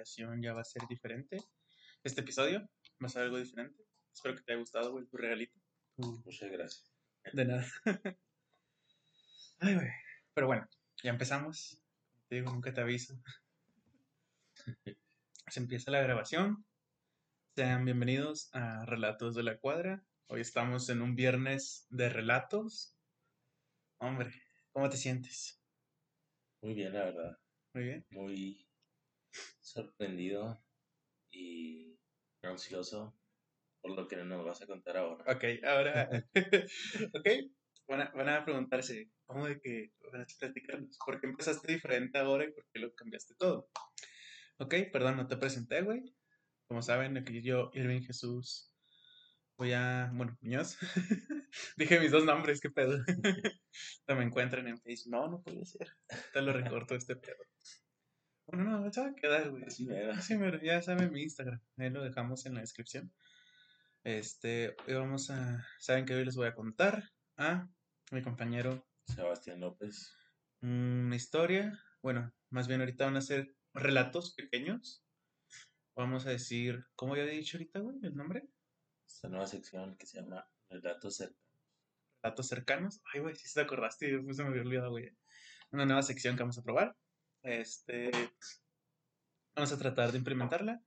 ocasión 0.00 0.40
ya 0.42 0.54
va 0.54 0.62
a 0.62 0.64
ser 0.64 0.82
diferente. 0.88 1.36
Este 2.02 2.22
episodio 2.22 2.60
va 3.02 3.06
a 3.06 3.08
ser 3.10 3.22
algo 3.22 3.36
diferente. 3.36 3.84
Espero 4.12 4.34
que 4.34 4.42
te 4.42 4.52
haya 4.52 4.60
gustado, 4.60 4.92
güey, 4.92 5.04
tu 5.06 5.18
regalito. 5.18 5.60
Tu- 5.96 6.22
Muchas 6.24 6.50
gracias. 6.50 6.90
De 7.34 7.44
nada. 7.44 7.66
Ay, 9.58 9.74
güey. 9.74 9.88
Pero 10.32 10.46
bueno, 10.46 10.66
ya 11.02 11.10
empezamos. 11.10 11.82
Te 12.28 12.36
digo, 12.36 12.50
nunca 12.50 12.72
te 12.72 12.80
aviso. 12.80 13.14
Se 15.48 15.60
empieza 15.60 15.90
la 15.90 16.00
grabación. 16.00 16.64
Sean 17.54 17.84
bienvenidos 17.84 18.48
a 18.54 18.86
Relatos 18.86 19.34
de 19.34 19.42
la 19.42 19.58
Cuadra. 19.58 20.02
Hoy 20.28 20.40
estamos 20.40 20.88
en 20.88 21.02
un 21.02 21.14
viernes 21.14 21.86
de 21.90 22.08
relatos. 22.08 22.96
Hombre, 23.98 24.30
¿cómo 24.72 24.88
te 24.88 24.96
sientes? 24.96 25.60
Muy 26.62 26.72
bien, 26.72 26.94
la 26.94 27.04
verdad. 27.04 27.38
Muy 27.74 27.84
bien. 27.84 28.06
Muy 28.10 28.69
sorprendido 29.70 30.62
y 31.30 31.98
ansioso 32.42 33.16
por 33.80 33.96
lo 33.96 34.08
que 34.08 34.16
nos 34.16 34.44
vas 34.44 34.62
a 34.62 34.66
contar 34.66 34.96
ahora. 34.96 35.24
Ok, 35.32 35.44
ahora. 35.64 36.10
ok, 37.14 37.28
van 37.88 38.02
a, 38.02 38.10
van 38.10 38.28
a 38.28 38.44
preguntarse, 38.44 39.10
¿cómo 39.26 39.46
de 39.46 39.60
que 39.60 39.92
van 40.12 40.22
a 40.22 40.26
platicarnos? 40.38 40.98
¿Por 41.04 41.20
qué 41.20 41.26
empezaste 41.26 41.72
diferente 41.72 42.18
ahora 42.18 42.44
y 42.44 42.52
por 42.52 42.66
qué 42.72 42.80
lo 42.80 42.94
cambiaste 42.94 43.34
todo? 43.38 43.70
Ok, 44.58 44.74
perdón, 44.92 45.16
no 45.16 45.26
te 45.26 45.36
presenté, 45.36 45.82
güey. 45.82 46.02
Como 46.66 46.82
saben, 46.82 47.16
aquí 47.16 47.42
yo, 47.42 47.70
Irving 47.74 48.02
Jesús, 48.02 48.72
voy 49.56 49.72
a. 49.72 50.10
Bueno, 50.14 50.36
Muñoz. 50.40 50.78
Dije 51.76 51.98
mis 51.98 52.10
dos 52.10 52.24
nombres, 52.24 52.60
qué 52.60 52.70
pedo. 52.70 52.98
no 54.08 54.16
me 54.16 54.24
encuentran 54.24 54.68
en 54.68 54.78
Facebook. 54.78 55.12
No, 55.12 55.28
no 55.28 55.42
puede 55.42 55.64
ser. 55.64 55.88
Te 56.32 56.42
lo 56.42 56.52
recorto 56.52 56.94
este 56.94 57.16
pedo. 57.16 57.42
Bueno, 58.52 58.80
no, 58.80 58.92
se 58.92 59.00
va 59.00 59.08
a 59.08 59.14
quedar, 59.14 59.50
güey. 59.50 59.62
Así 59.64 59.86
mero. 59.86 60.20
Sí, 60.20 60.36
pero 60.36 60.60
ya 60.60 60.82
saben 60.82 61.12
mi 61.12 61.22
Instagram. 61.22 61.60
Ahí 61.76 61.90
lo 61.90 62.02
dejamos 62.02 62.46
en 62.46 62.54
la 62.54 62.60
descripción. 62.60 63.12
Este, 64.02 64.74
hoy 64.88 64.94
vamos 64.94 65.30
a. 65.30 65.64
Saben 65.78 66.04
que 66.04 66.14
hoy 66.14 66.24
les 66.24 66.34
voy 66.34 66.48
a 66.48 66.54
contar 66.54 67.12
a 67.36 67.68
mi 68.10 68.22
compañero 68.22 68.84
Sebastián 69.04 69.60
López. 69.60 70.16
una 70.62 71.14
historia. 71.14 71.78
Bueno, 72.02 72.32
más 72.48 72.66
bien 72.66 72.80
ahorita 72.80 73.04
van 73.04 73.18
a 73.18 73.20
ser 73.20 73.54
relatos 73.72 74.34
pequeños. 74.34 75.04
Vamos 75.94 76.26
a 76.26 76.30
decir, 76.30 76.86
¿cómo 76.96 77.14
ya 77.14 77.22
había 77.22 77.34
dicho 77.34 77.56
ahorita, 77.56 77.78
güey? 77.78 77.98
El 78.02 78.16
nombre. 78.16 78.48
Esta 79.06 79.28
nueva 79.28 79.46
sección 79.46 79.96
que 79.96 80.06
se 80.06 80.20
llama 80.20 80.48
Relatos 80.68 81.16
cercanos. 81.16 81.40
Relatos 82.20 82.48
cercanos. 82.48 83.02
Ay, 83.12 83.20
güey, 83.20 83.36
si 83.36 83.52
te 83.52 83.60
acordaste, 83.60 84.10
después 84.10 84.36
se 84.36 84.42
me 84.42 84.48
había 84.48 84.62
olvidado, 84.62 84.90
güey. 84.90 85.16
Una 85.70 85.86
nueva 85.86 86.02
sección 86.02 86.36
que 86.36 86.42
vamos 86.42 86.58
a 86.58 86.64
probar. 86.64 86.96
Este. 87.42 88.10
Vamos 89.54 89.72
a 89.72 89.78
tratar 89.78 90.12
de 90.12 90.18
implementarla. 90.18 90.82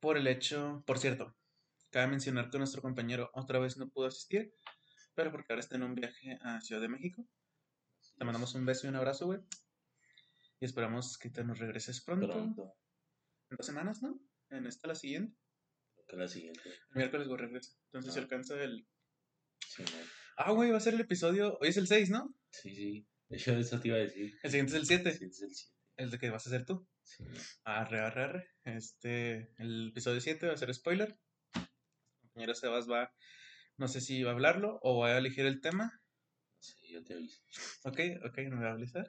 Por 0.00 0.16
el 0.18 0.26
hecho, 0.26 0.82
por 0.86 0.98
cierto, 0.98 1.34
cabe 1.90 2.08
mencionar 2.08 2.50
que 2.50 2.58
nuestro 2.58 2.82
compañero 2.82 3.30
otra 3.32 3.58
vez 3.58 3.76
no 3.76 3.88
pudo 3.88 4.06
asistir, 4.06 4.52
pero 5.14 5.30
porque 5.30 5.52
ahora 5.52 5.60
está 5.60 5.76
en 5.76 5.84
un 5.84 5.94
viaje 5.94 6.38
a 6.42 6.60
Ciudad 6.60 6.82
de 6.82 6.88
México. 6.88 7.26
Te 8.18 8.24
mandamos 8.24 8.54
un 8.54 8.66
beso 8.66 8.86
y 8.86 8.90
un 8.90 8.96
abrazo, 8.96 9.26
güey. 9.26 9.40
Y 10.60 10.64
esperamos 10.66 11.16
que 11.18 11.30
te 11.30 11.42
nos 11.44 11.58
regreses 11.58 12.02
pronto. 12.02 12.28
Pronto. 12.28 12.74
En 13.50 13.56
dos 13.56 13.66
semanas, 13.66 14.02
¿no? 14.02 14.20
En 14.50 14.66
esta 14.66 14.88
la 14.88 14.94
siguiente. 14.94 15.36
La 16.08 16.28
siguiente. 16.28 16.60
El 16.68 16.96
miércoles, 16.96 17.26
güey, 17.26 17.40
regresa. 17.40 17.72
Entonces 17.86 18.12
se 18.12 18.20
Ah. 18.20 18.22
alcanza 18.22 18.62
el. 18.62 18.86
Sí, 19.66 19.82
no. 19.82 19.98
Ah, 20.36 20.52
güey, 20.52 20.70
va 20.70 20.76
a 20.76 20.80
ser 20.80 20.94
el 20.94 21.00
episodio. 21.00 21.56
Hoy 21.60 21.68
es 21.68 21.76
el 21.76 21.86
6, 21.86 22.10
¿no? 22.10 22.34
sí, 22.50 22.74
sí. 22.74 23.08
Hecho, 23.30 23.52
eso 23.56 23.80
te 23.80 23.88
iba 23.88 23.96
a 23.96 24.00
decir. 24.00 24.38
El 24.42 24.50
siguiente 24.50 24.72
es 24.74 24.80
el 24.80 24.86
7. 24.86 25.10
Sí, 25.12 25.24
es 25.24 25.42
el 25.42 25.54
7. 25.54 25.73
El 25.96 26.10
de 26.10 26.18
que 26.18 26.30
vas 26.30 26.46
a 26.46 26.50
hacer 26.50 26.66
tú. 26.66 26.86
Sí. 27.02 27.24
Arre, 27.64 28.00
arre, 28.00 28.24
arre. 28.24 28.48
Este, 28.64 29.52
el 29.58 29.90
episodio 29.90 30.20
7 30.20 30.48
va 30.48 30.54
a 30.54 30.56
ser 30.56 30.74
spoiler. 30.74 31.18
Compañero 32.20 32.54
Sebas 32.54 32.90
va, 32.90 33.14
no 33.76 33.86
sé 33.86 34.00
si 34.00 34.22
va 34.22 34.30
a 34.30 34.34
hablarlo 34.34 34.80
o 34.82 35.00
va 35.00 35.08
a 35.08 35.18
elegir 35.18 35.46
el 35.46 35.60
tema. 35.60 36.00
Sí, 36.58 36.92
yo 36.92 37.04
te 37.04 37.14
aviso. 37.14 37.42
Ok, 37.84 38.00
ok, 38.24 38.38
no 38.48 38.56
me 38.56 38.64
va 38.64 38.70
a 38.70 38.74
avisar. 38.74 39.06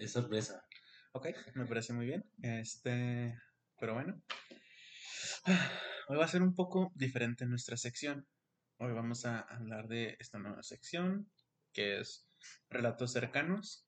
Es 0.00 0.12
sorpresa. 0.12 0.64
Ok, 1.12 1.28
me 1.54 1.66
parece 1.66 1.92
muy 1.92 2.06
bien. 2.06 2.24
Este, 2.42 3.38
pero 3.78 3.94
bueno. 3.94 4.22
Hoy 6.08 6.16
va 6.16 6.24
a 6.24 6.28
ser 6.28 6.42
un 6.42 6.54
poco 6.54 6.92
diferente 6.94 7.46
nuestra 7.46 7.76
sección. 7.76 8.26
Hoy 8.78 8.92
vamos 8.92 9.24
a 9.24 9.40
hablar 9.40 9.88
de 9.88 10.16
esta 10.18 10.38
nueva 10.38 10.62
sección, 10.62 11.30
que 11.72 11.98
es 12.00 12.28
relatos 12.68 13.12
cercanos. 13.12 13.83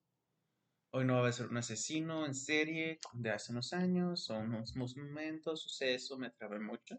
Hoy 0.91 1.05
no 1.05 1.21
va 1.21 1.29
a 1.29 1.33
ser 1.33 1.49
un 1.49 1.57
asesino 1.57 2.25
en 2.25 2.35
serie 2.35 3.01
de 3.13 3.31
hace 3.31 3.53
unos 3.53 3.73
años 3.73 4.31
o 4.31 4.39
unos 4.39 4.77
momentos, 4.77 5.63
suceso, 5.63 6.17
me 6.17 6.31
trabé 6.31 6.59
mucho. 6.61 6.99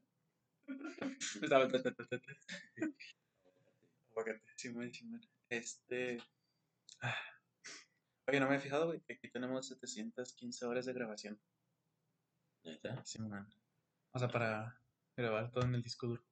Este. 5.50 6.22
Oye, 8.28 8.40
no 8.40 8.50
me 8.50 8.58
he 8.58 8.59
fijado, 8.59 8.88
güey, 8.88 9.00
que 9.02 9.14
aquí 9.14 9.30
tenemos 9.30 9.68
715 9.68 10.66
horas 10.66 10.86
de 10.86 10.94
grabación. 10.94 11.40
¿Neta? 12.64 13.04
Simón. 13.06 13.48
O 14.12 14.19
sea, 14.19 14.28
para 14.28 14.81
grabar 15.16 15.52
todo 15.52 15.64
en 15.64 15.75
el 15.75 15.84
disco 15.84 16.08
duro. 16.08 16.24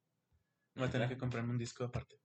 Voy 0.76 0.88
a 0.88 0.92
tener 0.92 1.08
que 1.08 1.18
comprarme 1.18 1.52
un 1.52 1.58
disco 1.58 1.86
aparte. 1.86 2.20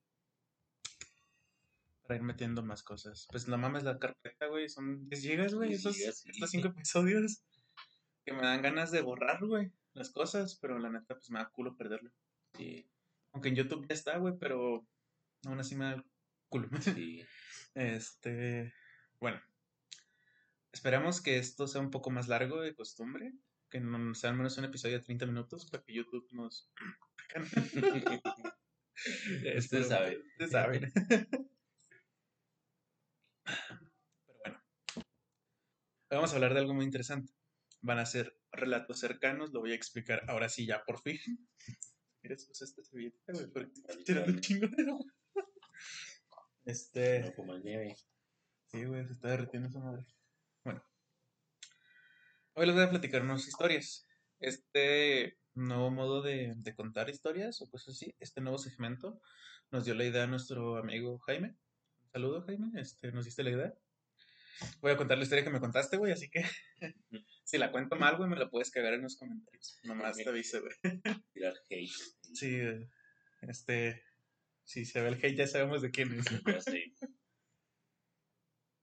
Para 2.10 2.19
ir 2.19 2.26
metiendo 2.26 2.65
más 2.65 2.82
cosas. 2.82 3.28
Pues 3.31 3.47
no 3.47 3.56
mames 3.56 3.84
la 3.84 3.97
carpeta, 4.00 4.47
güey. 4.47 4.69
Son 4.69 5.09
10 5.09 5.22
gigas, 5.22 5.54
güey. 5.54 5.69
10 5.69 5.78
Esos, 5.78 5.97
gigas, 5.97 6.26
estos 6.26 6.50
5 6.50 6.66
episodios. 6.66 7.44
Que 8.25 8.32
me 8.32 8.43
dan 8.43 8.62
ganas 8.62 8.91
de 8.91 9.00
borrar, 9.00 9.38
güey. 9.47 9.71
Las 9.93 10.10
cosas. 10.10 10.56
Pero 10.56 10.81
la 10.81 10.91
neta, 10.91 11.15
pues 11.15 11.31
me 11.31 11.38
da 11.38 11.48
culo 11.50 11.76
perderlo. 11.76 12.10
Sí. 12.59 12.91
Aunque 13.31 13.50
en 13.50 13.54
YouTube 13.54 13.87
ya 13.88 13.94
está, 13.94 14.19
güey. 14.19 14.37
Pero 14.41 14.84
aún 15.44 15.60
así 15.60 15.76
me 15.76 15.84
da 15.84 16.04
culo. 16.48 16.69
Sí. 16.81 17.22
Este, 17.75 18.75
bueno, 19.21 19.41
esperamos 20.72 21.21
que 21.21 21.38
esto 21.38 21.69
sea 21.69 21.81
un 21.81 21.92
poco 21.92 22.10
más 22.10 22.27
largo 22.27 22.60
de 22.60 22.75
costumbre, 22.75 23.32
que 23.71 23.78
no 23.78 24.12
sea 24.16 24.31
al 24.31 24.37
menos 24.37 24.59
un 24.59 24.65
episodio 24.65 24.98
de 24.98 25.04
30 25.04 25.27
minutos 25.27 25.71
para 25.71 25.84
que 25.84 25.94
YouTube 25.94 26.27
nos... 26.32 26.69
Usted 29.56 29.84
sabe. 29.84 30.19
Ustedes 30.19 30.50
saben. 30.50 30.92
Pero 34.26 34.38
bueno, 34.44 34.62
hoy 34.94 36.16
vamos 36.16 36.32
a 36.32 36.34
hablar 36.34 36.54
de 36.54 36.60
algo 36.60 36.74
muy 36.74 36.84
interesante. 36.84 37.32
Van 37.82 37.98
a 37.98 38.06
ser 38.06 38.38
relatos 38.52 39.00
cercanos, 39.00 39.52
lo 39.52 39.60
voy 39.60 39.72
a 39.72 39.76
explicar 39.76 40.22
ahora 40.28 40.48
sí 40.48 40.66
ya 40.66 40.84
por 40.84 41.00
fin. 41.00 41.18
¿Quieres 42.20 42.48
usar 42.50 42.68
esta 42.68 42.82
servilleta, 42.82 43.32
güey? 43.32 43.46
Porque 43.50 43.72
estoy 43.72 44.04
tirando 44.04 44.32
un 44.32 44.40
chingo 44.40 44.66
de 44.68 44.82
agua. 44.90 45.04
Este... 46.66 47.20
No 47.20 47.34
como 47.34 47.54
el 47.54 47.64
nieve. 47.64 47.96
Sí, 48.66 48.84
güey, 48.84 49.06
se 49.06 49.14
está 49.14 49.28
derritiendo 49.28 49.68
esa 49.68 49.80
madre. 49.80 50.06
Bueno. 50.62 50.84
Hoy 52.52 52.66
les 52.66 52.74
voy 52.74 52.84
a 52.84 52.90
platicar 52.90 53.22
unas 53.22 53.48
historias. 53.48 54.06
Este 54.38 55.38
nuevo 55.54 55.90
modo 55.90 56.22
de, 56.22 56.54
de 56.56 56.74
contar 56.74 57.08
historias 57.08 57.60
o 57.62 57.70
cosas 57.70 57.96
así, 57.96 58.14
este 58.20 58.40
nuevo 58.40 58.58
segmento, 58.58 59.20
nos 59.70 59.84
dio 59.84 59.94
la 59.94 60.04
idea 60.04 60.26
nuestro 60.26 60.76
amigo 60.76 61.18
Jaime. 61.20 61.56
Un 62.10 62.22
saludo, 62.22 62.43
Jaime. 62.43 62.81
Este, 62.81 63.12
nos 63.12 63.25
diste 63.25 63.44
la 63.44 63.50
idea. 63.50 63.75
Voy 64.81 64.91
a 64.91 64.97
contar 64.97 65.16
la 65.16 65.22
historia 65.22 65.44
que 65.44 65.50
me 65.50 65.60
contaste, 65.60 65.97
güey, 65.97 66.12
así 66.12 66.28
que 66.28 66.43
si 67.44 67.56
la 67.56 67.71
cuento 67.71 67.94
mal, 67.94 68.16
güey, 68.16 68.28
me 68.28 68.37
la 68.37 68.50
puedes 68.50 68.72
cagar 68.72 68.94
en 68.94 69.03
los 69.03 69.16
comentarios. 69.16 69.78
Nomás 69.84 70.16
te 70.16 70.28
aviso, 70.28 70.60
güey. 70.60 70.75
Tirar 71.32 71.54
hate. 71.71 71.88
Sí, 72.34 72.60
este, 73.43 74.03
si 74.65 74.84
se 74.84 75.00
ve 75.03 75.09
el 75.10 75.15
hate 75.15 75.37
ya 75.37 75.47
sabemos 75.47 75.82
de 75.82 75.93
quién 75.93 76.19
es. 76.19 76.26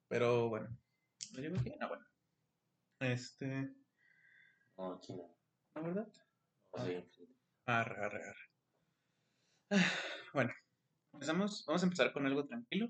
Pero 0.07 0.47
bueno, 0.47 0.69
¿lo 1.33 1.41
llevo 1.41 1.59
aquí? 1.59 1.73
Ah, 1.81 1.87
bueno. 1.87 2.05
Este, 3.01 3.75
No, 4.77 4.93
aquí 4.93 5.13
no. 5.13 5.37
¿la 5.75 5.81
verdad? 5.81 6.07
No 6.77 6.85
sé. 6.85 7.05
Arre, 7.65 8.05
arre, 8.05 8.23
arre. 8.23 8.49
Ah, 9.71 9.91
Bueno, 10.33 10.53
empezamos, 11.11 11.65
vamos 11.67 11.83
a 11.83 11.85
empezar 11.85 12.13
con 12.13 12.25
algo 12.25 12.47
tranquilo. 12.47 12.89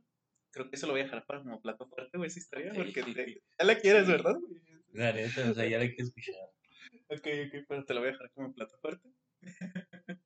Creo 0.57 0.69
que 0.71 0.75
eso 0.75 0.87
lo 0.87 0.93
voy 0.93 1.01
a 1.01 1.03
dejar 1.03 1.23
para 1.27 1.43
como 1.43 1.61
plato 1.61 1.87
fuerte, 1.87 2.17
güey, 2.17 2.29
esa 2.29 2.39
historia, 2.39 2.71
porque 2.73 3.03
te- 3.03 3.43
ya 3.59 3.65
la 3.65 3.77
quieres, 3.77 4.05
Sí. 4.07 4.11
¿verdad? 4.11 4.35
La 4.93 5.13
neta, 5.13 5.51
o 5.51 5.53
sea, 5.53 5.67
ya 5.67 5.77
la 5.77 5.87
que 5.87 6.01
escuchar. 6.01 6.33
Ok, 7.09 7.27
ok, 7.45 7.65
pero 7.67 7.85
te 7.85 7.93
lo 7.93 7.99
voy 7.99 8.09
a 8.09 8.11
dejar 8.13 8.31
como 8.31 8.51
plato 8.55 8.75
fuerte. 8.79 9.07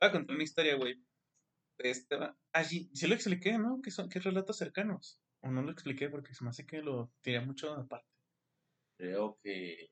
voy 0.00 0.08
a 0.08 0.12
contar 0.12 0.34
una 0.34 0.44
historia, 0.44 0.76
güey. 0.76 1.04
Este 1.76 2.16
va. 2.16 2.38
Ah, 2.54 2.64
sí, 2.64 2.90
lo 3.06 3.14
expliqué, 3.14 3.58
¿no? 3.58 3.82
Que 3.82 3.90
son, 3.90 4.08
que 4.08 4.18
relatos 4.20 4.56
cercanos. 4.56 5.20
O 5.40 5.50
no 5.50 5.60
lo 5.62 5.72
expliqué 5.72 6.08
porque 6.08 6.32
se 6.32 6.42
me 6.44 6.50
hace 6.50 6.64
que 6.64 6.80
lo 6.80 7.12
tiré 7.20 7.40
mucho 7.40 7.74
aparte. 7.74 8.08
Creo 8.96 9.38
que. 9.42 9.90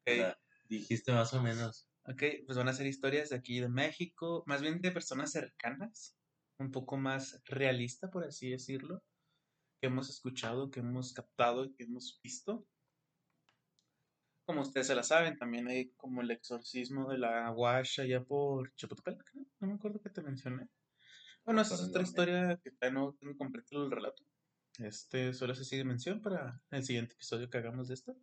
Ok. 0.00 0.08
o 0.08 0.14
sea, 0.14 0.38
dijiste 0.68 1.12
más 1.12 1.32
o 1.34 1.40
menos. 1.42 1.88
Ok, 2.06 2.22
pues 2.46 2.58
van 2.58 2.68
a 2.68 2.72
ser 2.72 2.86
historias 2.86 3.30
de 3.30 3.36
aquí 3.36 3.60
de 3.60 3.68
México, 3.68 4.42
más 4.46 4.60
bien 4.60 4.80
de 4.80 4.90
personas 4.90 5.30
cercanas, 5.32 6.16
un 6.58 6.70
poco 6.70 6.96
más 6.96 7.42
realista, 7.46 8.10
por 8.10 8.24
así 8.24 8.50
decirlo, 8.50 9.02
que 9.80 9.88
hemos 9.88 10.08
escuchado, 10.08 10.70
que 10.70 10.80
hemos 10.80 11.12
captado 11.12 11.64
y 11.64 11.74
que 11.74 11.84
hemos 11.84 12.20
visto. 12.22 12.66
como 14.46 14.60
ustedes 14.60 14.88
se 14.88 14.94
la 14.94 15.02
saben, 15.02 15.38
también 15.38 15.68
hay 15.68 15.90
como 15.92 16.20
el 16.20 16.30
exorcismo 16.30 17.10
de 17.10 17.18
la 17.18 17.50
Wash 17.50 18.00
allá 18.00 18.22
por 18.22 18.74
Chapultepec, 18.74 19.34
¿no? 19.34 19.46
No 19.60 19.68
me 19.68 19.74
acuerdo 19.74 20.00
que 20.02 20.10
te 20.10 20.22
mencioné. 20.22 20.68
Bueno, 21.44 21.62
esa 21.62 21.74
es 21.74 21.80
¿Por 21.80 21.90
otra 21.90 22.02
historia 22.02 22.60
que 22.62 22.70
todavía 22.70 23.00
no 23.00 23.14
tengo 23.18 23.36
completo 23.36 23.84
el 23.84 23.90
relato. 23.90 24.22
Este 24.78 25.32
solo 25.32 25.54
se 25.54 25.64
sigue 25.64 25.84
mención 25.84 26.20
para 26.20 26.60
el 26.70 26.84
siguiente 26.84 27.14
episodio 27.14 27.48
que 27.48 27.58
hagamos 27.58 27.88
de 27.88 27.94
esto. 27.94 28.16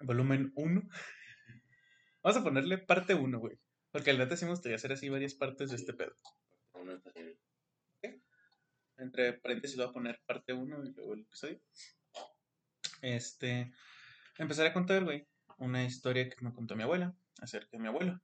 Volumen 0.00 0.52
1. 0.56 0.82
Vamos 2.22 2.36
a 2.36 2.42
ponerle 2.42 2.78
parte 2.78 3.14
1, 3.14 3.38
güey. 3.38 3.58
Porque 3.90 4.10
al 4.10 4.18
neta 4.18 4.36
sí 4.36 4.44
me 4.44 4.50
gustaría 4.50 4.76
hacer 4.76 4.92
así 4.92 5.08
varias 5.08 5.34
partes 5.34 5.70
de 5.70 5.76
este 5.76 5.92
pedo. 5.92 6.14
Entre 8.98 9.34
paréntesis 9.34 9.76
voy 9.76 9.86
a 9.86 9.92
poner 9.92 10.20
parte 10.26 10.52
1 10.52 10.84
y 10.84 10.92
luego 10.92 11.14
el 11.14 11.20
episodio. 11.20 11.60
Este. 13.00 13.72
Empezaré 14.36 14.70
a 14.70 14.72
contar, 14.72 15.04
güey, 15.04 15.26
una 15.58 15.84
historia 15.84 16.28
que 16.28 16.44
me 16.44 16.52
contó 16.52 16.76
mi 16.76 16.82
abuela 16.82 17.14
acerca 17.40 17.70
de 17.72 17.78
mi 17.78 17.88
abuelo. 17.88 18.20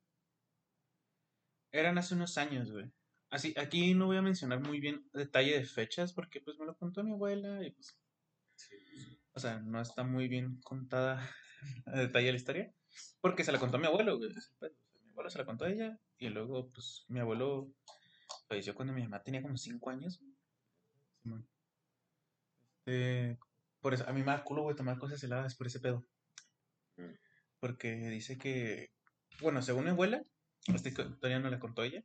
Eran 1.72 1.98
hace 1.98 2.14
unos 2.14 2.38
años, 2.38 2.70
güey. 2.70 2.92
Así, 3.30 3.52
aquí 3.56 3.94
no 3.94 4.06
voy 4.06 4.16
a 4.16 4.22
mencionar 4.22 4.60
muy 4.60 4.78
bien 4.78 5.08
detalle 5.12 5.58
de 5.58 5.64
fechas 5.64 6.12
porque 6.12 6.40
pues 6.40 6.56
me 6.58 6.66
lo 6.66 6.76
contó 6.76 7.02
mi 7.02 7.12
abuela 7.12 7.64
y 7.64 7.70
pues, 7.72 7.96
Sí, 8.56 8.76
pues, 8.78 9.18
o 9.32 9.40
sea, 9.40 9.58
no 9.60 9.80
está 9.80 10.04
muy 10.04 10.28
bien 10.28 10.60
contada 10.62 11.28
a 11.86 11.98
detalle 11.98 12.30
la 12.30 12.36
historia 12.36 12.72
porque 13.20 13.42
se 13.42 13.52
la 13.52 13.58
contó 13.58 13.78
a 13.78 13.80
mi 13.80 13.86
abuelo, 13.86 14.18
güey. 14.18 14.30
Mi 15.14 15.16
abuelo 15.16 15.30
se 15.30 15.38
la 15.38 15.44
contó 15.46 15.64
a 15.64 15.70
ella 15.70 15.96
y 16.18 16.28
luego 16.28 16.70
pues 16.70 17.04
mi 17.06 17.20
abuelo 17.20 17.70
falleció 18.48 18.74
cuando 18.74 18.92
mi 18.92 19.02
mamá 19.02 19.22
tenía 19.22 19.42
como 19.42 19.56
5 19.56 19.90
años. 19.90 20.20
Este, 22.78 23.38
por 23.80 23.94
eso, 23.94 24.08
a 24.08 24.12
me 24.12 24.24
da 24.24 24.42
culo, 24.42 24.62
güey, 24.62 24.74
tomar 24.74 24.98
cosas 24.98 25.22
heladas 25.22 25.54
por 25.54 25.68
ese 25.68 25.78
pedo. 25.78 26.04
Mm. 26.96 27.14
Porque 27.60 27.94
dice 28.08 28.36
que, 28.38 28.90
bueno, 29.40 29.62
según 29.62 29.84
mi 29.84 29.90
abuela, 29.90 30.24
esta 30.66 30.88
historia 30.88 31.38
no 31.38 31.48
la 31.48 31.60
contó 31.60 31.84
ella, 31.84 32.02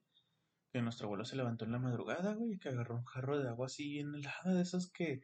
que 0.71 0.81
nuestro 0.83 1.05
abuelo 1.07 1.25
se 1.25 1.35
levantó 1.35 1.65
en 1.65 1.71
la 1.71 1.79
madrugada, 1.79 2.33
güey, 2.35 2.53
y 2.53 2.59
que 2.59 2.69
agarró 2.69 2.95
un 2.95 3.05
jarro 3.05 3.39
de 3.39 3.49
agua 3.49 3.65
así 3.65 3.89
bien 3.89 4.13
helada, 4.13 4.53
de 4.53 4.61
esos 4.61 4.91
que 4.91 5.21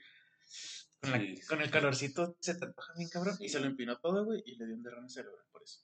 con, 1.01 1.11
la- 1.11 1.19
Sí, 1.19 1.39
con 1.47 1.61
el 1.61 1.69
calorcito 1.69 2.35
se 2.39 2.55
te 2.55 2.65
antoja 2.65 2.93
bien 2.97 3.09
cabrón, 3.09 3.37
y 3.39 3.47
se 3.49 3.59
lo 3.59 3.67
empinó 3.67 3.97
todo, 3.99 4.25
güey, 4.25 4.41
y 4.45 4.55
le 4.55 4.65
dio 4.65 4.75
un 4.75 4.81
derrame 4.83 5.09
cerebral 5.09 5.45
por 5.51 5.61
eso. 5.63 5.81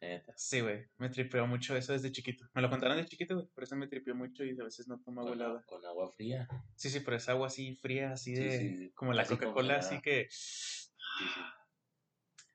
Neta. 0.00 0.32
Sí, 0.36 0.60
güey, 0.60 0.86
me 0.98 1.08
tripeó 1.08 1.46
mucho 1.46 1.76
eso 1.76 1.92
desde 1.92 2.12
chiquito. 2.12 2.46
Me 2.54 2.62
lo 2.62 2.70
contaron 2.70 2.96
de 2.96 3.06
chiquito, 3.06 3.34
güey, 3.34 3.46
por 3.48 3.64
eso 3.64 3.76
me 3.76 3.88
tripeó 3.88 4.14
mucho 4.14 4.44
y 4.44 4.58
a 4.58 4.64
veces 4.64 4.88
no 4.88 5.00
tomo 5.00 5.20
agua 5.20 5.34
helada. 5.34 5.62
con 5.66 5.84
agua 5.84 6.10
fría. 6.12 6.48
Sí, 6.76 6.90
sí, 6.90 7.00
pero 7.00 7.16
es 7.16 7.28
agua 7.28 7.46
así 7.48 7.76
fría, 7.76 8.12
así 8.12 8.34
Sí, 8.36 8.42
de, 8.42 8.58
sí, 8.58 8.76
sí. 8.76 8.92
como 8.92 9.12
la 9.12 9.24
Coca-Cola, 9.24 9.76
así 9.76 10.00
que... 10.00 10.28
Sí, 10.30 11.24
sí. 11.34 11.40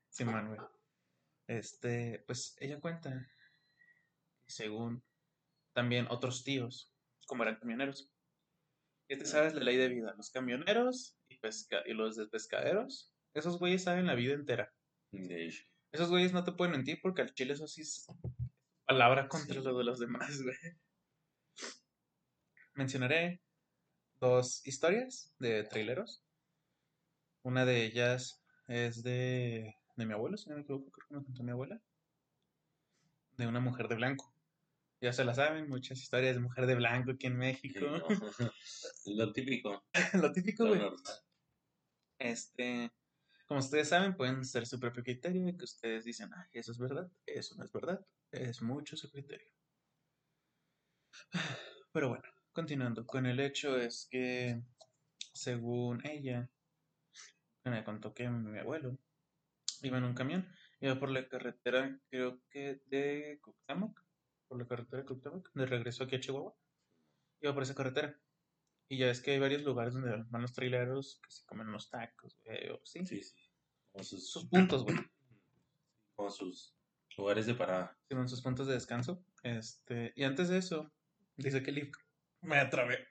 Sí, 0.10 0.26
man, 0.26 0.48
güey. 0.48 0.60
Este, 1.48 2.24
pues 2.26 2.56
ella 2.60 2.80
cuenta, 2.80 3.28
según 4.48 5.04
también 5.74 6.08
otros 6.10 6.44
tíos, 6.44 6.92
como 7.28 7.44
eran 7.44 7.58
camioneros. 7.58 8.10
Ya 9.10 9.18
te 9.18 9.26
sabes 9.26 9.54
la 9.54 9.62
ley 9.62 9.78
de 9.78 9.90
vida, 9.90 10.14
los 10.18 10.32
camioneros 10.32 11.16
y, 11.28 11.38
pesca 11.38 11.84
y 11.86 11.94
los 11.94 12.16
de 12.16 12.28
pescaderos, 12.28 13.14
esos 13.34 13.60
güeyes 13.60 13.84
saben 13.84 14.08
la 14.08 14.16
vida 14.16 14.34
entera. 14.34 14.74
De 15.12 15.46
hecho. 15.46 15.64
Esos 15.96 16.10
güeyes 16.10 16.34
no 16.34 16.44
te 16.44 16.52
pueden 16.52 16.74
mentir 16.74 17.00
porque 17.02 17.22
al 17.22 17.34
chile 17.34 17.54
eso 17.54 17.68
sí 17.68 17.82
es 17.82 18.06
palabra 18.86 19.30
contra 19.30 19.56
Sí. 19.56 19.62
lo 19.62 19.78
de 19.78 19.84
los 19.86 19.98
demás, 19.98 20.42
güey. 20.42 20.56
Mencionaré 22.74 23.42
dos 24.20 24.66
historias 24.68 25.34
de 25.40 25.64
traileros. 25.64 26.22
Una 27.44 27.64
de 27.64 27.86
ellas 27.86 28.44
es 28.68 29.04
de, 29.04 29.78
de 29.96 30.06
mi 30.06 30.12
abuelo, 30.14 30.36
si 30.36 30.50
no 30.50 30.56
me 30.58 30.64
equivoco, 30.64 30.92
creo 30.92 31.08
que 31.08 31.16
me 31.16 31.24
contó 31.24 31.44
mi 31.44 31.52
abuela. 31.52 31.82
De 33.38 33.48
una 33.48 33.62
mujer 33.62 33.88
de 33.88 33.96
blanco. 33.96 34.34
Ya 35.00 35.14
se 35.14 35.24
la 35.24 35.34
saben, 35.34 35.70
muchas 35.70 35.98
historias 36.00 36.36
de 36.36 36.42
mujer 36.42 36.66
de 36.66 36.76
blanco 36.76 37.12
aquí 37.12 37.28
en 37.28 37.34
Sí, 37.34 37.38
México. 37.40 37.80
no. 38.40 38.52
Lo 39.06 39.32
típico. 39.32 39.86
Lo 40.14 40.32
típico, 40.34 40.68
güey. 40.68 40.82
Este, 42.20 42.92
como 43.56 43.64
ustedes 43.64 43.88
saben, 43.88 44.18
pueden 44.18 44.44
ser 44.44 44.66
su 44.66 44.78
propio 44.82 45.02
criterio 45.02 45.46
de 45.46 45.56
que 45.56 45.64
ustedes 45.64 46.04
dicen, 46.04 46.30
ah, 46.34 46.46
eso 46.52 46.74
es 46.74 46.78
verdad, 46.78 47.10
eso 47.26 47.56
no 47.56 47.64
es 47.64 47.72
verdad, 47.72 48.06
es 48.30 48.62
mucho 48.62 48.98
su 48.98 49.10
criterio. 49.10 49.50
Pero 51.94 52.10
bueno, 52.10 52.26
continuando 52.52 53.08
con 53.08 53.26
el 53.26 53.40
hecho 53.40 53.78
es 53.78 54.10
que, 54.12 54.62
según 55.32 56.06
ella, 56.06 56.50
me 57.64 57.82
contó 57.86 58.14
que 58.14 58.28
mi 58.30 58.60
abuelo 58.60 59.00
iba 59.84 60.00
en 60.00 60.04
un 60.04 60.16
camión, 60.16 60.54
iba 60.82 61.00
por 61.00 61.10
la 61.10 61.26
carretera, 61.30 61.98
creo 62.10 62.42
que 62.50 62.82
de 62.88 63.40
Cuauhtémoc, 63.42 64.02
por 64.50 64.60
la 64.60 64.68
carretera 64.68 65.04
de 65.04 65.06
Cuauhtémoc, 65.06 65.50
de 65.54 65.66
regreso 65.66 66.04
aquí 66.04 66.18
a 66.18 66.20
Chihuahua, 66.20 66.54
iba 67.40 67.54
por 67.54 67.64
esa 67.64 67.74
carretera. 67.74 68.20
Y 68.90 68.98
ya 68.98 69.10
es 69.10 69.22
que 69.22 69.32
hay 69.32 69.40
varios 69.40 69.64
lugares 69.64 69.94
donde 69.94 70.26
van 70.30 70.42
los 70.42 70.54
traileros 70.54 71.22
que 71.24 71.32
se 71.32 71.46
comen 71.46 71.70
unos 71.70 71.90
tacos, 71.90 72.38
güey, 72.44 72.70
o 72.70 72.82
sí. 72.84 73.00
Como 73.96 74.04
sus, 74.04 74.30
sus 74.30 74.46
puntos, 74.50 74.84
güey. 74.84 74.98
como 76.16 76.30
sus 76.30 76.76
lugares 77.18 77.46
de 77.46 77.56
parada. 77.56 77.98
Tienen 78.10 78.28
sus 78.28 78.42
puntos 78.42 78.68
de 78.68 78.74
descanso. 78.74 79.24
Este, 79.42 80.12
y 80.18 80.26
antes 80.26 80.50
de 80.50 80.58
eso, 80.58 80.92
dice 81.38 81.64
que 81.64 81.72
Liv 81.72 81.92
me 82.42 82.58
atrapé. 82.58 83.08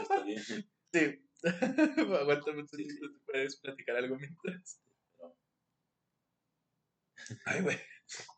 Está 0.00 0.22
bien. 0.22 0.42
Sí. 0.94 1.20
Aguántame 1.42 2.60
un 2.60 2.68
segundito, 2.68 3.10
¿te 3.10 3.18
puedes 3.26 3.56
platicar 3.56 3.96
algo 3.96 4.16
mientras? 4.16 4.80
Ay, 7.44 7.62
güey. 7.62 7.76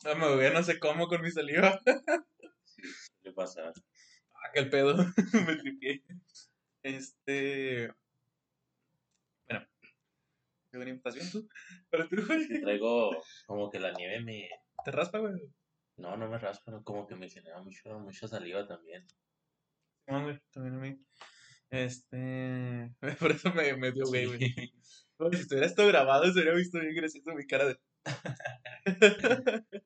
No 0.04 0.16
me 0.16 0.34
voy 0.34 0.46
a 0.46 0.54
no 0.54 0.62
sé 0.62 0.78
cómo 0.78 1.06
con 1.06 1.20
mi 1.20 1.30
saliva. 1.30 1.78
Sí, 2.64 2.82
suele 3.22 3.34
pasar. 3.34 3.74
Ah, 4.32 4.50
que 4.54 4.60
el 4.60 4.70
pedo. 4.70 4.96
me 5.46 5.56
tripié. 5.56 6.02
Este. 6.82 7.92
Bueno. 10.76 10.84
Según 10.84 10.96
¿Estás 10.96 11.14
bien 11.14 11.30
tú? 11.30 11.48
Pero 11.90 12.08
tú, 12.08 12.16
güey. 12.26 12.44
Sí, 12.44 12.60
traigo 12.60 13.22
como 13.46 13.70
que 13.70 13.80
la 13.80 13.92
nieve 13.92 14.22
me... 14.22 14.48
¿Te 14.84 14.90
raspa, 14.90 15.18
güey? 15.18 15.34
No, 15.96 16.16
no 16.16 16.28
me 16.28 16.38
raspa, 16.38 16.82
como 16.84 17.06
que 17.06 17.14
me 17.14 17.28
genera 17.28 17.60
mucho, 17.62 17.98
mucha 17.98 18.28
saliva 18.28 18.66
también. 18.66 19.06
No, 20.06 20.22
güey. 20.22 20.38
También 20.52 20.74
a 20.74 20.78
mí. 20.78 20.98
Este. 21.70 22.94
Por 23.20 23.32
eso 23.32 23.52
me, 23.52 23.76
me 23.76 23.92
dio 23.92 24.06
güey, 24.06 24.26
güey. 24.26 24.38
Sí. 24.38 24.72
Si 25.32 25.40
estuviera 25.40 25.66
esto 25.66 25.86
grabado, 25.86 26.24
se 26.24 26.32
hubiera 26.32 26.54
visto 26.54 26.78
bien 26.78 26.94
gracioso 26.94 27.34
mi 27.34 27.46
cara 27.46 27.66
de. 27.66 27.80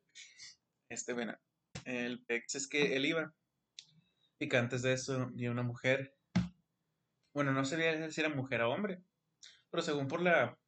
este, 0.91 1.13
bueno. 1.13 1.39
El 1.85 2.25
pex 2.25 2.57
es 2.57 2.69
que 2.69 2.97
él 2.97 3.07
iba. 3.07 3.33
Y 4.41 4.49
que 4.49 4.57
antes 4.57 4.83
de 4.83 4.93
eso, 4.93 5.31
vi 5.33 5.49
una 5.49 5.63
mujer. 5.63 6.15
Bueno, 7.33 7.53
no 7.53 7.65
sabía 7.65 8.11
si 8.11 8.21
era 8.21 8.29
mujer 8.29 8.63
o 8.63 8.73
hombre. 8.73 9.03
Pero 9.71 9.83
según 9.83 10.09
por 10.09 10.21
la. 10.21 10.59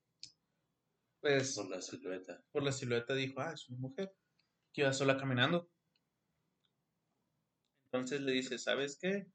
Pues. 1.23 1.55
Por 1.55 1.71
la 1.71 1.81
silueta. 1.81 2.45
Por 2.51 2.63
la 2.65 2.73
silueta 2.73 3.15
dijo, 3.15 3.41
ah, 3.41 3.53
es 3.55 3.69
una 3.71 3.79
mujer. 3.79 4.13
Que 4.75 4.83
iba 4.83 4.93
sola 4.93 5.17
caminando. 5.17 5.71
Entonces 7.87 8.21
le 8.23 8.33
dice, 8.33 8.59
¿sabes 8.59 8.99
qué? 9.01 9.27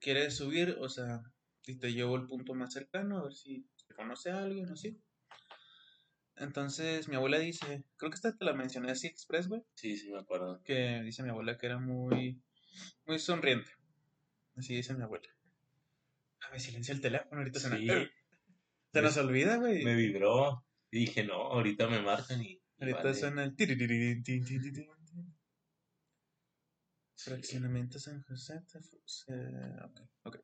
¿Quieres 0.00 0.36
subir? 0.36 0.76
O 0.80 0.88
sea, 0.88 1.22
y 1.66 1.76
te 1.78 1.92
llevo 1.92 2.16
el 2.16 2.26
punto 2.26 2.54
más 2.54 2.72
cercano, 2.72 3.18
a 3.18 3.24
ver 3.24 3.34
si 3.34 3.68
te 3.86 3.94
conoce 3.94 4.30
a 4.30 4.38
alguien 4.38 4.70
o 4.70 4.72
así. 4.74 4.98
Entonces 6.36 7.08
mi 7.08 7.16
abuela 7.16 7.38
dice, 7.38 7.84
creo 7.96 8.10
que 8.10 8.16
esta 8.16 8.36
te 8.36 8.44
la 8.44 8.54
mencioné 8.54 8.90
así 8.90 9.06
express, 9.06 9.48
güey, 9.48 9.62
Sí, 9.74 9.96
sí, 9.96 10.10
me 10.10 10.20
acuerdo. 10.20 10.62
que 10.64 11.02
dice 11.02 11.22
mi 11.22 11.30
abuela 11.30 11.58
que 11.58 11.66
era 11.66 11.78
muy, 11.78 12.40
muy 13.06 13.18
sonriente. 13.18 13.70
Así 14.56 14.74
dice 14.74 14.94
mi 14.94 15.02
abuela. 15.02 15.28
A 16.42 16.50
ver, 16.50 16.60
silencia 16.60 16.94
el 16.94 17.00
teléfono, 17.00 17.38
ahorita 17.38 17.58
se, 17.60 17.70
nos, 17.70 17.78
se 18.92 19.02
nos 19.02 19.16
olvida, 19.16 19.56
güey. 19.56 19.84
me 19.84 19.94
vibró. 19.96 20.64
Y 20.94 20.98
dije, 21.00 21.24
no, 21.24 21.34
ahorita 21.34 21.88
me 21.88 22.00
marcan 22.00 22.40
y... 22.40 22.62
Ahorita 22.78 23.02
vale. 23.02 23.14
suena 23.14 23.42
el. 23.42 23.56
Fraccionamiento 27.16 27.98
San 27.98 28.22
José. 28.22 28.62
ok, 29.82 30.00
ok. 30.22 30.36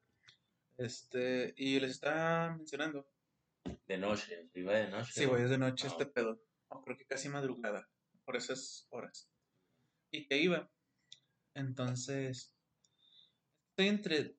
Este, 0.76 1.54
y 1.56 1.78
les 1.78 1.92
está 1.92 2.52
mencionando. 2.58 3.08
De 3.86 3.96
noche, 3.96 4.50
iba 4.54 4.74
de 4.74 4.90
noche. 4.90 5.12
Sí, 5.12 5.24
güey, 5.24 5.44
es 5.44 5.50
de 5.50 5.58
noche 5.58 5.86
Ah, 5.86 5.90
este 5.92 6.06
pedo. 6.06 6.42
No, 6.68 6.82
creo 6.82 6.96
que 6.96 7.06
casi 7.06 7.28
madrugada. 7.28 7.88
Por 8.24 8.34
esas 8.34 8.88
horas. 8.90 9.30
Y 10.10 10.26
que 10.26 10.36
iba. 10.36 10.68
Entonces. 11.54 12.52
Estoy 13.68 13.86
entre 13.86 14.34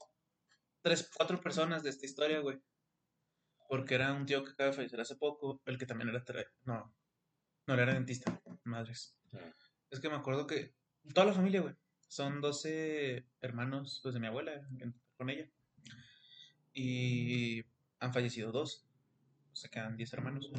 tres, 0.82 1.10
cuatro 1.16 1.40
personas 1.40 1.84
de 1.84 1.92
esta 1.92 2.06
historia, 2.06 2.42
güey. 2.42 2.62
Porque 3.72 3.96
era 3.96 4.12
un 4.12 4.26
tío 4.26 4.44
que 4.44 4.52
acaba 4.52 4.72
de 4.72 4.76
fallecer 4.76 5.00
hace 5.00 5.16
poco. 5.16 5.62
El 5.66 5.78
que 5.78 5.86
también 5.86 6.10
era. 6.10 6.22
No. 6.66 6.94
No, 7.66 7.74
era 7.74 7.94
dentista. 7.94 8.38
Madres. 8.66 9.16
Ah. 9.32 9.56
Es 9.90 10.02
que 10.02 10.10
me 10.10 10.18
acuerdo 10.18 10.46
que. 10.46 10.74
Toda 11.14 11.28
la 11.28 11.34
familia, 11.34 11.62
güey. 11.62 11.74
Son 12.10 12.42
12 12.42 13.26
hermanos, 13.40 14.02
pues 14.04 14.14
de 14.14 14.20
mi 14.20 14.28
abuela, 14.28 14.68
con 15.16 15.30
ella. 15.30 15.50
Y 16.74 17.64
han 18.02 18.12
fallecido 18.12 18.52
dos. 18.52 18.86
se 19.54 19.70
quedan 19.70 19.96
10 19.96 20.14
hermanos. 20.16 20.52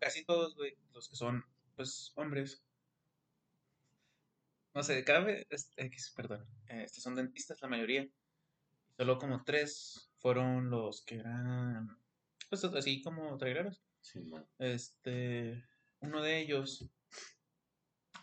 Casi 0.00 0.24
todos, 0.24 0.56
güey, 0.56 0.78
los 0.94 1.10
que 1.10 1.16
son, 1.16 1.44
pues, 1.76 2.12
hombres. 2.14 2.64
No 4.72 4.82
sé, 4.82 5.04
cada 5.04 5.20
vez, 5.20 5.46
X, 5.76 6.14
perdón, 6.16 6.46
eh, 6.68 6.84
estos 6.84 7.02
son 7.02 7.16
dentistas 7.16 7.60
la 7.60 7.68
mayoría. 7.68 8.08
Solo 8.96 9.18
como 9.18 9.44
tres 9.44 10.07
fueron 10.18 10.70
los 10.70 11.02
que 11.04 11.16
eran, 11.16 11.98
pues, 12.48 12.64
así 12.64 13.02
como 13.02 13.36
traileros. 13.38 13.82
Sí, 14.00 14.20
man. 14.24 14.46
Este, 14.58 15.64
uno 16.00 16.22
de 16.22 16.40
ellos. 16.40 16.90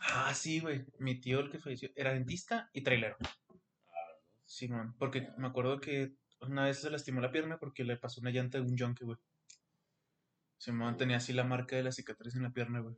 Ah, 0.01 0.33
sí, 0.33 0.59
güey. 0.59 0.85
Mi 0.99 1.19
tío, 1.19 1.39
el 1.39 1.51
que 1.51 1.59
falleció, 1.59 1.89
era 1.95 2.13
dentista 2.13 2.69
y 2.73 2.81
trailero. 2.83 3.17
Sí, 4.45 4.67
man. 4.67 4.95
Porque 4.97 5.29
me 5.37 5.47
acuerdo 5.47 5.79
que 5.79 6.15
una 6.41 6.65
vez 6.65 6.79
se 6.79 6.89
lastimó 6.89 7.21
la 7.21 7.31
pierna 7.31 7.57
porque 7.57 7.83
le 7.83 7.97
pasó 7.97 8.21
una 8.21 8.31
llanta 8.31 8.57
de 8.57 8.63
un 8.63 8.77
junkie, 8.77 9.05
güey. 9.05 9.17
Simón 10.57 10.97
tenía 10.97 11.17
así 11.17 11.33
la 11.33 11.43
marca 11.43 11.75
de 11.75 11.83
la 11.83 11.91
cicatriz 11.91 12.35
en 12.35 12.43
la 12.43 12.51
pierna, 12.51 12.79
güey. 12.79 12.95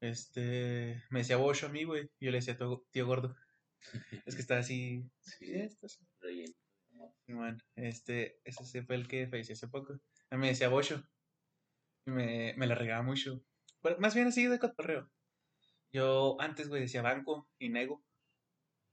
Este, 0.00 1.02
me 1.10 1.20
decía 1.20 1.36
Bocho 1.36 1.66
a 1.66 1.68
mí, 1.68 1.84
güey. 1.84 2.10
Y 2.18 2.26
yo 2.26 2.30
le 2.32 2.38
decía 2.38 2.56
tío, 2.56 2.84
tío 2.90 3.06
gordo. 3.06 3.36
es 4.26 4.34
que 4.34 4.40
está 4.40 4.58
así. 4.58 5.08
Sí, 5.20 5.52
estás. 5.54 6.00
relleno. 6.20 6.54
Este, 7.76 8.40
ese 8.44 8.82
fue 8.82 8.96
el 8.96 9.08
que 9.08 9.26
falleció 9.28 9.54
hace 9.54 9.68
poco. 9.68 9.94
A 10.30 10.36
mí 10.36 10.40
me 10.42 10.48
decía 10.48 10.68
Bocho. 10.68 11.02
Me, 12.06 12.54
me 12.56 12.66
la 12.66 12.74
regaba 12.74 13.02
mucho. 13.02 13.42
Más 13.98 14.14
bien 14.14 14.28
así 14.28 14.46
de 14.46 14.58
cotorreo. 14.58 15.10
Yo 15.92 16.40
antes, 16.40 16.68
güey, 16.68 16.82
decía 16.82 17.02
banco 17.02 17.48
y 17.58 17.68
negro. 17.68 18.02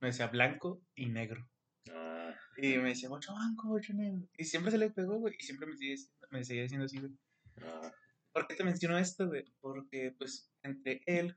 Me 0.02 0.10
decía 0.10 0.28
blanco 0.28 0.82
y 0.96 1.08
negro. 1.08 1.48
Ah, 1.92 2.34
Y 2.58 2.78
me 2.78 2.90
decía, 2.90 3.10
ocho 3.10 3.34
banco, 3.34 3.72
ocho 3.74 3.94
negro. 3.94 4.28
Y 4.38 4.46
siempre 4.46 4.72
se 4.72 4.78
le 4.78 4.92
pegó, 4.92 5.18
güey. 5.18 5.36
Y 5.40 5.44
siempre 5.44 5.68
me, 5.68 5.78
sigue, 5.78 5.96
me 6.30 6.44
seguía 6.44 6.64
diciendo 6.64 6.86
así, 6.86 7.00
güey. 7.00 7.12
ah, 7.64 7.92
¿Por 8.32 8.48
qué 8.48 8.56
te 8.56 8.64
menciono 8.64 8.98
esto, 8.98 9.28
güey? 9.28 9.46
Porque, 9.60 10.14
pues, 10.18 10.52
entre 10.64 11.02
él 11.06 11.36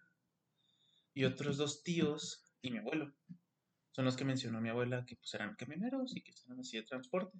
y 1.15 1.25
otros 1.25 1.57
dos 1.57 1.83
tíos 1.83 2.45
y 2.63 2.71
mi 2.71 2.79
abuelo 2.79 3.13
son 3.93 4.05
los 4.05 4.17
que 4.17 4.25
mencionó 4.25 4.61
mi 4.61 4.69
abuela 4.71 5.05
que, 5.07 5.17
pues, 5.17 5.33
eran 5.35 5.55
camioneros 5.55 6.17
y 6.17 6.23
que 6.23 6.33
eran 6.47 6.61
así 6.61 6.77
de 6.77 6.83
transporte. 6.85 7.39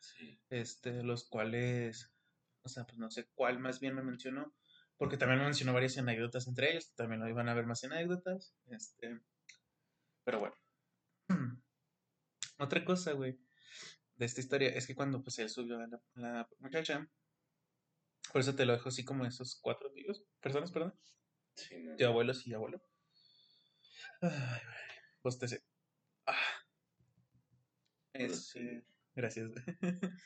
sí. 0.00 0.38
Este, 0.50 1.02
los 1.02 1.24
cuales, 1.28 2.12
o 2.62 2.68
sea, 2.68 2.84
pues 2.86 2.98
no 2.98 3.10
sé 3.10 3.28
cuál 3.34 3.58
más 3.58 3.80
bien 3.80 3.94
me 3.94 4.02
mencionó. 4.02 4.54
Porque 4.98 5.18
también 5.18 5.40
me 5.40 5.44
mencionó 5.44 5.74
varias 5.74 5.98
anécdotas 5.98 6.46
entre 6.48 6.70
ellos. 6.70 6.94
También 6.94 7.20
no 7.20 7.28
iban 7.28 7.48
a 7.48 7.52
haber 7.52 7.66
más 7.66 7.84
anécdotas. 7.84 8.54
Este, 8.66 9.20
pero 10.24 10.40
bueno. 10.40 10.54
Otra 12.58 12.82
cosa, 12.84 13.12
güey, 13.12 13.38
de 14.16 14.24
esta 14.24 14.40
historia 14.40 14.70
es 14.70 14.86
que 14.86 14.94
cuando 14.94 15.22
pues 15.22 15.38
él 15.38 15.50
subió 15.50 15.78
a 15.78 15.86
la, 15.86 16.00
la 16.14 16.48
muchacha, 16.60 17.06
por 18.32 18.40
eso 18.40 18.54
te 18.54 18.64
lo 18.64 18.72
dejo 18.72 18.88
así 18.88 19.04
como 19.04 19.26
esos 19.26 19.58
cuatro 19.60 19.92
tíos, 19.92 20.24
personas, 20.40 20.72
perdón, 20.72 20.98
Sí, 21.54 21.76
man. 21.76 21.96
tío 21.96 22.08
abuelos 22.08 22.46
y 22.46 22.54
abuelo. 22.54 22.82
Ay, 24.22 24.30
güey, 24.30 25.00
bostecé. 25.22 25.65
Este, 28.18 28.84
gracias. 29.14 29.50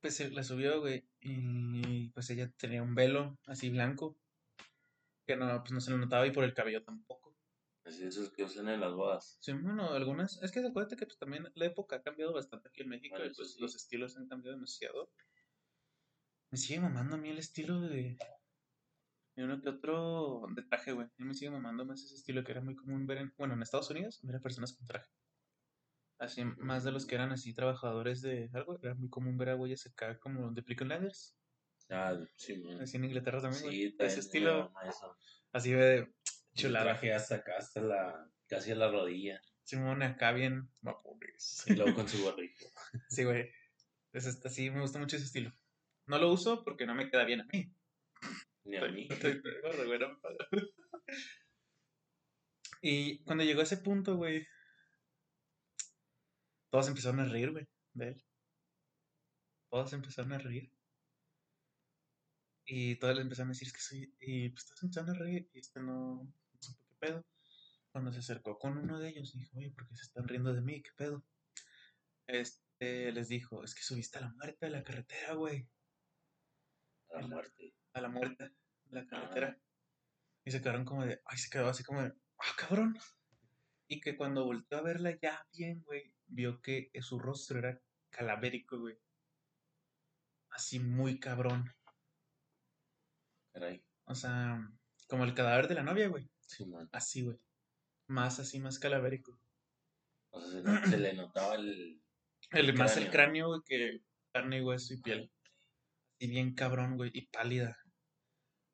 Pues 0.00 0.16
se 0.16 0.30
la 0.30 0.44
subió, 0.44 0.82
güey, 0.82 1.08
y 1.22 2.10
pues 2.10 2.28
ella 2.28 2.52
tenía 2.58 2.82
un 2.82 2.94
velo 2.94 3.38
así 3.46 3.70
blanco, 3.70 4.18
que 5.26 5.34
no, 5.34 5.62
pues 5.62 5.72
no 5.72 5.80
se 5.80 5.92
le 5.92 5.96
notaba 5.96 6.26
y 6.26 6.30
por 6.30 6.44
el 6.44 6.52
cabello 6.52 6.84
tampoco. 6.84 7.34
Así 7.86 8.04
esos 8.04 8.30
que 8.30 8.44
usan 8.44 8.68
en 8.68 8.80
las 8.80 8.92
bodas. 8.94 9.38
Sí, 9.40 9.52
bueno, 9.52 9.92
algunas. 9.92 10.42
Es 10.42 10.52
que 10.52 10.60
acuérdate 10.60 10.96
que 10.96 11.06
pues, 11.06 11.18
también 11.18 11.50
la 11.54 11.64
época 11.66 11.96
ha 11.96 12.02
cambiado 12.02 12.34
bastante 12.34 12.68
aquí 12.68 12.82
en 12.82 12.88
México 12.88 13.14
Bueno, 13.16 13.30
y 13.30 13.34
pues 13.34 13.52
sí. 13.52 13.60
los 13.60 13.74
estilos 13.74 14.16
han 14.16 14.28
cambiado 14.28 14.56
demasiado. 14.56 15.10
Me 16.50 16.58
sigue 16.58 16.80
mamando 16.80 17.16
a 17.16 17.18
mí 17.18 17.30
el 17.30 17.38
estilo 17.38 17.80
de. 17.80 18.16
de 19.36 19.44
uno 19.44 19.60
que 19.60 19.68
otro 19.68 20.46
de 20.54 20.62
traje, 20.62 20.92
güey. 20.92 21.06
A 21.06 21.12
mí 21.16 21.24
me 21.24 21.34
sigue 21.34 21.50
mamando 21.50 21.84
más 21.84 22.02
ese 22.02 22.14
estilo 22.14 22.44
que 22.44 22.52
era 22.52 22.60
muy 22.60 22.74
común 22.74 23.06
ver 23.06 23.18
en. 23.18 23.34
Bueno, 23.36 23.54
en 23.54 23.62
Estados 23.62 23.90
Unidos, 23.90 24.20
ver 24.22 24.36
a 24.36 24.40
personas 24.40 24.72
con 24.72 24.86
traje. 24.86 25.10
Así, 26.18 26.44
más 26.44 26.84
de 26.84 26.92
los 26.92 27.06
que 27.06 27.16
eran 27.16 27.32
así 27.32 27.54
trabajadores 27.54 28.22
de 28.22 28.50
algo. 28.52 28.78
Era 28.82 28.94
muy 28.94 29.08
común 29.08 29.36
ver 29.36 29.50
a 29.50 29.54
güeyes 29.54 29.86
acá 29.86 30.18
como 30.18 30.50
de 30.52 30.62
Peaky 30.62 30.84
Blinders. 30.84 31.36
Ah, 31.90 32.16
sí, 32.36 32.56
man. 32.58 32.80
Así 32.80 32.96
en 32.96 33.04
Inglaterra 33.04 33.40
también. 33.40 33.62
Sí, 33.62 33.84
ese 33.84 33.96
también 33.96 34.16
me 34.16 34.20
estilo. 34.20 34.72
eso. 34.88 35.16
Así 35.52 35.72
de 35.72 36.12
chulada. 36.54 36.84
traje 36.84 37.12
hasta 37.12 37.36
acá, 37.36 37.56
hasta 37.58 37.80
la, 37.80 38.30
casi 38.46 38.72
a 38.72 38.76
la 38.76 38.90
rodilla. 38.90 39.40
Simón 39.64 40.02
acá 40.02 40.32
bien. 40.32 40.68
Vapones. 40.80 41.64
Y 41.66 41.74
luego 41.74 41.94
con 41.94 42.08
su 42.08 42.22
gorrito. 42.22 42.66
Sí, 43.08 43.24
güey. 43.24 43.50
Es 44.12 44.26
este, 44.26 44.48
sí, 44.48 44.70
me 44.70 44.80
gusta 44.80 44.98
mucho 44.98 45.16
ese 45.16 45.26
estilo. 45.26 45.52
No 46.06 46.18
lo 46.18 46.30
uso 46.30 46.62
porque 46.64 46.86
no 46.86 46.94
me 46.94 47.10
queda 47.10 47.24
bien 47.24 47.40
a 47.40 47.48
mí. 47.52 47.72
Ni 48.64 48.76
a 48.76 48.88
mí. 48.88 49.08
Y 52.86 53.24
cuando 53.24 53.44
llegó 53.44 53.60
a 53.60 53.62
ese 53.62 53.78
punto, 53.78 54.16
güey, 54.16 54.46
todos 56.74 56.88
empezaron 56.88 57.20
a 57.20 57.24
reír, 57.26 57.52
güey, 57.52 57.68
de 57.92 58.08
él. 58.08 58.24
Todos 59.70 59.92
empezaron 59.92 60.32
a 60.32 60.38
reír. 60.38 60.72
Y 62.66 62.96
todos 62.96 63.14
le 63.14 63.22
empezaron 63.22 63.50
a 63.50 63.52
decir, 63.52 63.68
es 63.68 63.72
que 63.72 63.80
soy... 63.80 64.16
Y 64.18 64.48
pues 64.48 64.66
todos 64.66 64.82
empezaron 64.82 65.10
a 65.10 65.18
reír 65.20 65.48
y 65.52 65.60
este 65.60 65.78
no, 65.78 66.24
no 66.24 66.58
supo 66.58 66.84
qué 66.88 66.96
pedo. 66.98 67.24
Cuando 67.92 68.10
se 68.10 68.18
acercó 68.18 68.58
con 68.58 68.76
uno 68.76 68.98
de 68.98 69.10
ellos, 69.10 69.32
dijo, 69.34 69.56
oye, 69.56 69.70
¿por 69.70 69.86
qué 69.86 69.94
se 69.94 70.02
están 70.02 70.26
riendo 70.26 70.52
de 70.52 70.62
mí? 70.62 70.82
¿Qué 70.82 70.90
pedo? 70.96 71.24
Este 72.26 73.12
les 73.12 73.28
dijo, 73.28 73.62
es 73.62 73.72
que 73.72 73.82
subiste 73.82 74.18
a 74.18 74.22
la 74.22 74.32
muerte 74.32 74.66
de 74.66 74.72
la 74.72 74.82
carretera, 74.82 75.34
güey. 75.34 75.68
A 77.12 77.20
la 77.20 77.28
muerte. 77.28 77.72
a 77.92 78.00
la 78.00 78.08
muerte 78.08 78.50
de 78.86 79.00
la 79.00 79.06
carretera. 79.06 79.60
Y 80.44 80.50
se 80.50 80.60
quedaron 80.60 80.84
como 80.84 81.06
de, 81.06 81.22
ay, 81.24 81.38
se 81.38 81.50
quedó 81.50 81.68
así 81.68 81.84
como 81.84 82.02
de, 82.02 82.12
ah, 82.38 82.52
cabrón. 82.58 82.98
Y 83.86 84.00
que 84.00 84.16
cuando 84.16 84.44
volteó 84.44 84.78
a 84.78 84.82
verla 84.82 85.16
ya 85.22 85.46
bien, 85.52 85.80
güey, 85.84 86.13
vio 86.26 86.60
que 86.62 86.90
su 87.00 87.18
rostro 87.18 87.58
era 87.58 87.80
calavérico, 88.10 88.78
güey. 88.78 88.96
Así 90.50 90.78
muy 90.78 91.18
cabrón. 91.18 91.74
Caray. 93.52 93.84
O 94.04 94.14
sea, 94.14 94.58
como 95.08 95.24
el 95.24 95.34
cadáver 95.34 95.68
de 95.68 95.74
la 95.74 95.82
novia, 95.82 96.08
güey. 96.08 96.28
Sí, 96.40 96.66
man. 96.66 96.88
Así, 96.92 97.22
güey. 97.22 97.38
Más 98.08 98.38
así, 98.38 98.60
más 98.60 98.78
calavérico. 98.78 99.38
O 100.30 100.40
sea, 100.40 100.50
se, 100.50 100.62
no- 100.62 100.86
se 100.86 100.98
le 100.98 101.12
notaba 101.14 101.54
el. 101.54 102.00
El, 102.50 102.74
más 102.76 102.96
el 102.96 103.10
cráneo. 103.10 103.12
cráneo, 103.12 103.48
güey, 103.48 103.60
que 103.64 104.00
carne 104.32 104.58
y 104.58 104.60
hueso 104.62 104.94
y 104.94 105.00
piel. 105.00 105.32
Y 106.20 106.28
bien 106.28 106.54
cabrón, 106.54 106.96
güey, 106.96 107.10
y 107.14 107.26
pálida. 107.28 107.76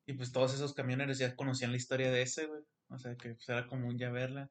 Y 0.05 0.13
pues 0.13 0.31
todos 0.31 0.53
esos 0.53 0.73
camioneros 0.73 1.17
ya 1.17 1.35
conocían 1.35 1.71
la 1.71 1.77
historia 1.77 2.11
de 2.11 2.21
ese, 2.21 2.45
güey. 2.47 2.63
O 2.89 2.97
sea, 2.99 3.15
que 3.15 3.33
pues, 3.33 3.47
era 3.49 3.67
común 3.67 3.97
ya 3.97 4.11
verla. 4.11 4.49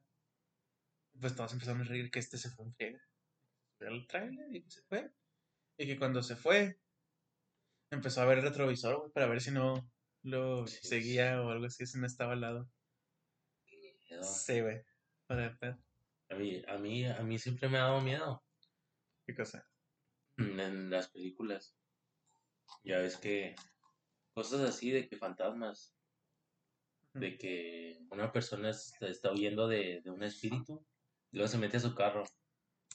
Pues 1.21 1.35
todos 1.35 1.53
empezaron 1.53 1.81
a 1.81 1.85
reír 1.85 2.09
que 2.09 2.19
este 2.19 2.37
se 2.37 2.49
fue 2.49 2.65
en 2.65 2.73
friega. 2.73 3.01
Al 3.81 4.07
trailer 4.07 4.53
y 4.55 4.65
se 4.69 4.81
fue. 4.81 5.11
Y 5.77 5.85
que 5.87 5.97
cuando 5.97 6.21
se 6.21 6.35
fue, 6.35 6.79
empezó 7.91 8.21
a 8.21 8.25
ver 8.25 8.39
el 8.39 8.43
retrovisor, 8.43 8.97
güey, 8.97 9.11
para 9.11 9.27
ver 9.27 9.39
si 9.41 9.51
no 9.51 9.89
lo 10.23 10.67
Sí, 10.67 10.87
seguía 10.87 11.41
o 11.41 11.49
algo 11.49 11.65
así, 11.65 11.85
si 11.85 11.99
no 11.99 12.05
estaba 12.05 12.33
al 12.33 12.41
lado. 12.41 12.69
miedo. 14.09 14.23
Sí, 14.23 14.61
güey. 14.61 14.81
Para 15.27 15.49
ver, 15.59 15.77
A 16.29 16.35
mí, 16.35 16.61
a 16.67 16.77
mí, 16.77 17.05
a 17.05 17.21
mí 17.21 17.39
siempre 17.39 17.69
me 17.69 17.77
ha 17.77 17.83
dado 17.83 18.01
miedo 18.01 18.43
¿Qué 19.25 19.35
cosa? 19.35 19.67
en 20.37 20.89
las 20.89 21.09
películas. 21.09 21.75
Ya 22.83 22.97
ves 22.97 23.17
que 23.17 23.55
cosas 24.33 24.61
así 24.61 24.91
de 24.91 25.07
que 25.07 25.17
fantasmas, 25.17 25.95
de 27.13 27.37
que 27.37 27.99
una 28.09 28.31
persona 28.31 28.69
está, 28.69 29.31
huyendo 29.31 29.67
de, 29.67 30.01
de 30.01 30.09
un 30.09 30.23
espíritu, 30.23 30.85
luego 31.31 31.47
se 31.47 31.57
mete 31.57 31.77
a 31.77 31.81
su 31.81 31.95
carro 31.95 32.23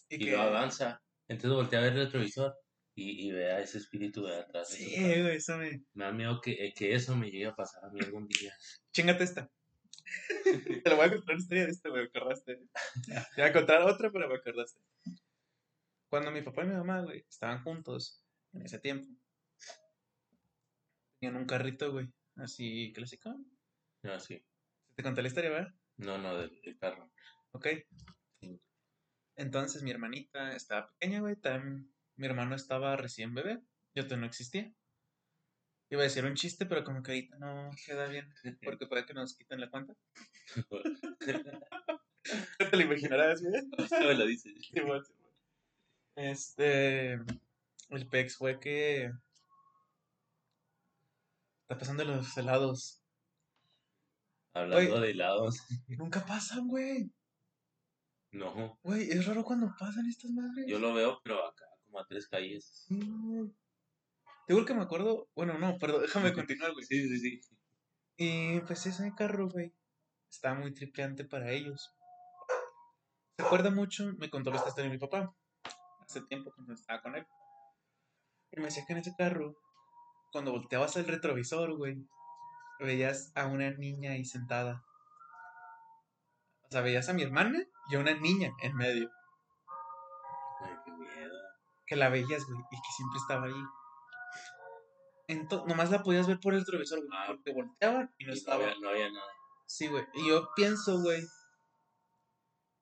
Y 0.08 0.26
luego 0.26 0.42
avanza. 0.42 1.02
Entonces 1.28 1.56
voltea 1.56 1.80
a 1.80 1.82
ver 1.82 1.92
el 1.94 2.04
retrovisor 2.04 2.54
y, 2.94 3.26
y 3.26 3.32
ve 3.32 3.52
a 3.52 3.60
ese 3.60 3.78
espíritu 3.78 4.24
de 4.24 4.36
atrás. 4.36 4.68
Sí, 4.68 4.94
güey, 4.94 5.36
eso 5.36 5.56
me... 5.58 5.82
Me 5.94 6.04
da 6.04 6.12
miedo 6.12 6.40
que, 6.40 6.52
eh, 6.52 6.72
que 6.74 6.94
eso 6.94 7.16
me 7.16 7.30
llegue 7.30 7.46
a 7.46 7.54
pasar 7.54 7.84
a 7.84 7.90
mí 7.90 8.00
algún 8.00 8.26
día. 8.28 8.54
Chingate 8.92 9.24
esta. 9.24 9.50
Te 10.84 10.90
lo 10.90 10.96
voy 10.96 11.06
a 11.06 11.10
contar 11.10 11.34
una 11.34 11.42
historia 11.42 11.64
de 11.64 11.70
esta, 11.70 11.90
me 11.90 12.02
acordaste. 12.02 12.56
Te 13.34 13.42
voy 13.42 13.50
a 13.50 13.52
contar 13.52 13.82
otra, 13.82 14.10
pero 14.10 14.28
me 14.28 14.36
acordaste. 14.36 14.80
Cuando 16.08 16.30
mi 16.30 16.42
papá 16.42 16.64
y 16.64 16.68
mi 16.68 16.74
mamá, 16.74 17.02
güey, 17.02 17.24
estaban 17.28 17.62
juntos 17.64 18.24
en 18.52 18.62
ese 18.62 18.78
tiempo, 18.78 19.08
tenían 21.18 21.36
un 21.36 21.46
carrito, 21.46 21.92
güey, 21.92 22.08
así 22.36 22.92
clásico. 22.94 23.34
No, 24.02 24.20
sí. 24.20 24.42
Te 24.94 25.02
conté 25.02 25.22
la 25.22 25.28
historia, 25.28 25.50
¿verdad? 25.50 25.74
No, 25.96 26.16
no, 26.18 26.36
del, 26.36 26.60
del 26.62 26.78
carro. 26.78 27.10
Ok. 27.50 27.66
Entonces 29.36 29.82
mi 29.82 29.90
hermanita 29.90 30.56
estaba 30.56 30.88
pequeña, 30.88 31.20
güey. 31.20 31.36
También 31.36 31.92
mi 32.16 32.26
hermano 32.26 32.56
estaba 32.56 32.96
recién 32.96 33.34
bebé. 33.34 33.60
Yo 33.94 34.04
todavía 34.04 34.22
no 34.22 34.26
existía. 34.26 34.72
Iba 35.88 36.00
a 36.00 36.04
decir 36.04 36.24
un 36.24 36.34
chiste, 36.34 36.66
pero 36.66 36.82
como 36.82 37.02
que 37.02 37.12
ahorita 37.12 37.38
no 37.38 37.70
queda 37.84 38.08
bien. 38.08 38.32
Porque 38.62 38.86
puede 38.86 39.06
que 39.06 39.14
nos 39.14 39.36
quiten 39.36 39.60
la 39.60 39.70
cuenta. 39.70 39.94
Te 42.58 42.76
lo 42.76 42.82
imaginarás, 42.82 43.40
güey. 43.42 43.62
me 44.00 44.14
lo 44.14 44.26
dices. 44.26 44.52
Este. 46.16 47.12
El 47.90 48.08
PEX 48.10 48.36
fue 48.36 48.58
que. 48.58 49.12
Está 51.62 51.78
pasando 51.78 52.04
los 52.04 52.36
helados. 52.36 53.02
Hablando 54.54 55.00
de 55.00 55.10
helados. 55.10 55.62
Nunca 55.88 56.24
pasan, 56.24 56.66
güey. 56.66 57.10
No, 58.36 58.78
Güey, 58.82 59.10
es 59.10 59.26
raro 59.26 59.44
cuando 59.44 59.74
pasan 59.78 60.06
estas 60.06 60.30
madres. 60.30 60.66
yo 60.68 60.78
lo 60.78 60.92
veo, 60.92 61.20
pero 61.24 61.44
acá, 61.46 61.64
como 61.84 61.98
a 62.00 62.06
tres 62.06 62.28
calles. 62.28 62.84
Sí, 62.86 63.00
güey. 63.00 63.48
Te 64.46 64.54
digo 64.54 64.66
que 64.66 64.74
me 64.74 64.82
acuerdo. 64.82 65.28
Bueno, 65.34 65.58
no, 65.58 65.78
perdón, 65.78 66.02
déjame 66.02 66.32
continuar, 66.32 66.72
güey. 66.72 66.84
Sí, 66.88 67.08
sí, 67.08 67.18
sí. 67.18 67.40
Y 68.18 68.60
pues 68.60 68.84
ese 68.86 69.12
carro, 69.16 69.48
güey, 69.48 69.72
estaba 70.30 70.54
muy 70.54 70.72
tripeante 70.74 71.24
para 71.24 71.50
ellos. 71.50 71.94
Se 73.38 73.44
acuerda 73.44 73.70
mucho, 73.70 74.12
me 74.18 74.30
contó 74.30 74.50
la 74.50 74.56
historia 74.56 74.84
de 74.84 74.90
mi 74.90 74.98
papá, 74.98 75.34
hace 76.00 76.22
tiempo 76.22 76.50
cuando 76.54 76.72
estaba 76.72 77.02
con 77.02 77.14
él. 77.16 77.26
Y 78.52 78.56
me 78.60 78.66
decía 78.66 78.84
que 78.86 78.92
en 78.94 79.00
ese 79.00 79.14
carro, 79.16 79.56
cuando 80.32 80.52
volteabas 80.52 80.96
el 80.96 81.06
retrovisor, 81.06 81.76
güey, 81.76 82.06
veías 82.80 83.32
a 83.34 83.46
una 83.46 83.70
niña 83.72 84.12
ahí 84.12 84.24
sentada. 84.24 84.82
O 86.62 86.68
sea, 86.70 86.80
veías 86.80 87.08
a 87.08 87.12
mi 87.12 87.22
hermana 87.22 87.66
y 87.88 87.96
a 87.96 87.98
una 87.98 88.14
niña 88.14 88.52
en 88.62 88.76
medio. 88.76 89.10
Ay, 90.60 90.74
qué 90.84 90.90
miedo. 90.92 91.34
Que 91.86 91.96
la 91.96 92.08
veías, 92.08 92.44
güey, 92.46 92.58
y 92.70 92.76
que 92.76 92.88
siempre 92.96 93.18
estaba 93.18 93.46
ahí. 93.46 93.62
Ento- 95.28 95.64
nomás 95.66 95.90
la 95.90 96.02
podías 96.02 96.26
ver 96.26 96.38
por 96.40 96.54
el 96.54 96.60
retrovisor, 96.60 96.98
güey, 97.00 97.10
Ah. 97.12 97.24
porque 97.28 97.52
volteaban 97.52 98.14
y 98.18 98.24
no 98.24 98.30
Y 98.30 98.34
no 98.34 98.38
estaba. 98.38 98.64
había, 98.64 98.78
no 98.80 98.88
había 98.90 99.10
nada. 99.10 99.26
Sí, 99.66 99.88
güey. 99.88 100.04
Y 100.14 100.28
yo 100.28 100.48
pienso, 100.54 101.00
güey, 101.02 101.22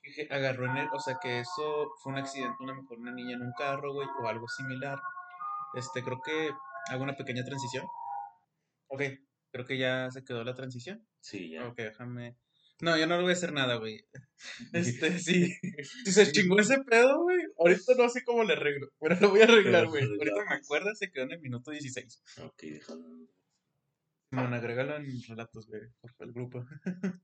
que 0.02 0.28
agarró 0.30 0.66
en 0.66 0.76
el, 0.76 0.88
o 0.92 1.00
sea, 1.00 1.18
que 1.20 1.40
eso 1.40 1.90
fue 2.02 2.12
un 2.12 2.18
accidente, 2.18 2.56
una 2.60 2.74
mejor 2.74 2.98
una 2.98 3.12
niña 3.12 3.36
en 3.36 3.42
un 3.42 3.52
carro, 3.56 3.92
güey, 3.94 4.06
o 4.22 4.28
algo 4.28 4.46
similar. 4.48 5.00
Este, 5.74 6.02
creo 6.04 6.20
que 6.22 6.50
hago 6.90 7.02
una 7.02 7.16
pequeña 7.16 7.42
transición. 7.44 7.86
Ok, 8.88 9.00
creo 9.50 9.64
que 9.64 9.78
ya 9.78 10.10
se 10.10 10.22
quedó 10.22 10.44
la 10.44 10.54
transición. 10.54 11.08
Sí, 11.20 11.50
ya. 11.52 11.66
Ok, 11.66 11.76
déjame. 11.76 12.36
No, 12.84 12.98
yo 12.98 13.06
no 13.06 13.16
le 13.16 13.22
voy 13.22 13.30
a 13.30 13.34
hacer 13.34 13.52
nada, 13.52 13.76
güey. 13.76 14.04
Este, 14.74 15.18
sí. 15.18 15.54
Si 16.04 16.12
se 16.12 16.30
chingó 16.30 16.60
ese 16.60 16.84
pedo, 16.84 17.22
güey, 17.22 17.38
ahorita 17.58 17.94
no 17.96 18.10
sé 18.10 18.22
cómo 18.24 18.44
le 18.44 18.52
arreglo. 18.52 18.90
Pero 19.00 19.18
lo 19.18 19.30
voy 19.30 19.40
a 19.40 19.44
arreglar, 19.44 19.86
güey. 19.86 20.04
Ahorita 20.04 20.44
me 20.46 20.56
acuerdo, 20.56 20.94
se 20.94 21.10
quedó 21.10 21.24
en 21.24 21.32
el 21.32 21.40
minuto 21.40 21.70
16. 21.70 22.22
Ok, 22.42 22.60
déjalo. 22.60 23.02
Bueno, 24.30 24.54
agrégalo 24.54 24.96
en 24.96 25.22
relatos, 25.22 25.66
güey, 25.66 25.80
por 25.98 26.12
el 26.18 26.32
grupo. 26.32 26.66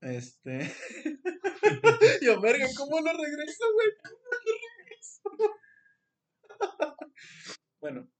Este. 0.00 0.58
Yo, 2.22 2.40
verga, 2.40 2.66
¿cómo 2.76 3.00
lo 3.00 3.12
regreso, 3.12 3.64
güey? 3.74 3.88
¿Cómo 4.02 4.18
lo 4.32 4.68
regreso? 4.78 5.30
bueno. 7.80 8.10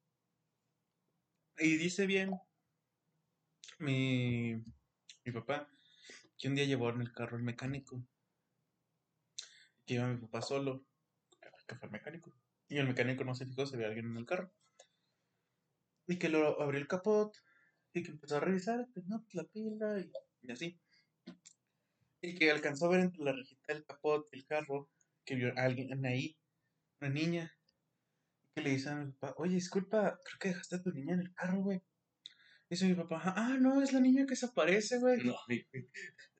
Y 1.58 1.76
dice 1.76 2.06
bien 2.06 2.30
mi, 3.80 4.62
mi 5.24 5.32
papá 5.32 5.68
que 6.42 6.48
un 6.48 6.56
día 6.56 6.64
llevó 6.64 6.90
en 6.90 7.00
el 7.00 7.12
carro 7.12 7.36
el 7.36 7.44
mecánico. 7.44 8.04
Que 9.86 9.94
iba 9.94 10.08
mi 10.08 10.20
papá 10.22 10.42
solo. 10.42 10.84
Que 11.68 11.76
fue 11.76 11.86
el 11.86 11.92
mecánico. 11.92 12.34
Y 12.68 12.78
el 12.78 12.88
mecánico 12.88 13.22
no 13.22 13.36
se 13.36 13.46
fijó 13.46 13.64
si 13.64 13.76
había 13.76 13.86
alguien 13.86 14.06
en 14.06 14.16
el 14.16 14.26
carro. 14.26 14.52
Y 16.08 16.18
que 16.18 16.28
lo 16.28 16.60
abrió 16.60 16.80
el 16.80 16.88
capot. 16.88 17.32
Y 17.92 18.02
que 18.02 18.10
empezó 18.10 18.38
a 18.38 18.40
revisar, 18.40 18.88
pues 18.92 19.06
no, 19.06 19.24
la 19.34 19.44
pila 19.44 20.00
y, 20.00 20.10
y 20.40 20.50
así. 20.50 20.80
Y 22.20 22.34
que 22.34 22.50
alcanzó 22.50 22.86
a 22.86 22.90
ver 22.90 23.00
entre 23.00 23.22
la 23.22 23.32
rejita 23.34 23.72
del 23.72 23.84
capot 23.84 24.28
del 24.32 24.44
carro 24.44 24.90
que 25.24 25.36
vio 25.36 25.56
a 25.56 25.62
alguien 25.62 26.04
ahí, 26.04 26.36
una 27.00 27.10
niña. 27.10 27.56
Que 28.52 28.62
le 28.62 28.70
dice 28.70 28.90
a 28.90 28.96
mi 28.96 29.12
papá, 29.12 29.34
oye, 29.36 29.54
disculpa, 29.54 30.18
creo 30.24 30.38
que 30.40 30.48
dejaste 30.48 30.74
a 30.74 30.82
tu 30.82 30.90
niña 30.90 31.14
en 31.14 31.20
el 31.20 31.34
carro, 31.34 31.62
güey. 31.62 31.82
Dice 32.68 32.86
mi 32.86 32.94
papá, 32.94 33.22
ah, 33.36 33.56
no, 33.60 33.80
es 33.80 33.92
la 33.92 34.00
niña 34.00 34.26
que 34.26 34.34
se 34.34 34.46
aparece, 34.46 34.98
güey. 34.98 35.22
No. 35.22 35.36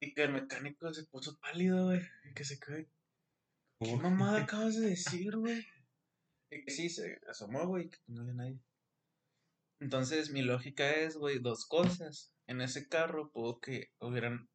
Y 0.00 0.14
que 0.14 0.22
el 0.24 0.32
mecánico 0.32 0.92
se 0.94 1.04
puso 1.04 1.38
pálido, 1.38 1.86
güey. 1.86 2.00
Y 2.24 2.34
que 2.34 2.44
se 2.44 2.58
quedó, 2.58 2.76
¿qué 3.80 3.96
mamada 3.96 4.42
acabas 4.44 4.80
de 4.80 4.88
decir, 4.88 5.36
güey? 5.36 5.66
Y 6.50 6.64
que 6.64 6.70
sí, 6.70 6.88
se 6.88 7.20
asomó, 7.28 7.66
güey, 7.66 7.90
que 7.90 7.98
no 8.06 8.22
había 8.22 8.34
nadie. 8.34 8.60
Entonces, 9.78 10.30
mi 10.30 10.42
lógica 10.42 10.90
es, 10.90 11.16
güey, 11.16 11.38
dos 11.38 11.66
cosas. 11.66 12.32
En 12.46 12.60
ese 12.60 12.88
carro 12.88 13.30
pudo 13.30 13.60
que 13.60 13.92
hubieran. 14.00 14.48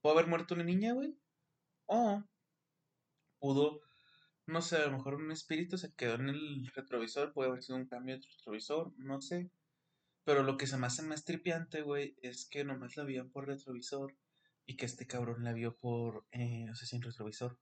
Pudo 0.00 0.12
haber 0.12 0.26
muerto 0.26 0.54
una 0.54 0.64
niña, 0.64 0.92
güey. 0.92 1.18
O 1.86 2.22
pudo, 3.40 3.80
no 4.46 4.60
sé, 4.62 4.76
a 4.76 4.86
lo 4.86 4.98
mejor 4.98 5.14
un 5.14 5.32
espíritu 5.32 5.78
se 5.78 5.92
quedó 5.94 6.14
en 6.14 6.28
el 6.28 6.70
retrovisor. 6.74 7.32
Puede 7.32 7.50
haber 7.50 7.62
sido 7.62 7.78
un 7.78 7.86
cambio 7.86 8.16
de 8.16 8.26
retrovisor, 8.26 8.92
no 8.98 9.20
sé. 9.20 9.50
Pero 10.24 10.42
lo 10.42 10.56
que 10.56 10.66
se 10.66 10.76
me 10.76 10.86
hace 10.86 11.02
más 11.02 11.24
tripiante, 11.24 11.80
güey, 11.80 12.16
es 12.22 12.46
que 12.46 12.64
nomás 12.64 12.96
la 12.96 13.04
vieron 13.04 13.30
por 13.30 13.46
retrovisor 13.46 14.14
y 14.68 14.76
que 14.76 14.84
este 14.84 15.06
cabrón 15.06 15.44
la 15.44 15.54
vio 15.54 15.74
por, 15.74 16.26
eh, 16.30 16.66
no 16.66 16.74
sé 16.74 16.84
si 16.84 16.94
en 16.94 17.02
retrovisor. 17.02 17.58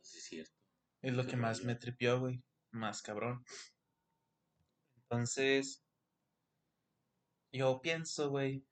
Sí, 0.00 0.18
es 0.18 0.24
cierto. 0.24 0.60
Es 1.02 1.14
lo 1.14 1.24
que 1.24 1.36
más 1.36 1.62
me 1.62 1.76
tripió, 1.76 2.18
güey. 2.18 2.42
Más 2.72 3.00
cabrón. 3.00 3.44
Entonces, 4.96 5.84
yo 7.52 7.80
pienso, 7.80 8.28
güey, 8.30 8.66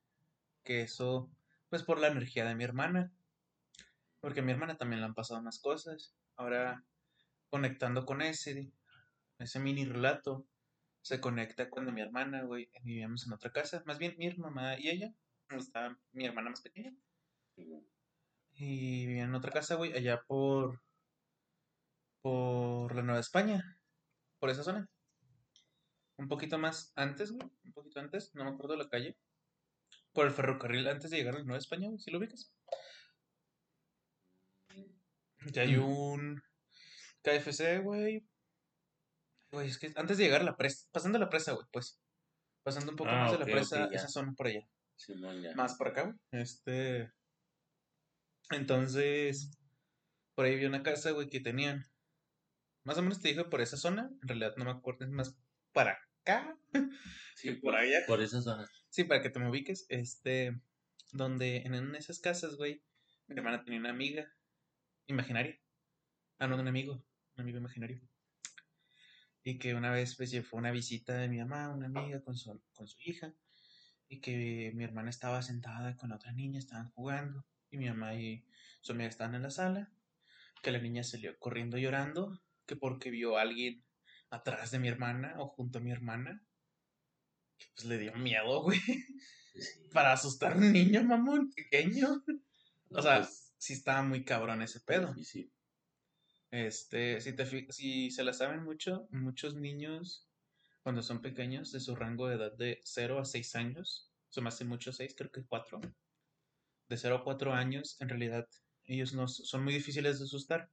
que 0.65 0.83
eso, 0.83 1.31
pues 1.69 1.85
por 1.85 2.01
la 2.01 2.09
energía 2.09 2.45
de 2.45 2.57
mi 2.57 2.65
hermana. 2.65 3.13
Porque 4.19 4.41
a 4.41 4.43
mi 4.43 4.51
hermana 4.51 4.79
también 4.79 4.99
le 4.99 5.07
han 5.07 5.15
pasado 5.15 5.41
más 5.43 5.61
cosas. 5.61 6.13
Ahora, 6.35 6.85
conectando 7.51 8.05
con 8.05 8.21
ese, 8.21 8.73
ese 9.39 9.61
mini 9.61 9.85
relato, 9.85 10.45
se 11.11 11.21
conecta 11.21 11.69
cuando 11.69 11.91
mi 11.91 12.03
hermana, 12.03 12.45
güey, 12.45 12.71
vivíamos 12.85 13.27
en 13.27 13.33
otra 13.33 13.51
casa. 13.51 13.83
Más 13.85 13.99
bien, 13.99 14.15
mi 14.17 14.33
mamá 14.35 14.79
y 14.79 14.91
ella. 14.91 15.13
Estaba 15.49 15.99
mi 16.13 16.25
hermana 16.25 16.51
más 16.51 16.61
pequeña. 16.61 16.95
Y 18.55 19.07
vivían 19.07 19.31
en 19.31 19.35
otra 19.35 19.51
casa, 19.51 19.75
güey, 19.75 19.93
allá 19.93 20.23
por. 20.29 20.81
por 22.23 22.95
la 22.95 23.03
Nueva 23.03 23.19
España. 23.19 23.77
Por 24.39 24.51
esa 24.51 24.63
zona. 24.63 24.89
Un 26.17 26.29
poquito 26.29 26.59
más 26.59 26.93
antes, 26.95 27.33
güey. 27.33 27.51
Un 27.65 27.73
poquito 27.73 27.99
antes, 27.99 28.33
no 28.37 28.45
me 28.45 28.51
acuerdo 28.51 28.77
la 28.77 28.89
calle. 28.89 29.19
Por 30.13 30.27
el 30.27 30.33
ferrocarril 30.33 30.87
antes 30.87 31.11
de 31.11 31.17
llegar 31.17 31.35
a 31.35 31.39
la 31.39 31.45
Nueva 31.45 31.59
España, 31.59 31.89
güey, 31.89 31.99
si 31.99 32.13
lo 32.13 32.19
ubicas. 32.19 32.55
Ya 35.53 35.63
hay 35.63 35.75
un 35.75 36.41
KFC, 37.25 37.81
güey. 37.83 38.30
Güey, 39.53 39.69
es 39.69 39.79
que 39.79 39.93
antes 39.97 40.17
de 40.19 40.25
llegar 40.25 40.41
a 40.43 40.45
la 40.45 40.57
presa, 40.57 40.87
pasando 40.93 41.19
la 41.19 41.29
presa, 41.29 41.53
güey, 41.53 41.67
pues. 41.73 42.01
Pasando 42.63 42.91
un 42.93 42.97
poco 42.97 43.11
Ah, 43.11 43.23
más 43.25 43.33
de 43.33 43.39
la 43.39 43.45
presa, 43.47 43.87
esa 43.91 44.07
zona 44.09 44.33
por 44.37 44.47
allá 44.47 44.69
Simón, 44.97 45.41
ya. 45.43 45.55
más 45.55 45.77
para 45.77 45.91
acá, 45.91 46.03
güey. 46.05 46.17
Este. 46.31 47.11
Entonces, 48.51 49.51
por 50.35 50.45
ahí 50.45 50.57
vi 50.57 50.67
una 50.67 50.83
casa, 50.83 51.11
güey, 51.13 51.29
que 51.29 51.41
tenían. 51.41 51.85
Más 52.85 52.99
o 52.99 53.03
menos 53.03 53.21
te 53.21 53.29
dije 53.29 53.45
por 53.45 53.61
esa 53.61 53.77
zona. 53.77 54.11
En 54.23 54.29
realidad 54.29 54.55
no 54.57 54.65
me 54.65 54.71
acuerdo, 54.73 55.05
es 55.05 55.11
más 55.11 55.37
para 55.73 55.99
acá. 56.23 56.57
Sí, 57.37 57.53
por 57.53 57.75
allá. 57.75 58.01
Por 58.07 58.21
esa 58.21 58.43
zona. 58.43 58.69
Sí, 58.91 59.05
para 59.05 59.23
que 59.23 59.31
te 59.31 59.39
me 59.41 59.49
ubiques. 59.49 59.87
Este. 59.89 60.61
Donde 61.13 61.59
en 61.59 61.73
una 61.75 61.93
de 61.93 61.99
esas 61.99 62.21
casas, 62.21 62.57
güey, 62.57 62.83
mi 63.29 63.37
hermana 63.37 63.65
tenía 63.65 63.81
una 63.81 63.89
amiga 63.91 64.31
imaginaria. 65.07 65.59
Ah, 66.39 66.47
no, 66.47 66.57
un 66.61 66.69
amigo. 66.69 67.03
Un 67.37 67.41
amigo 67.41 67.57
imaginario. 67.57 67.99
Y 69.43 69.59
que 69.59 69.75
una 69.75 69.91
vez, 69.91 70.17
pues, 70.17 70.35
fue 70.47 70.59
una 70.59 70.71
visita 70.71 71.15
de 71.17 71.29
mi 71.29 71.39
mamá, 71.39 71.71
una 71.71 71.87
amiga 71.87 72.23
con 72.23 72.37
su, 72.37 72.63
con 72.73 72.87
su 72.87 72.99
hija. 73.05 73.35
Y 74.09 74.21
que 74.21 74.73
mi 74.75 74.85
hermana 74.85 75.11
estaba 75.11 75.41
sentada 75.43 75.97
con 75.97 76.11
la 76.11 76.17
otra 76.17 76.33
niña, 76.33 76.59
estaban 76.59 76.91
jugando. 76.91 77.47
Y 77.71 77.79
mi 77.79 77.89
mamá 77.89 78.15
y 78.15 78.45
su 78.83 78.93
amiga 78.93 79.09
estaban 79.09 79.35
en 79.35 79.43
la 79.43 79.51
sala. 79.51 79.91
Que 80.63 80.73
la 80.73 80.79
niña 80.79 81.05
salió 81.05 81.39
corriendo 81.39 81.79
llorando. 81.79 82.43
Que 82.67 82.77
porque 82.77 83.11
vio 83.11 83.39
a 83.39 83.43
alguien 83.43 83.85
atrás 84.31 84.71
de 84.71 84.79
mi 84.79 84.89
hermana 84.89 85.35
o 85.39 85.49
junto 85.49 85.79
a 85.79 85.83
mi 85.83 85.91
hermana. 85.91 86.45
Que 87.57 87.67
pues 87.75 87.87
le 87.87 87.99
dio 87.99 88.15
miedo, 88.17 88.63
güey. 88.63 88.79
Sí. 88.81 89.89
Para 89.93 90.13
asustar 90.13 90.53
a 90.53 90.57
un 90.57 90.73
niño, 90.73 91.03
mamón, 91.03 91.51
pequeño. 91.53 92.25
O 92.91 92.97
No, 92.97 93.03
sea, 93.03 93.19
pues, 93.19 93.53
sí 93.59 93.73
estaba 93.73 94.03
muy 94.03 94.25
cabrón 94.25 94.63
ese 94.63 94.81
pedo. 94.81 95.13
difícil. 95.15 95.53
Este, 96.51 97.21
si, 97.21 97.35
te, 97.35 97.73
si 97.73 98.11
se 98.11 98.25
la 98.25 98.33
saben 98.33 98.65
mucho, 98.65 99.07
muchos 99.11 99.55
niños, 99.55 100.29
cuando 100.83 101.03
son 101.03 101.23
pequeños, 101.23 101.73
de 101.73 101.81
su 101.81 101.95
rango 101.95 102.29
de 102.29 102.37
edad 102.37 102.53
de 102.53 102.81
0 102.85 103.21
a 103.21 103.25
6 103.25 103.55
años, 103.55 104.11
se 104.29 104.41
me 104.41 104.49
hace 104.49 104.65
mucho 104.65 104.93
6, 104.93 105.15
creo 105.17 105.31
que 105.31 105.45
4, 105.45 105.81
de 106.89 106.97
0 106.97 107.17
a 107.17 107.25
4 107.25 107.53
años, 107.53 107.97
en 108.01 108.09
realidad, 108.09 108.49
ellos 108.85 109.15
no 109.15 109.29
son 109.29 109.63
muy 109.63 109.73
difíciles 109.73 110.19
de 110.19 110.25
asustar, 110.25 110.71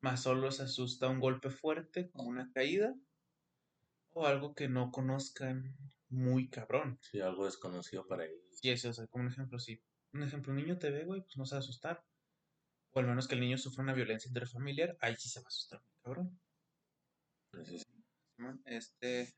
más 0.00 0.22
solo 0.22 0.46
les 0.46 0.60
asusta 0.60 1.08
un 1.08 1.20
golpe 1.20 1.50
fuerte, 1.50 2.10
como 2.10 2.28
una 2.28 2.50
caída, 2.52 2.94
o 4.12 4.26
algo 4.26 4.54
que 4.54 4.68
no 4.68 4.90
conozcan 4.90 5.76
muy 6.08 6.48
cabrón. 6.48 6.98
Sí, 7.02 7.20
algo 7.20 7.44
desconocido 7.44 8.06
para 8.06 8.26
ellos. 8.26 8.58
Y 8.62 8.70
eso, 8.70 8.90
o 8.90 8.92
sea, 8.92 9.06
como 9.08 9.24
un 9.24 9.30
ejemplo, 9.30 9.58
si 9.58 9.82
un 10.12 10.22
ejemplo, 10.22 10.52
un 10.52 10.58
niño 10.58 10.78
te 10.78 10.90
ve, 10.90 11.04
güey, 11.04 11.22
pues 11.22 11.36
no 11.36 11.44
se 11.44 11.54
va 11.54 11.58
a 11.58 11.60
asustar. 11.60 12.04
O 12.92 13.00
al 13.00 13.06
menos 13.06 13.28
que 13.28 13.34
el 13.34 13.40
niño 13.40 13.58
sufra 13.58 13.82
una 13.84 13.94
violencia 13.94 14.28
intrafamiliar, 14.28 14.96
ahí 15.00 15.16
sí 15.16 15.28
se 15.28 15.40
va 15.40 15.44
a 15.44 15.48
asustar, 15.48 15.80
cabrón. 16.02 16.40
Este, 18.64 19.34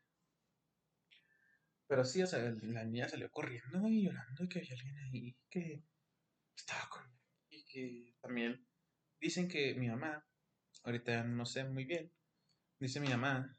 Pero 1.92 2.04
sí, 2.04 2.22
o 2.22 2.26
sea, 2.26 2.38
la 2.62 2.84
niña 2.84 3.08
salió 3.08 3.30
corriendo 3.30 3.86
y 3.88 4.04
llorando 4.04 4.44
y 4.44 4.48
que 4.48 4.60
había 4.60 4.72
alguien 4.72 4.96
ahí 4.98 5.36
que 5.50 5.82
estaba 6.56 6.88
con 6.88 7.02
y 7.50 7.64
que 7.64 8.14
también 8.22 8.66
dicen 9.20 9.48
que 9.48 9.74
mi 9.74 9.88
mamá, 9.88 10.24
ahorita 10.84 11.24
no 11.24 11.44
sé 11.46 11.64
muy 11.64 11.84
bien, 11.84 12.10
dice 12.80 13.00
mi 13.00 13.08
mamá, 13.08 13.54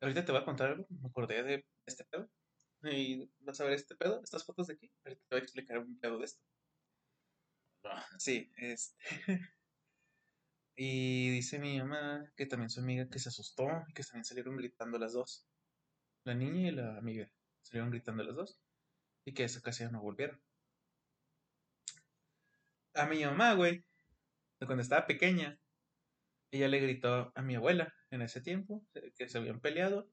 ahorita 0.00 0.24
te 0.24 0.32
voy 0.32 0.42
a 0.42 0.44
contar 0.44 0.68
algo, 0.72 0.86
me 0.90 1.08
acordé 1.08 1.42
de 1.42 1.64
este 1.86 2.04
pedo, 2.04 2.28
y 2.82 3.30
vas 3.40 3.60
a 3.60 3.64
ver 3.64 3.72
este 3.74 3.96
pedo, 3.96 4.20
estas 4.22 4.44
fotos 4.44 4.66
de 4.66 4.74
aquí, 4.74 4.92
ahorita 5.04 5.22
te 5.28 5.34
voy 5.34 5.40
a 5.40 5.44
explicar 5.44 5.78
un 5.78 5.98
pedo 5.98 6.18
de 6.18 6.24
esto. 6.26 6.42
Sí, 8.18 8.50
este. 8.56 8.96
y 10.76 11.30
dice 11.30 11.58
mi 11.58 11.78
mamá 11.78 12.30
que 12.36 12.46
también 12.46 12.70
su 12.70 12.80
amiga 12.80 13.08
que 13.08 13.18
se 13.18 13.28
asustó 13.28 13.66
y 13.88 13.92
que 13.92 14.02
también 14.02 14.24
salieron 14.24 14.56
gritando 14.56 14.98
las 14.98 15.12
dos. 15.12 15.46
La 16.24 16.34
niña 16.34 16.68
y 16.68 16.72
la 16.72 16.98
amiga 16.98 17.30
salieron 17.62 17.90
gritando 17.90 18.22
las 18.24 18.36
dos 18.36 18.58
y 19.24 19.32
que 19.34 19.44
esa 19.44 19.60
ocasión 19.60 19.92
no 19.92 20.00
volvieron. 20.00 20.40
A 22.94 23.06
mi 23.06 23.24
mamá, 23.24 23.54
güey, 23.54 23.84
cuando 24.66 24.82
estaba 24.82 25.06
pequeña, 25.06 25.58
ella 26.50 26.68
le 26.68 26.80
gritó 26.80 27.32
a 27.34 27.42
mi 27.42 27.54
abuela 27.54 27.94
en 28.10 28.22
ese 28.22 28.40
tiempo 28.40 28.84
eh, 28.94 29.12
que 29.16 29.28
se 29.28 29.38
habían 29.38 29.60
peleado. 29.60 30.10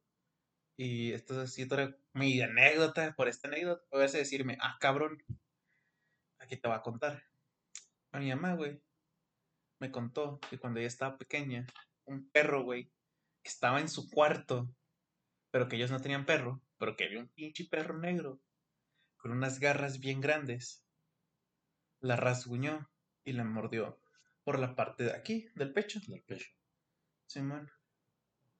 Y 0.77 1.13
esto 1.13 1.33
es 1.33 1.49
así 1.49 1.63
otra 1.63 1.95
mi 2.13 2.41
anécdota. 2.41 3.13
Por 3.15 3.27
esta 3.27 3.47
anécdota, 3.47 3.83
puedes 3.89 4.11
decirme, 4.11 4.57
ah, 4.61 4.77
cabrón, 4.79 5.23
aquí 6.39 6.57
te 6.57 6.67
voy 6.67 6.77
a 6.77 6.81
contar. 6.81 7.23
A 8.15 8.19
mi 8.19 8.29
mamá, 8.29 8.53
güey, 8.53 8.81
me 9.81 9.91
contó 9.91 10.39
que 10.49 10.57
cuando 10.57 10.79
ella 10.79 10.87
estaba 10.87 11.17
pequeña, 11.17 11.67
un 12.05 12.29
perro, 12.29 12.63
güey, 12.63 12.85
que 13.43 13.49
estaba 13.49 13.81
en 13.81 13.89
su 13.89 14.09
cuarto, 14.09 14.73
pero 15.51 15.67
que 15.67 15.75
ellos 15.75 15.91
no 15.91 15.99
tenían 15.99 16.25
perro, 16.25 16.61
pero 16.77 16.95
que 16.95 17.03
había 17.03 17.19
un 17.19 17.27
pinche 17.27 17.65
perro 17.65 17.97
negro 17.99 18.39
con 19.17 19.33
unas 19.33 19.59
garras 19.59 19.99
bien 19.99 20.21
grandes, 20.21 20.85
la 21.99 22.15
rasguñó 22.15 22.89
y 23.25 23.33
la 23.33 23.43
mordió 23.43 23.99
por 24.45 24.59
la 24.59 24.75
parte 24.77 25.03
de 25.03 25.11
aquí, 25.13 25.49
del 25.55 25.73
pecho. 25.73 25.99
del 26.07 26.23
pecho. 26.23 26.47
Simón, 27.27 27.69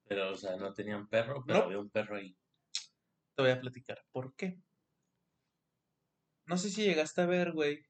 Pero, 0.03 0.33
o 0.33 0.35
sea, 0.35 0.57
no 0.57 0.73
tenían 0.73 1.07
perro, 1.07 1.45
pero 1.47 1.59
No. 1.59 1.65
había 1.65 1.79
un 1.79 1.89
perro 1.89 2.17
ahí. 2.17 2.37
te 3.35 3.41
voy 3.41 3.51
a 3.51 3.61
platicar 3.61 4.05
por 4.11 4.35
qué. 4.35 4.59
No 6.45 6.57
sé 6.57 6.69
si 6.69 6.83
llegaste 6.83 7.21
a 7.21 7.25
ver, 7.25 7.53
güey, 7.53 7.85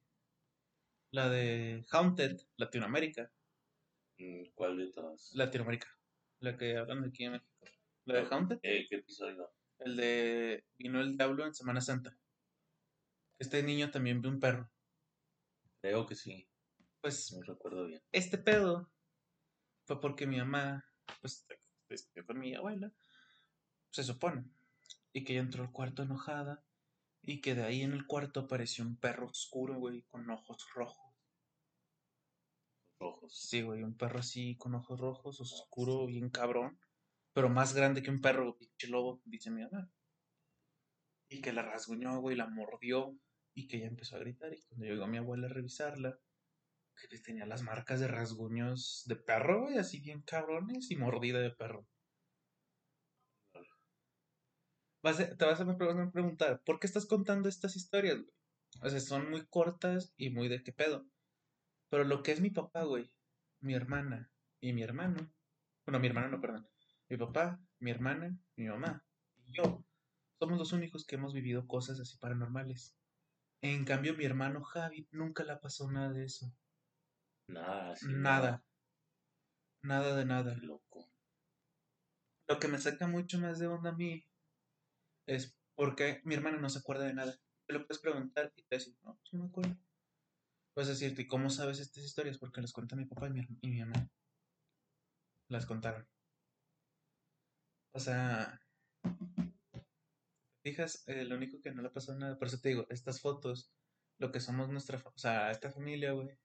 la 1.16 1.30
de 1.30 1.86
Haunted, 1.92 2.42
Latinoamérica. 2.58 3.32
Mm, 4.18 4.48
¿Cuál 4.54 4.78
de 4.78 4.92
todas? 4.92 5.32
Latinoamérica, 5.34 5.88
la 6.42 6.58
que 6.58 6.76
hablan 6.78 7.02
de 7.04 7.08
aquí 7.08 7.24
en 7.24 7.32
México. 7.34 7.50
La 8.04 8.16
de 8.16 8.28
Haunted, 8.30 8.60
¿Qué 8.62 8.86
episodio? 8.92 9.50
el 9.80 9.96
de 9.96 10.66
Vino 10.78 11.00
el 11.00 11.16
Diablo 11.18 11.46
en 11.46 11.54
Semana 11.54 11.80
Santa. 11.80 12.18
Este 13.40 13.64
niño 13.64 13.92
también 13.92 14.22
vio 14.22 14.30
un 14.30 14.42
perro. 14.42 14.70
Creo 15.82 16.06
que 16.06 16.16
sí, 16.16 16.50
Pues 17.00 17.32
no 17.32 17.42
recuerdo 17.44 17.86
bien. 17.86 18.02
este 18.12 18.38
pedo 18.38 18.92
fue 19.86 20.02
porque 20.02 20.28
mi 20.28 20.38
mamá, 20.38 20.84
pues, 21.22 21.46
estudió 21.90 22.26
con 22.26 22.40
mi 22.40 22.54
abuela, 22.56 22.92
se 23.92 24.04
supone, 24.04 24.44
y 25.14 25.24
que 25.24 25.32
ella 25.34 25.44
entró 25.44 25.64
al 25.64 25.72
cuarto 25.72 26.04
enojada, 26.04 26.66
y 27.22 27.40
que 27.40 27.56
de 27.56 27.64
ahí 27.64 27.84
en 27.84 27.94
el 27.94 28.06
cuarto 28.06 28.42
apareció 28.42 28.84
un 28.84 28.98
perro 28.98 29.28
oscuro, 29.28 29.76
güey, 29.76 30.02
con 30.04 30.30
ojos 30.30 30.68
rojos. 30.74 31.05
Sí, 33.30 33.62
güey, 33.62 33.84
un 33.84 33.96
perro 33.96 34.20
así 34.20 34.58
con 34.58 34.76
ojos 34.76 35.00
rojos, 35.00 35.40
oscuro, 35.40 36.06
bien 36.08 36.30
cabrón, 36.30 36.78
pero 37.34 37.50
más 37.50 37.74
grande 37.76 38.04
que 38.04 38.10
un 38.12 38.22
perro, 38.22 38.58
pinche 38.58 38.88
lobo, 38.88 39.22
dice 39.26 39.52
mi 39.52 39.64
mamá. 39.64 39.90
Y 41.30 41.42
que 41.42 41.54
la 41.54 41.62
rasguñó, 41.62 42.20
güey, 42.20 42.36
la 42.36 42.48
mordió, 42.48 43.16
y 43.54 43.68
que 43.68 43.78
ella 43.78 43.88
empezó 43.88 44.16
a 44.16 44.20
gritar, 44.20 44.54
y 44.54 44.62
cuando 44.64 44.86
llegó 44.88 45.08
mi 45.08 45.18
abuela 45.18 45.48
a 45.48 45.50
revisarla, 45.52 46.18
que 47.10 47.18
tenía 47.20 47.46
las 47.46 47.64
marcas 47.64 48.00
de 48.00 48.08
rasguños 48.08 49.04
de 49.06 49.18
perro, 49.18 49.64
güey, 49.64 49.78
así 49.78 50.00
bien 50.02 50.22
cabrones, 50.24 50.92
y 50.92 50.96
mordida 50.96 51.40
de 51.40 51.52
perro. 51.52 51.88
Vas 55.02 55.20
a- 55.22 55.36
te 55.38 55.46
vas 55.46 55.62
a 55.62 55.78
preguntar, 56.12 56.62
¿por 56.66 56.80
qué 56.80 56.88
estás 56.88 57.06
contando 57.06 57.48
estas 57.48 57.78
historias, 57.78 58.18
güey? 58.18 58.34
O 58.82 58.90
sea, 58.90 59.00
son 59.00 59.30
muy 59.30 59.46
cortas 59.48 60.14
y 60.18 60.32
muy 60.32 60.50
de 60.50 60.64
qué 60.64 60.74
pedo. 60.74 61.06
Pero 61.90 62.04
lo 62.04 62.24
que 62.24 62.32
es 62.32 62.42
mi 62.42 62.50
papá, 62.50 62.84
güey, 62.84 63.12
mi 63.62 63.74
hermana 63.74 64.32
y 64.60 64.74
mi 64.74 64.84
hermano, 64.84 65.32
bueno, 65.86 66.00
mi 66.00 66.08
hermano 66.08 66.30
no, 66.30 66.42
perdón, 66.42 66.68
mi 67.10 67.18
papá, 67.18 67.60
mi 67.80 67.92
hermana, 67.92 68.38
mi 68.56 68.68
mamá 68.68 69.04
y 69.38 69.54
yo, 69.54 69.84
somos 70.40 70.58
los 70.60 70.74
únicos 70.74 71.06
que 71.06 71.16
hemos 71.16 71.34
vivido 71.34 71.68
cosas 71.68 72.00
así 72.00 72.18
paranormales. 72.18 72.96
En 73.62 73.86
cambio, 73.86 74.16
mi 74.16 74.26
hermano 74.26 74.64
Javi 74.64 75.08
nunca 75.12 75.44
le 75.44 75.56
pasó 75.58 75.90
nada 75.90 76.12
de 76.12 76.26
eso. 76.26 76.52
Nada. 77.48 77.96
Nada. 78.08 78.64
Nada 79.82 80.16
de 80.16 80.26
nada. 80.26 80.56
Loco. 80.56 81.10
Lo 82.48 82.60
que 82.60 82.68
me 82.68 82.78
saca 82.78 83.08
mucho 83.08 83.40
más 83.40 83.60
de 83.60 83.68
onda 83.68 83.92
a 83.92 83.96
mí 83.96 84.24
es 85.26 85.56
porque 85.76 86.22
mi 86.24 86.36
hermana 86.36 86.58
no 86.58 86.70
se 86.70 86.80
acuerda 86.80 87.06
de 87.06 87.14
nada. 87.14 87.36
Te 87.66 87.74
lo 87.74 87.86
puedes 87.88 88.02
preguntar 88.02 88.52
y 88.56 88.64
te 88.64 88.76
decir, 88.76 88.96
no, 89.04 89.16
pues 89.16 89.34
no 89.34 89.44
me 89.44 89.50
acuerdo. 89.50 89.76
Puedes 90.76 90.90
decirte, 90.90 91.22
¿y 91.22 91.28
cómo 91.28 91.50
sabes 91.50 91.80
estas 91.80 92.04
historias? 92.04 92.38
Porque 92.38 92.60
las 92.60 92.74
cuenta 92.74 92.98
mi 92.98 93.06
papá 93.06 93.28
y 93.30 93.32
mi, 93.32 93.48
y 93.62 93.70
mi 93.70 93.80
mamá. 93.80 94.10
Las 95.48 95.66
contaron. 95.66 96.06
O 97.94 98.00
sea, 98.02 98.60
¿te 99.72 99.82
fijas, 100.62 101.08
Eh, 101.08 101.24
lo 101.24 101.38
único 101.38 101.62
que 101.62 101.72
no 101.72 101.82
le 101.82 101.92
pasó 101.92 102.14
nada. 102.14 102.38
Por 102.38 102.50
eso 102.50 102.60
te 102.60 102.68
digo, 102.70 102.86
estas 102.90 103.22
fotos, 103.22 103.72
lo 104.18 104.34
que 104.34 104.42
somos 104.42 104.68
nuestra, 104.68 105.02
o 105.06 105.18
sea, 105.18 105.50
esta 105.50 105.72
familia, 105.72 106.12
güey. 106.12 106.38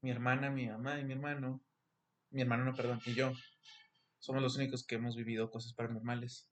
Mi 0.00 0.10
hermana, 0.10 0.48
mi 0.48 0.66
mamá 0.66 0.98
y 0.98 1.04
mi 1.04 1.12
hermano. 1.12 1.62
Mi 2.30 2.40
hermano, 2.40 2.64
no, 2.64 2.72
perdón, 2.72 3.00
y 3.04 3.12
yo. 3.12 3.34
Somos 4.18 4.40
los 4.40 4.56
únicos 4.56 4.86
que 4.86 4.94
hemos 4.94 5.14
vivido 5.14 5.50
cosas 5.50 5.74
paranormales. 5.74 6.48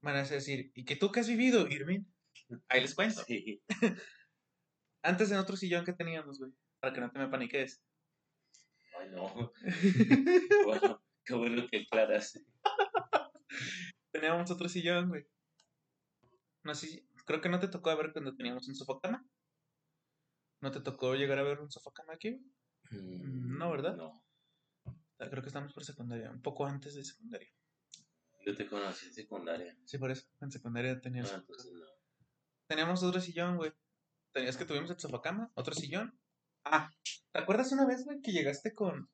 Van 0.00 0.16
a 0.16 0.22
decir, 0.22 0.72
¿y 0.74 0.86
que 0.86 0.96
tú 0.96 1.12
qué 1.12 1.20
has 1.20 1.28
vivido, 1.28 1.68
Irving? 1.68 2.04
Ahí 2.70 2.80
les 2.80 2.94
cuento. 2.94 3.22
Sí. 3.26 3.62
Antes 5.02 5.30
en 5.30 5.38
otro 5.38 5.56
sillón 5.56 5.84
que 5.84 5.92
teníamos, 5.92 6.38
güey. 6.38 6.52
Para 6.80 6.92
que 6.94 7.00
no 7.00 7.10
te 7.10 7.18
me 7.18 7.28
paniques. 7.28 7.82
Ay, 9.00 9.10
no. 9.10 9.52
Bueno, 10.64 11.02
qué 11.24 11.34
bueno 11.34 11.66
que 11.70 11.82
aclaras. 11.82 12.38
Teníamos 14.10 14.50
otro 14.50 14.68
sillón, 14.68 15.08
güey. 15.08 15.26
No 16.64 16.74
sé, 16.74 17.06
creo 17.26 17.40
que 17.40 17.48
no 17.48 17.60
te 17.60 17.68
tocó 17.68 17.96
ver 17.96 18.12
cuando 18.12 18.34
teníamos 18.34 18.68
un 18.68 18.74
sofá-cama. 18.74 19.24
¿No 20.60 20.70
te 20.72 20.80
tocó 20.80 21.14
llegar 21.14 21.38
a 21.38 21.42
ver 21.44 21.60
un 21.60 21.70
sofá-cama 21.70 22.14
aquí? 22.14 22.32
Mm, 22.90 23.58
No, 23.58 23.70
¿verdad? 23.70 23.96
No. 23.96 24.24
Ah, 25.20 25.28
Creo 25.30 25.42
que 25.42 25.48
estamos 25.48 25.72
por 25.72 25.84
secundaria, 25.84 26.30
un 26.30 26.42
poco 26.42 26.66
antes 26.66 26.94
de 26.94 27.04
secundaria. 27.04 27.48
Yo 28.44 28.56
te 28.56 28.66
conocí 28.66 29.06
en 29.06 29.14
secundaria. 29.14 29.76
Sí, 29.84 29.98
por 29.98 30.10
eso. 30.10 30.26
En 30.40 30.50
secundaria 30.50 31.00
teníamos, 31.00 31.32
Ah, 31.32 31.44
no. 31.48 31.54
teníamos 32.66 33.02
otro 33.02 33.20
sillón, 33.20 33.56
güey. 33.56 33.72
Tenías 34.38 34.56
que 34.56 34.66
tuvimos 34.66 34.88
el 34.88 35.00
sofá-cama, 35.00 35.50
otro 35.54 35.74
sillón. 35.74 36.16
Ah, 36.64 36.88
¿te 37.32 37.40
acuerdas 37.40 37.72
una 37.72 37.84
vez, 37.86 38.04
güey, 38.04 38.20
que 38.22 38.30
llegaste 38.30 38.72
con 38.72 39.10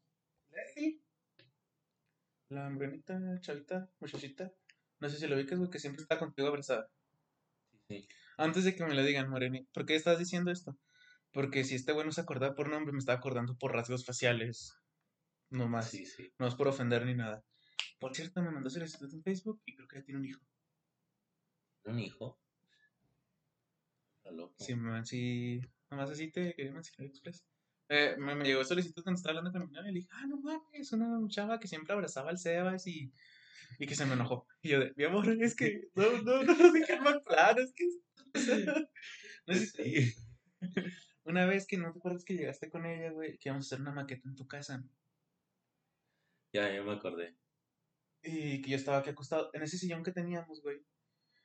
Leslie? 0.50 1.00
La 2.50 2.68
morenita, 2.68 3.18
chavita, 3.40 3.88
muchachita. 4.00 4.52
No 5.00 5.08
sé 5.08 5.16
si 5.16 5.26
lo 5.26 5.36
ubicas, 5.36 5.58
güey, 5.58 5.70
que 5.70 5.78
siempre 5.78 6.02
está 6.02 6.18
contigo 6.18 6.48
abrazada. 6.48 6.90
Sí, 7.70 7.78
sí. 7.88 8.08
Antes 8.36 8.64
de 8.64 8.76
que 8.76 8.84
me 8.84 8.94
lo 8.94 9.02
digan, 9.02 9.30
Moreni, 9.30 9.64
¿por 9.72 9.86
qué 9.86 9.94
estás 9.94 10.18
diciendo 10.18 10.50
esto? 10.50 10.76
Porque 11.32 11.64
si 11.64 11.74
este 11.74 11.92
güey 11.92 12.04
no 12.04 12.12
se 12.12 12.20
acordaba 12.20 12.54
por 12.54 12.68
nombre, 12.68 12.92
me 12.92 12.98
estaba 12.98 13.16
acordando 13.16 13.56
por 13.56 13.72
rasgos 13.72 14.04
faciales. 14.04 14.76
No 15.48 15.68
más. 15.68 15.88
Sí, 15.88 16.04
sí. 16.04 16.34
No 16.38 16.46
es 16.46 16.54
por 16.54 16.68
ofender 16.68 17.06
ni 17.06 17.14
nada. 17.14 17.42
Por 17.98 18.14
cierto, 18.14 18.42
me 18.42 18.50
mandó 18.50 18.68
solicitud 18.68 19.10
en 19.10 19.22
Facebook 19.22 19.62
y 19.64 19.74
creo 19.74 19.88
que 19.88 20.00
ya 20.00 20.04
tiene 20.04 20.20
un 20.20 20.26
hijo. 20.26 20.42
¿Un 21.84 21.98
hijo? 21.98 22.38
Loco. 24.32 24.54
Sí, 24.58 24.74
man, 24.74 25.04
sí. 25.06 25.60
Nomás 25.90 26.10
así 26.10 26.30
te 26.30 26.54
quería 26.54 26.72
mencionar 26.72 27.08
express. 27.08 27.44
Eh, 27.88 28.16
me, 28.18 28.34
me 28.34 28.44
llegó 28.44 28.64
solicitud 28.64 29.02
cuando 29.02 29.18
estaba 29.18 29.38
hablando 29.38 29.52
con 29.58 29.68
mi 29.68 29.74
novia 29.74 29.90
y 29.90 29.94
le 29.94 30.00
dije, 30.00 30.08
ah, 30.12 30.26
no 30.26 30.38
mames, 30.38 30.62
es 30.72 30.92
una 30.92 31.20
chava 31.28 31.60
que 31.60 31.68
siempre 31.68 31.92
abrazaba 31.92 32.30
al 32.30 32.38
Sebas 32.38 32.86
y, 32.86 33.12
y 33.78 33.86
que 33.86 33.94
se 33.94 34.06
me 34.06 34.14
enojó. 34.14 34.46
Y 34.62 34.70
yo, 34.70 34.80
de, 34.80 34.92
mi 34.96 35.04
amor, 35.04 35.28
es 35.28 35.54
que 35.54 35.88
no, 35.94 36.22
no, 36.22 36.42
no 36.42 36.54
lo 36.54 36.72
dije 36.72 36.98
más 37.00 37.18
claro, 37.24 37.62
es 37.62 37.72
que. 37.74 37.84
no 39.46 39.54
sé 39.54 39.66
si-. 39.66 40.14
Una 41.24 41.46
vez 41.46 41.66
que 41.66 41.78
no 41.78 41.92
te 41.92 41.98
acuerdas 41.98 42.24
que 42.24 42.34
llegaste 42.34 42.70
con 42.70 42.84
ella, 42.86 43.10
güey, 43.10 43.38
que 43.38 43.48
íbamos 43.48 43.66
a 43.66 43.68
hacer 43.68 43.80
una 43.80 43.92
maqueta 43.92 44.28
en 44.28 44.36
tu 44.36 44.46
casa 44.46 44.82
Ya, 46.52 46.72
ya 46.72 46.82
me 46.82 46.92
acordé. 46.92 47.34
y 48.22 48.60
que 48.62 48.70
yo 48.70 48.76
estaba 48.76 48.98
aquí 48.98 49.10
acostado 49.10 49.50
en 49.52 49.62
ese 49.62 49.78
sillón 49.78 50.02
que 50.02 50.12
teníamos, 50.12 50.62
güey. 50.62 50.80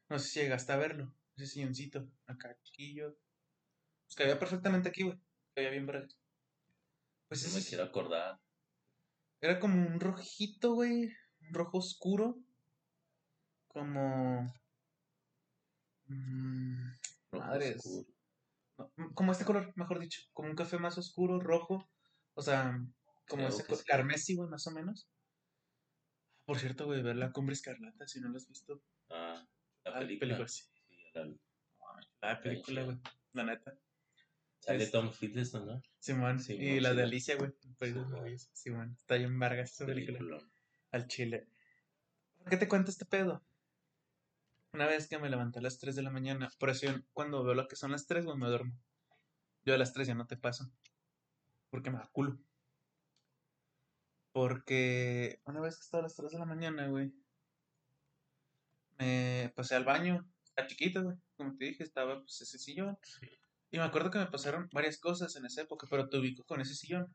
No 0.09 0.19
sé 0.19 0.27
si 0.29 0.39
llegaste 0.41 0.71
a 0.71 0.77
verlo, 0.77 1.13
ese 1.43 1.53
silloncito, 1.53 2.07
acá 2.27 2.57
chiquillo. 2.63 3.17
Pues 4.05 4.15
que 4.15 4.23
había 4.23 4.39
perfectamente 4.39 4.89
aquí, 4.89 5.03
güey, 5.03 5.17
que 5.53 5.61
había 5.61 5.71
bien 5.71 5.85
verga. 5.85 6.07
Pues 7.27 7.47
No 7.47 7.59
me 7.59 7.65
quiero 7.65 7.83
acordar. 7.83 8.39
era 9.41 9.59
como 9.59 9.75
un 9.87 9.99
rojito, 9.99 10.73
güey, 10.73 11.11
un 11.41 11.53
rojo 11.53 11.77
oscuro. 11.77 12.37
como... 13.67 14.51
mm, 16.07 16.87
rojo 17.31 17.45
Madres. 17.45 17.77
oscuro. 17.85 18.07
no, 18.77 18.91
mm, 18.97 19.13
como 19.13 19.31
este 19.31 19.45
color, 19.45 19.71
mejor 19.75 19.99
dicho, 19.99 20.21
como 20.33 20.49
un 20.49 20.55
café 20.55 20.77
más 20.79 20.97
oscuro, 20.97 21.39
rojo, 21.39 21.87
o 22.33 22.41
sea, 22.41 22.71
como 23.27 23.43
Creo 23.43 23.49
ese 23.49 23.63
que 23.63 23.69
co- 23.69 23.75
sí. 23.75 23.83
carmesí, 23.85 24.35
güey, 24.35 24.49
más 24.49 24.65
o 24.67 24.71
menos. 24.71 25.07
Por 26.45 26.57
cierto, 26.57 26.85
güey, 26.87 27.03
ver 27.03 27.15
la 27.15 27.31
cumbre 27.31 27.53
escarlata, 27.53 28.07
si 28.07 28.19
no 28.19 28.29
lo 28.29 28.37
has 28.37 28.47
visto. 28.47 28.81
Ah, 29.11 29.45
la 29.85 29.99
película. 29.99 30.47
sí. 30.47 30.63
La- 31.13 31.27
La 32.21 32.41
película, 32.41 32.83
güey, 32.83 32.97
la 33.33 33.43
neta. 33.45 33.77
Sale 34.59 34.83
Es- 34.83 34.91
Tom 34.91 35.09
Hiddleston, 35.19 35.65
¿no? 35.65 35.81
Simón, 35.99 36.39
Sí, 36.39 36.53
y 36.53 36.79
la 36.79 36.93
de. 36.93 37.03
Alicia, 37.03 37.35
güey. 37.37 37.51
Perdidos 37.77 38.07
Simón. 38.07 38.37
Simón, 38.53 38.95
está 38.99 39.15
bien 39.15 39.39
vargas 39.39 39.71
esa 39.71 39.85
película. 39.85 40.37
Al 40.91 41.07
chile. 41.07 41.47
¿Por 42.39 42.49
qué 42.49 42.57
te 42.57 42.67
cuento 42.67 42.91
este 42.91 43.05
pedo? 43.05 43.41
Una 44.73 44.85
vez 44.85 45.07
que 45.07 45.17
me 45.17 45.29
levanté 45.29 45.59
a 45.59 45.61
las 45.61 45.79
3 45.79 45.95
de 45.95 46.03
la 46.03 46.11
mañana, 46.11 46.51
por 46.59 46.69
eso 46.69 46.85
yo 46.87 46.93
cuando 47.13 47.43
veo 47.43 47.53
lo 47.55 47.67
que 47.67 47.75
son 47.75 47.91
las 47.91 48.05
3, 48.05 48.25
güey, 48.25 48.37
me 48.37 48.47
duermo. 48.47 48.73
Yo 49.65 49.73
a 49.73 49.77
las 49.77 49.93
3 49.93 50.07
ya 50.07 50.13
no 50.15 50.27
te 50.27 50.37
paso. 50.37 50.69
Porque 51.69 51.89
me 51.89 51.97
da 51.97 52.07
culo. 52.11 52.37
Porque 54.31 55.41
una 55.45 55.59
vez 55.61 55.77
que 55.77 55.83
estaba 55.83 56.01
a 56.01 56.03
las 56.03 56.15
3 56.15 56.31
de 56.31 56.39
la 56.39 56.45
mañana, 56.45 56.87
güey, 56.87 57.11
me 58.97 59.51
pasé 59.55 59.75
al 59.75 59.85
baño. 59.85 60.27
Estaba 60.59 60.67
chiquito, 60.67 61.03
güey. 61.03 61.17
Como 61.37 61.55
te 61.55 61.65
dije, 61.65 61.83
estaba 61.83 62.19
pues 62.19 62.41
ese 62.41 62.59
sillón. 62.59 62.97
Y 63.71 63.77
me 63.77 63.83
acuerdo 63.83 64.11
que 64.11 64.19
me 64.19 64.25
pasaron 64.25 64.67
varias 64.73 64.99
cosas 64.99 65.33
en 65.37 65.45
esa 65.45 65.61
época, 65.61 65.87
pero 65.89 66.09
te 66.09 66.17
ubico 66.17 66.43
con 66.43 66.59
ese 66.59 66.75
sillón. 66.75 67.13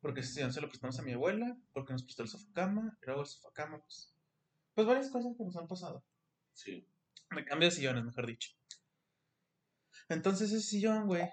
Porque 0.00 0.20
ese 0.20 0.34
sillón 0.34 0.52
se 0.52 0.60
lo 0.60 0.68
prestamos 0.68 0.96
a 1.00 1.02
mi 1.02 1.12
abuela, 1.12 1.56
porque 1.72 1.92
nos 1.92 2.04
prestó 2.04 2.22
el 2.22 2.28
sofacama, 2.28 2.96
y 3.02 3.06
luego 3.06 3.22
el 3.22 3.26
sofacama, 3.26 3.80
pues. 3.80 4.14
Pues 4.74 4.86
varias 4.86 5.10
cosas 5.10 5.36
que 5.36 5.44
nos 5.44 5.56
han 5.56 5.66
pasado. 5.66 6.04
Sí. 6.52 6.86
Me 7.30 7.44
cambio 7.44 7.68
de 7.68 7.74
sillones, 7.74 8.04
mejor 8.04 8.26
dicho. 8.26 8.52
Entonces 10.08 10.52
ese 10.52 10.64
sillón, 10.64 11.08
güey, 11.08 11.28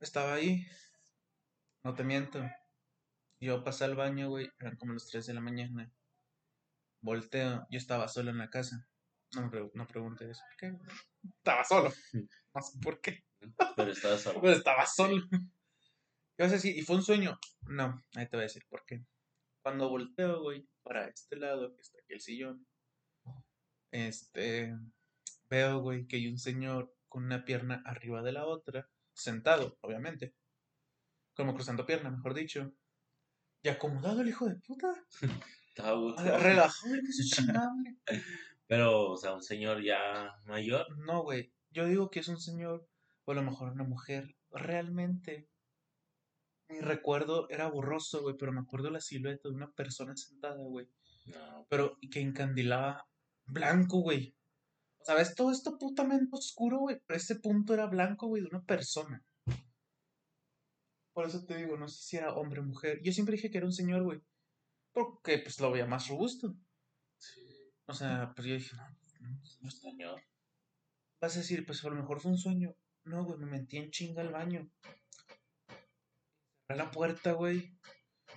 estaba 0.00 0.34
ahí. 0.34 0.66
No 1.84 1.94
te 1.94 2.02
miento. 2.02 2.44
Yo 3.38 3.62
pasé 3.62 3.84
al 3.84 3.94
baño, 3.94 4.28
güey, 4.28 4.50
eran 4.58 4.76
como 4.76 4.92
las 4.92 5.06
3 5.06 5.24
de 5.24 5.34
la 5.34 5.40
mañana. 5.40 5.92
Volteo, 7.00 7.64
yo 7.70 7.78
estaba 7.78 8.08
solo 8.08 8.30
en 8.30 8.38
la 8.38 8.50
casa. 8.50 8.88
No 9.36 9.50
me 9.50 9.70
no 9.74 9.86
pregunte 9.86 10.30
eso. 10.30 10.42
¿Por 10.48 10.56
qué? 10.56 10.78
Estaba 11.36 11.64
solo. 11.64 11.92
No 12.54 12.60
sé 12.62 12.78
por 12.80 13.00
qué. 13.00 13.24
Pero 13.76 13.90
estaba 13.92 14.18
solo. 14.18 14.40
Pues 14.40 14.58
estaba 14.58 14.86
solo. 14.86 15.22
¿Qué 15.30 16.42
vas 16.42 16.52
a 16.52 16.56
decir? 16.56 16.76
¿Y 16.76 16.82
fue 16.82 16.96
un 16.96 17.02
sueño? 17.02 17.38
No, 17.62 18.02
ahí 18.14 18.28
te 18.28 18.36
voy 18.36 18.42
a 18.44 18.48
decir 18.48 18.64
por 18.68 18.84
qué. 18.84 19.04
Cuando 19.62 19.88
volteo, 19.88 20.42
güey, 20.42 20.66
para 20.82 21.08
este 21.08 21.36
lado, 21.36 21.74
que 21.74 21.82
está 21.82 21.98
aquí 21.98 22.12
el 22.12 22.20
sillón, 22.20 22.66
este, 23.90 24.76
veo, 25.48 25.80
güey, 25.80 26.06
que 26.06 26.16
hay 26.16 26.28
un 26.28 26.38
señor 26.38 26.94
con 27.08 27.24
una 27.24 27.44
pierna 27.44 27.82
arriba 27.86 28.22
de 28.22 28.32
la 28.32 28.46
otra, 28.46 28.88
sentado, 29.12 29.78
obviamente, 29.80 30.34
como 31.34 31.54
cruzando 31.54 31.86
pierna, 31.86 32.10
mejor 32.10 32.34
dicho, 32.34 32.74
y 33.62 33.68
acomodado 33.68 34.20
el 34.20 34.28
hijo 34.28 34.46
de 34.46 34.56
puta, 34.56 34.92
Estaba 35.68 36.38
relajado, 36.38 36.94
que. 38.06 38.22
Pero, 38.66 39.10
o 39.10 39.16
sea, 39.16 39.34
un 39.34 39.42
señor 39.42 39.82
ya 39.82 40.32
mayor. 40.46 40.86
No, 40.98 41.22
güey, 41.22 41.52
yo 41.70 41.86
digo 41.86 42.10
que 42.10 42.20
es 42.20 42.28
un 42.28 42.40
señor, 42.40 42.86
o 43.24 43.32
a 43.32 43.34
lo 43.34 43.42
mejor 43.42 43.72
una 43.72 43.84
mujer, 43.84 44.36
realmente. 44.50 45.48
Mi 46.68 46.80
recuerdo 46.80 47.48
era 47.50 47.68
borroso, 47.68 48.22
güey, 48.22 48.36
pero 48.38 48.52
me 48.52 48.60
acuerdo 48.60 48.90
la 48.90 49.00
silueta 49.00 49.48
de 49.48 49.54
una 49.54 49.70
persona 49.72 50.16
sentada, 50.16 50.56
güey. 50.56 50.88
No, 51.26 51.66
pero 51.68 51.98
que 52.10 52.20
encandilaba 52.20 53.06
blanco, 53.46 54.00
güey. 54.00 54.34
O 54.98 55.04
sea, 55.04 55.16
ves 55.16 55.34
todo 55.34 55.50
esto 55.50 55.76
putamente 55.78 56.30
oscuro, 56.32 56.78
güey, 56.78 56.98
pero 57.06 57.18
ese 57.18 57.36
punto 57.36 57.74
era 57.74 57.86
blanco, 57.86 58.28
güey, 58.28 58.42
de 58.42 58.48
una 58.48 58.64
persona. 58.64 59.22
Por 61.12 61.26
eso 61.26 61.44
te 61.44 61.56
digo, 61.56 61.76
no 61.76 61.86
sé 61.86 62.02
si 62.02 62.16
era 62.16 62.34
hombre 62.34 62.60
o 62.60 62.64
mujer. 62.64 63.00
Yo 63.02 63.12
siempre 63.12 63.36
dije 63.36 63.50
que 63.50 63.58
era 63.58 63.66
un 63.66 63.72
señor, 63.72 64.02
güey. 64.02 64.20
Porque, 64.92 65.38
pues, 65.38 65.60
lo 65.60 65.70
veía 65.70 65.86
más 65.86 66.08
robusto. 66.08 66.54
O 67.86 67.92
sea, 67.92 68.32
pues 68.34 68.48
yo 68.48 68.54
dije, 68.54 68.76
no, 68.76 68.88
no, 69.60 69.68
está. 69.68 69.90
señor. 69.90 70.22
Vas 71.20 71.36
a 71.36 71.40
decir, 71.40 71.66
pues, 71.66 71.84
a 71.84 71.88
lo 71.88 71.96
mejor 71.96 72.20
fue 72.20 72.30
un 72.32 72.38
sueño. 72.38 72.74
No, 73.04 73.24
güey, 73.24 73.38
me 73.38 73.46
metí 73.46 73.76
en 73.76 73.90
chinga 73.90 74.22
al 74.22 74.30
baño. 74.30 74.70
Cerré 76.66 76.78
la 76.78 76.90
puerta, 76.90 77.32
güey. 77.32 77.78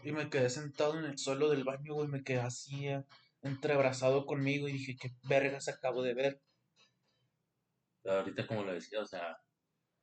Y 0.04 0.12
me 0.12 0.30
quedé 0.30 0.50
sentado 0.50 1.00
en 1.00 1.06
el 1.06 1.18
suelo 1.18 1.50
del 1.50 1.64
baño, 1.64 1.94
güey. 1.94 2.10
Me 2.10 2.24
quedé 2.24 2.42
así, 2.42 2.88
eh, 2.88 3.06
entreabrazado 3.42 4.26
conmigo. 4.26 4.68
Y 4.68 4.74
dije, 4.74 4.98
qué 5.00 5.12
vergas 5.24 5.70
acabo 5.70 6.04
de 6.04 6.14
ver. 6.14 6.42
Pero 8.04 8.20
ahorita, 8.20 8.48
como 8.48 8.64
lo 8.64 8.74
decía, 8.74 9.02
o 9.02 9.06
sea, 9.06 9.38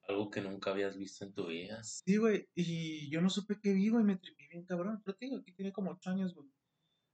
algo 0.08 0.30
que 0.30 0.40
nunca 0.40 0.70
habías 0.70 0.96
visto 0.96 1.24
en 1.26 1.34
tu 1.34 1.46
vida. 1.48 1.82
Sí, 1.84 2.16
güey. 2.16 2.48
Y 2.54 3.10
yo 3.10 3.20
no 3.20 3.28
supe 3.28 3.60
qué 3.62 3.74
vi, 3.74 3.90
güey. 3.90 4.04
Me 4.04 4.16
tripé 4.16 4.48
bien 4.50 4.64
cabrón. 4.64 5.02
Pero 5.04 5.16
te 5.18 5.26
digo, 5.26 5.38
aquí 5.38 5.52
tiene 5.52 5.72
como 5.72 5.90
ocho 5.90 6.10
años, 6.10 6.34
güey. 6.34 6.48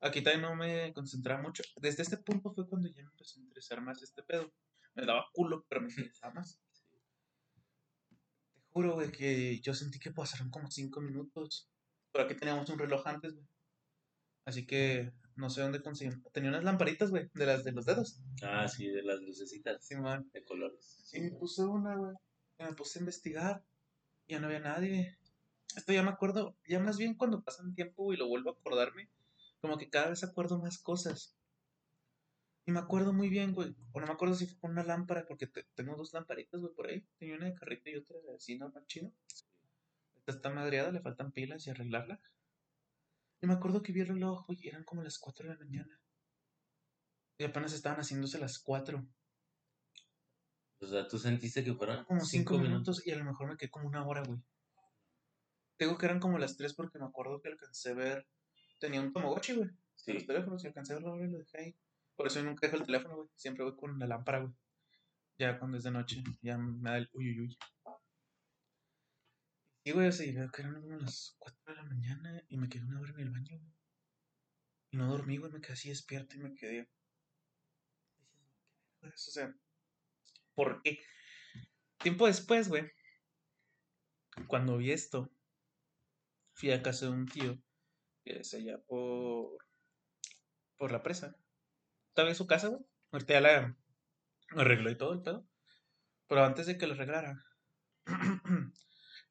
Aquí 0.01 0.23
también 0.23 0.43
no 0.43 0.55
me 0.57 0.93
concentraba 0.95 1.43
mucho. 1.43 1.63
Desde 1.77 2.03
este 2.03 2.17
punto 2.17 2.53
fue 2.55 2.69
cuando 2.69 2.89
ya 2.89 3.03
me 3.05 3.11
empezó 3.11 3.39
a 3.39 3.43
interesar 3.43 3.81
más 3.83 4.03
este 4.03 4.23
pedo. 4.23 4.53
Me 4.95 5.05
daba 5.05 5.27
culo, 5.33 5.65
pero 5.69 5.83
me 5.83 5.89
interesaba 5.89 6.35
más. 6.35 6.59
Te 8.55 8.61
juro, 8.71 8.95
güey, 8.95 9.11
que 9.13 9.61
yo 9.61 9.75
sentí 9.75 9.99
que 9.99 10.11
pasaron 10.11 10.51
como 10.51 10.71
cinco 10.71 11.01
minutos. 11.01 11.69
Pero 12.13 12.25
aquí 12.25 12.35
teníamos 12.35 12.69
un 12.71 12.79
reloj 12.79 13.07
antes, 13.07 13.35
güey. 13.35 13.47
Así 14.47 14.67
que 14.67 15.13
no 15.37 15.51
sé 15.51 15.61
dónde 15.61 15.83
conseguí. 15.83 16.13
Tenía 16.33 16.51
unas 16.51 16.65
lamparitas, 16.65 17.11
güey, 17.11 17.31
de 17.35 17.47
las 17.47 17.65
de 17.65 17.73
los 17.73 17.85
dedos. 17.85 18.21
Ah, 18.43 18.67
sí, 18.69 18.89
de 18.89 19.03
las 19.03 19.21
lucecitas 19.21 19.85
Sí, 19.85 19.97
man. 19.97 20.29
de 20.33 20.43
colores. 20.45 21.11
Y 21.13 21.21
me 21.21 21.31
puse 21.33 21.63
una, 21.63 21.95
güey. 21.97 22.15
Me 22.59 22.73
puse 22.75 22.99
a 22.99 23.03
investigar. 23.03 23.65
Ya 24.29 24.41
no 24.41 24.47
había 24.47 24.61
nadie. 24.61 25.19
Esto 25.77 25.93
ya 25.93 26.03
me 26.03 26.11
acuerdo, 26.11 26.57
ya 26.69 26.81
más 26.81 26.97
bien 26.97 27.15
cuando 27.15 27.43
pasan 27.43 27.75
tiempo 27.75 28.13
y 28.13 28.17
lo 28.17 28.27
vuelvo 28.27 28.51
a 28.51 28.55
acordarme, 28.55 29.09
como 29.61 29.79
que 29.79 29.91
cada 29.91 30.11
vez 30.11 30.25
acuerdo 30.25 30.59
más 30.59 30.79
cosas. 30.79 31.37
Y 32.67 32.73
me 32.73 32.81
acuerdo 32.81 33.13
muy 33.13 33.29
bien, 33.29 33.53
güey. 33.53 33.75
O 33.93 34.01
no 34.01 34.07
me 34.07 34.13
acuerdo 34.13 34.35
si 34.35 34.47
fue 34.47 34.59
con 34.61 34.71
una 34.73 34.85
lámpara, 34.85 35.25
porque 35.27 35.47
te- 35.47 35.65
tengo 35.75 35.97
dos 35.97 36.13
lamparitas, 36.13 36.61
güey, 36.61 36.75
por 36.75 36.89
ahí. 36.89 37.07
Tenía 37.19 37.37
una 37.37 37.47
de 37.47 37.55
carrito 37.55 37.91
y 37.91 37.97
otra 37.97 38.17
de 38.21 38.35
así, 38.37 38.57
normal 38.59 38.87
chino. 38.87 39.13
Esta 40.17 40.33
está 40.33 40.51
madreada, 40.51 40.93
le 40.93 41.01
faltan 41.01 41.33
pilas 41.33 41.67
y 41.67 41.71
arreglarla. 41.71 42.21
Y 43.43 43.47
me 43.47 43.55
acuerdo 43.55 43.83
que 43.83 43.93
vi 43.93 44.01
el 44.01 44.09
reloj, 44.09 44.47
güey, 44.47 44.69
eran 44.69 44.85
como 44.85 45.03
las 45.03 45.19
4 45.19 45.49
de 45.49 45.55
la 45.55 45.59
mañana. 45.59 46.01
Y 47.39 47.45
apenas 47.45 47.73
estaban 47.73 47.99
haciéndose 47.99 48.39
las 48.39 48.59
4. 48.59 49.07
O 50.83 50.87
sea, 50.87 51.09
tú 51.09 51.19
sentiste 51.19 51.65
que 51.65 51.75
fueron 51.75 52.05
como 52.05 52.21
cinco 52.25 52.55
minutos 52.69 53.07
y 53.07 53.11
a 53.11 53.17
lo 53.17 53.25
mejor 53.25 53.49
me 53.49 53.57
quedé 53.57 53.71
como 53.71 53.87
una 53.89 54.07
hora, 54.07 54.23
güey. 54.23 54.39
Te 55.77 55.87
Digo 55.87 55.97
que 55.99 56.07
eran 56.07 56.21
como 56.21 56.39
las 56.39 56.57
tres 56.57 56.75
porque 56.75 56.99
me 56.99 57.07
acuerdo 57.07 57.41
que 57.41 57.49
alcancé 57.49 57.91
a 57.91 57.95
ver. 57.95 58.27
Tenía 58.81 59.01
un 59.03 59.13
Tamagotchi, 59.13 59.53
güey. 59.55 59.69
De 59.69 59.77
Sí, 59.95 60.13
los 60.15 60.27
teléfonos 60.27 60.65
y 60.65 60.67
alcancé 60.67 60.95
a 60.95 60.97
ver 60.97 61.05
la 61.05 61.13
hora 61.13 61.27
y 61.27 61.31
lo 61.31 61.39
dejé 61.39 61.59
ahí. 61.59 61.77
Por 62.17 62.27
eso 62.27 62.41
yo 62.41 62.47
nunca 62.47 62.67
dejo 62.67 62.79
el 62.79 62.87
teléfono, 62.87 63.17
güey. 63.17 63.29
Siempre 63.37 63.65
voy 63.65 63.77
con 63.77 63.99
la 63.99 64.07
lámpara, 64.07 64.41
güey. 64.41 64.53
Ya 65.39 65.59
cuando 65.59 65.77
es 65.77 65.85
de 65.85 65.91
noche, 65.91 66.23
ya 66.41 66.57
me 66.57 66.91
da 66.91 66.97
el 66.97 67.11
uy, 67.13 67.31
uy, 67.31 67.41
uy. 67.41 67.59
Y, 69.85 69.93
güey, 69.93 70.09
o 70.09 70.13
sea, 70.13 70.27
y 70.27 70.33
veo 70.33 70.51
que 70.51 70.63
eran 70.63 70.81
como 70.81 70.97
las 70.97 71.37
4 71.39 71.61
de 71.67 71.75
la 71.75 71.83
mañana 71.85 72.43
y 72.49 72.57
me 72.57 72.69
quedé 72.69 72.85
una 72.85 73.01
hora 73.01 73.13
en 73.13 73.21
el 73.21 73.31
baño, 73.31 73.59
güey. 73.59 73.75
Y 74.93 74.97
no 74.97 75.09
dormí, 75.09 75.37
güey, 75.37 75.53
me 75.53 75.61
quedé 75.61 75.75
así 75.75 75.91
despierto 75.91 76.37
y 76.37 76.41
me 76.41 76.55
quedé. 76.55 76.89
diciendo, 78.19 78.51
¿qué 78.89 78.99
vergas? 79.03 79.29
O 79.29 79.31
sea, 79.31 79.55
¿por 80.55 80.83
qué? 80.83 81.01
Tiempo 81.99 82.27
después, 82.27 82.69
güey, 82.69 82.91
cuando 84.47 84.79
vi 84.79 84.91
esto, 84.91 85.31
fui 86.55 86.71
a 86.71 86.83
casa 86.83 87.07
de 87.07 87.13
un 87.13 87.27
tío 87.27 87.63
que 88.25 88.41
es 88.41 88.55
allá 88.55 88.79
por, 88.87 89.59
por 90.77 90.93
la 90.93 91.03
presa. 91.03 91.37
Estaba 92.09 92.29
en 92.29 92.35
su 92.35 92.47
casa, 92.47 92.69
güey. 92.69 92.83
Ahorita 93.13 93.35
ya 93.35 93.41
la 93.41 93.77
arregló 94.57 94.91
y 94.91 94.97
todo 94.99 95.13
el 95.13 95.23
pedo. 95.23 95.47
Pero 96.29 96.45
antes 96.45 96.67
de 96.67 96.79
que 96.79 96.87
lo 96.87 96.95
arreglara, 96.95 97.45
eran 98.07 98.43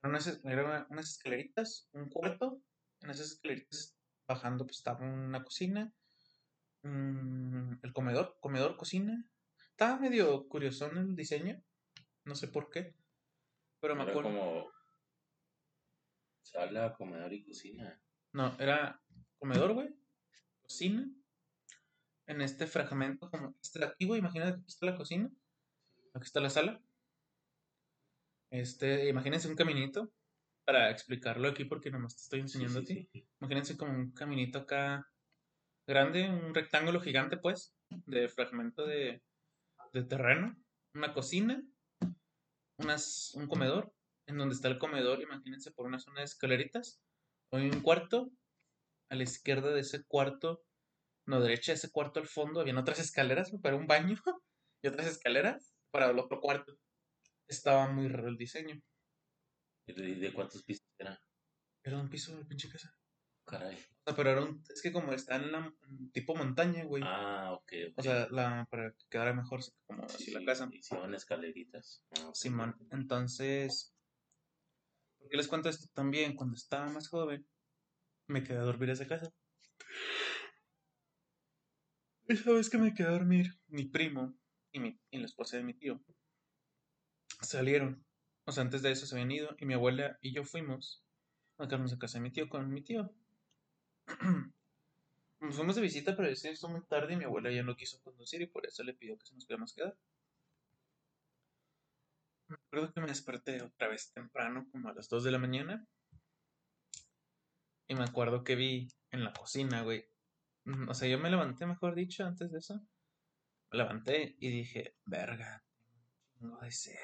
unas, 0.03 0.27
eran 0.43 0.65
una- 0.65 0.87
unas 0.89 1.09
escaleritas, 1.11 1.89
un 1.93 2.09
cuarto. 2.09 2.61
En 3.01 3.09
esas 3.11 3.27
escaleritas 3.33 3.95
bajando, 4.27 4.65
pues 4.65 4.77
estaba 4.77 4.99
una 5.05 5.43
cocina, 5.43 5.93
mm, 6.83 7.73
el 7.81 7.93
comedor, 7.93 8.37
comedor, 8.41 8.75
cocina. 8.75 9.25
Estaba 9.71 9.97
medio 9.99 10.47
curioso 10.49 10.87
en 10.91 10.97
el 10.97 11.15
diseño, 11.15 11.63
no 12.25 12.35
sé 12.35 12.49
por 12.49 12.69
qué. 12.69 12.95
Pero 13.79 13.95
me 13.95 14.03
acuerdo. 14.03 14.23
como 14.23 14.71
sala, 16.41 16.93
comedor 16.95 17.31
y 17.33 17.43
cocina. 17.45 18.01
No, 18.33 18.55
era 18.59 19.01
comedor, 19.37 19.73
güey. 19.73 19.89
Cocina. 20.61 21.07
En 22.27 22.41
este 22.41 22.67
fragmento, 22.67 23.29
como 23.29 23.55
este 23.61 23.79
de 23.79 23.85
aquí, 23.85 24.05
güey. 24.05 24.19
Imagínate 24.19 24.51
que 24.51 24.57
aquí 24.59 24.67
está 24.67 24.85
la 24.85 24.95
cocina. 24.97 25.29
Aquí 26.13 26.25
está 26.25 26.39
la 26.39 26.49
sala. 26.49 26.81
Este, 28.51 29.09
imagínense 29.09 29.47
un 29.47 29.55
caminito. 29.55 30.11
Para 30.65 30.91
explicarlo 30.91 31.47
aquí, 31.49 31.65
porque 31.65 31.89
nomás 31.89 32.15
te 32.15 32.21
estoy 32.21 32.39
Sí, 32.41 32.43
enseñando 32.43 32.81
sí, 32.81 32.85
a 32.85 32.95
ti. 32.95 33.09
sí. 33.11 33.27
Imagínense 33.39 33.75
como 33.75 33.91
un 33.93 34.11
caminito 34.11 34.59
acá 34.59 35.07
grande, 35.87 36.29
un 36.29 36.53
rectángulo 36.53 37.01
gigante, 37.01 37.37
pues. 37.37 37.75
de 37.89 38.29
fragmento 38.29 38.85
de, 38.85 39.23
de 39.93 40.03
terreno, 40.03 40.55
una 40.93 41.11
cocina, 41.11 41.63
unas, 42.77 43.31
un 43.33 43.47
comedor, 43.47 43.91
en 44.27 44.37
donde 44.37 44.53
está 44.53 44.67
el 44.67 44.77
comedor, 44.77 45.21
imagínense 45.23 45.71
por 45.71 45.87
una 45.87 45.97
zona 45.97 46.19
de 46.19 46.25
escaleritas, 46.25 47.01
hay 47.57 47.69
un 47.69 47.81
cuarto, 47.81 48.31
a 49.09 49.15
la 49.15 49.23
izquierda 49.23 49.71
de 49.71 49.81
ese 49.81 50.03
cuarto, 50.05 50.63
no, 51.25 51.41
derecha 51.41 51.71
de 51.71 51.77
ese 51.77 51.91
cuarto 51.91 52.19
al 52.19 52.27
fondo, 52.27 52.61
habían 52.61 52.77
otras 52.77 52.99
escaleras 52.99 53.51
para 53.61 53.75
un 53.75 53.87
baño 53.87 54.15
y 54.83 54.87
otras 54.87 55.07
escaleras 55.07 55.73
para 55.91 56.09
el 56.09 56.19
otro 56.19 56.39
cuarto. 56.39 56.77
Estaba 57.47 57.91
muy 57.91 58.07
raro 58.07 58.29
el 58.29 58.37
diseño. 58.37 58.79
¿Y 59.87 59.93
de, 59.93 60.33
cuántos 60.33 60.63
pisos 60.63 60.85
era? 60.97 61.19
Era 61.83 61.97
un 61.97 62.09
piso 62.09 62.35
de 62.37 62.45
pinche 62.45 62.69
casa. 62.69 62.95
Caray. 63.45 63.75
O 63.75 64.03
sea, 64.05 64.15
pero 64.15 64.29
era 64.29 64.43
un, 64.43 64.63
es 64.69 64.81
que 64.81 64.91
como 64.91 65.13
está 65.13 65.37
en 65.37 65.51
la 65.51 65.73
en 65.89 66.11
tipo 66.11 66.35
montaña, 66.35 66.83
güey. 66.83 67.01
Ah, 67.03 67.53
ok. 67.53 67.73
ok. 67.91 67.93
O 67.97 68.03
sea, 68.03 68.27
la, 68.29 68.67
para 68.69 68.91
que 68.91 69.05
quedara 69.09 69.33
mejor, 69.33 69.61
como 69.87 70.03
así 70.03 70.29
la 70.31 70.45
casa. 70.45 70.69
Hicieron 70.71 71.15
escaleritas. 71.15 72.03
Ah, 72.19 72.27
ok. 72.27 72.35
Simón, 72.35 72.75
entonces, 72.91 73.95
¿por 75.19 75.29
qué 75.29 75.37
les 75.37 75.47
cuento 75.47 75.69
esto 75.69 75.87
también? 75.93 76.35
Cuando 76.35 76.55
estaba 76.55 76.89
más 76.89 77.09
joven, 77.09 77.45
me 78.27 78.43
quedé 78.43 78.57
a 78.57 78.63
dormir 78.63 78.89
en 78.89 78.93
esa 78.93 79.07
casa. 79.07 79.31
Esa 82.27 82.51
vez 82.51 82.69
que 82.69 82.77
me 82.77 82.93
quedé 82.93 83.07
a 83.07 83.11
dormir, 83.11 83.59
mi 83.67 83.85
primo 83.85 84.35
y, 84.71 84.79
mi, 84.79 84.99
la 85.11 85.25
esposa 85.25 85.57
de 85.57 85.63
mi 85.63 85.73
tío 85.73 85.99
salieron. 87.41 88.05
O 88.45 88.51
sea, 88.51 88.63
antes 88.63 88.81
de 88.81 88.91
eso 88.91 89.05
se 89.05 89.15
habían 89.15 89.31
ido 89.31 89.55
y 89.57 89.65
mi 89.65 89.73
abuela 89.73 90.17
y 90.21 90.33
yo 90.33 90.43
fuimos 90.43 91.03
a 91.57 91.67
quedarnos 91.67 91.93
a 91.93 91.97
casa 91.97 92.17
de 92.17 92.23
mi 92.23 92.31
tío 92.31 92.47
con 92.47 92.69
mi 92.71 92.81
tío. 92.83 93.13
Nos 95.39 95.55
fuimos 95.55 95.75
de 95.75 95.81
visita, 95.81 96.15
pero 96.15 96.35
se 96.35 96.51
hizo 96.51 96.67
muy 96.67 96.81
tarde 96.85 97.13
y 97.13 97.17
mi 97.17 97.23
abuela 97.23 97.49
ya 97.51 97.63
no 97.63 97.75
quiso 97.75 98.01
conducir 98.01 98.41
y 98.41 98.47
por 98.47 98.65
eso 98.65 98.83
le 98.83 98.93
pidió 98.93 99.17
que 99.17 99.25
se 99.25 99.35
nos 99.35 99.45
pudiéramos 99.45 99.73
quedar. 99.73 99.97
Me 102.49 102.55
acuerdo 102.55 102.91
que 102.93 103.01
me 103.01 103.07
desperté 103.07 103.61
otra 103.61 103.87
vez 103.87 104.11
temprano, 104.11 104.67
como 104.71 104.89
a 104.89 104.93
las 104.93 105.07
2 105.07 105.23
de 105.23 105.31
la 105.31 105.37
mañana. 105.37 105.87
Y 107.87 107.93
me 107.95 108.03
acuerdo 108.03 108.43
que 108.43 108.55
vi 108.55 108.87
en 109.11 109.23
la 109.23 109.33
cocina, 109.33 109.83
güey. 109.83 110.03
mm, 110.65 110.89
O 110.89 110.93
sea, 110.93 111.07
yo 111.07 111.19
me 111.19 111.29
levanté, 111.29 111.65
mejor 111.67 111.93
dicho, 111.95 112.25
antes 112.25 112.51
de 112.51 112.57
eso. 112.57 112.75
Me 113.71 113.77
levanté 113.77 114.35
y 114.39 114.49
dije, 114.49 114.95
verga, 115.05 115.63
tengo 116.39 116.57
de 116.59 116.71
sed. 116.71 116.95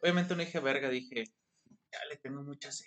Obviamente 0.00 0.34
no 0.36 0.40
dije 0.40 0.60
verga, 0.60 0.88
dije, 0.88 1.24
ya 1.92 2.04
le 2.08 2.16
tengo 2.18 2.42
mucha 2.42 2.70
sed. 2.70 2.86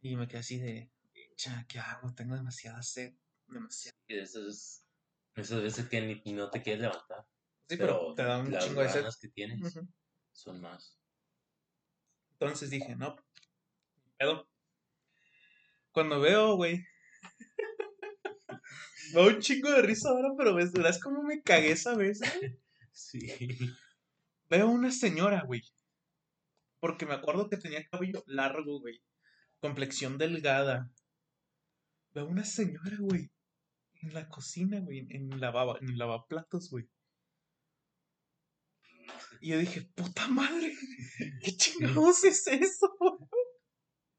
Y 0.00 0.16
me 0.16 0.26
quedé 0.28 0.38
así 0.38 0.58
de, 0.58 0.90
"Cha, 1.36 1.66
¿qué 1.68 1.78
hago? 1.78 2.14
Tengo 2.14 2.36
demasiada 2.36 2.82
sed. 2.82 3.14
Demasiada. 3.46 3.98
Y 4.06 4.14
de 4.14 4.22
esas, 4.22 4.86
esas 5.34 5.62
veces 5.62 5.88
que 5.88 6.00
ni 6.24 6.32
no 6.32 6.48
te 6.50 6.62
quieres 6.62 6.82
levantar. 6.82 7.26
Sí, 7.68 7.76
pero, 7.76 8.14
te 8.14 8.22
da 8.22 8.38
un 8.38 8.50
las 8.50 8.64
chingo 8.64 8.80
de 8.80 8.88
ganas 8.88 9.18
que 9.18 9.28
tienes 9.28 9.78
son 10.32 10.60
más. 10.60 10.96
Entonces 12.32 12.70
dije, 12.70 12.94
no, 12.94 13.16
pedo. 14.16 14.48
Cuando 15.90 16.20
veo, 16.20 16.54
güey. 16.54 16.84
Me 19.12 19.20
da 19.20 19.26
un 19.26 19.40
chingo 19.40 19.70
de 19.70 19.82
risa 19.82 20.10
ahora, 20.10 20.28
pero 20.36 20.54
ves, 20.54 20.72
verás 20.72 21.00
cómo 21.00 21.22
me 21.22 21.42
cagué 21.42 21.72
esa 21.72 21.94
vez. 21.96 22.20
güey? 22.20 22.58
Sí. 22.92 23.28
Veo 24.50 24.68
una 24.68 24.90
señora, 24.90 25.44
güey. 25.44 25.62
Porque 26.80 27.06
me 27.06 27.14
acuerdo 27.14 27.48
que 27.48 27.56
tenía 27.56 27.86
cabello 27.86 28.24
largo, 28.26 28.80
güey. 28.80 29.00
Complexión 29.60 30.18
delgada. 30.18 30.90
Veo 32.12 32.26
una 32.26 32.44
señora, 32.44 32.96
güey. 32.98 33.30
En 34.02 34.14
la 34.14 34.28
cocina, 34.28 34.80
güey. 34.80 35.06
En 35.10 35.32
el 35.32 35.40
lavaba, 35.40 35.78
en 35.80 35.96
lavaplatos, 35.96 36.70
güey. 36.70 36.88
Y 39.40 39.50
yo 39.50 39.58
dije, 39.58 39.82
puta 39.94 40.28
madre. 40.28 40.74
¿Qué 41.42 41.56
chingados 41.56 42.24
es 42.24 42.46
eso? 42.46 42.96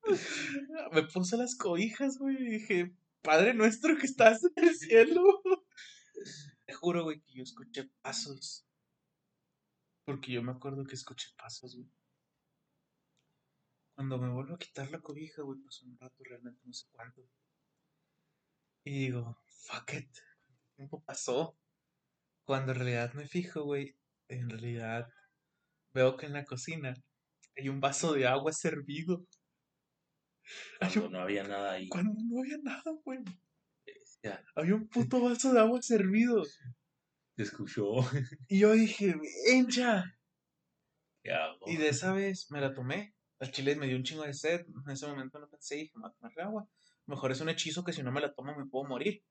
Me 0.91 1.03
puse 1.03 1.38
las 1.38 1.55
cobijas, 1.55 2.17
güey. 2.17 2.38
Y 2.38 2.49
dije, 2.51 2.95
Padre 3.21 3.53
nuestro 3.53 3.97
que 3.97 4.05
estás 4.05 4.43
en 4.43 4.63
el 4.63 4.75
cielo. 4.75 5.41
Te 6.65 6.73
juro, 6.73 7.03
güey, 7.03 7.21
que 7.21 7.34
yo 7.34 7.43
escuché 7.43 7.89
pasos. 8.01 8.65
Porque 10.05 10.32
yo 10.32 10.41
me 10.41 10.51
acuerdo 10.51 10.86
que 10.86 10.95
escuché 10.95 11.27
pasos, 11.38 11.75
güey. 11.75 11.91
Cuando 13.95 14.17
me 14.17 14.32
vuelvo 14.32 14.55
a 14.55 14.60
quitar 14.60 14.89
la 14.89 15.01
cobija, 15.01 15.41
güey, 15.41 15.60
pasó 15.60 15.86
un 15.86 15.97
rato, 15.97 16.23
realmente 16.23 16.62
no 16.63 16.73
sé 16.73 16.88
cuánto. 16.91 17.21
Y 18.86 19.08
digo, 19.08 19.38
fuck 19.45 19.93
it. 19.93 20.10
¿Cuánto 20.45 20.65
tiempo 20.75 21.03
pasó? 21.03 21.58
Cuando 22.45 22.71
en 22.71 22.77
realidad 22.77 23.13
me 23.13 23.27
fijo, 23.27 23.63
güey, 23.63 23.99
en 24.30 24.50
realidad 24.50 25.08
veo 25.94 26.15
que 26.18 26.28
en 26.28 26.34
la 26.34 26.46
cocina 26.46 26.94
hay 27.58 27.70
un 27.70 27.80
vaso 27.82 28.13
de 28.13 28.28
agua 28.28 28.52
servido. 28.54 29.26
Cuando 30.80 31.06
un- 31.08 31.12
no 31.12 31.20
había 31.20 31.44
nada 31.44 31.74
ahí. 31.74 31.89
Cuando 31.89 32.13
no 32.13 32.39
había 32.42 32.58
nada, 32.63 32.84
güey. 33.04 33.20
Ya, 34.24 34.44
Había 34.56 34.76
un 34.76 34.88
puto 34.88 35.22
vaso 35.22 35.54
de 35.54 35.60
agua 35.60 35.82
servido. 35.82 36.44
te 37.36 37.44
escuchó. 37.44 37.86
Y 38.48 38.60
yo 38.60 38.74
dije, 38.74 39.15
¡encha! 39.52 40.04
Y 41.65 41.78
de 41.78 41.89
esa 41.89 42.12
vez 42.13 42.50
me 42.52 42.60
la 42.62 42.74
tomé. 42.74 43.13
Al 43.39 43.52
chile 43.52 43.76
me 43.76 43.88
dio 43.88 43.96
un 43.96 44.04
chingo 44.04 44.24
de 44.24 44.34
sed. 44.34 44.65
En 44.86 44.92
ese 44.92 45.08
momento 45.08 45.39
no 45.39 45.48
pensé, 45.50 45.76
dije, 45.76 45.92
me 45.96 46.02
voy 46.02 46.10
a 46.12 46.13
tomar 46.13 46.39
agua. 46.48 46.70
Mejor 47.06 47.32
es 47.32 47.42
un 47.42 47.50
hechizo 47.50 47.84
que 47.84 47.94
si 47.94 48.04
no 48.04 48.12
me 48.12 48.20
la 48.22 48.34
tomo 48.34 48.56
me 48.58 48.65
puedo 48.65 48.88
morir. 48.89 49.24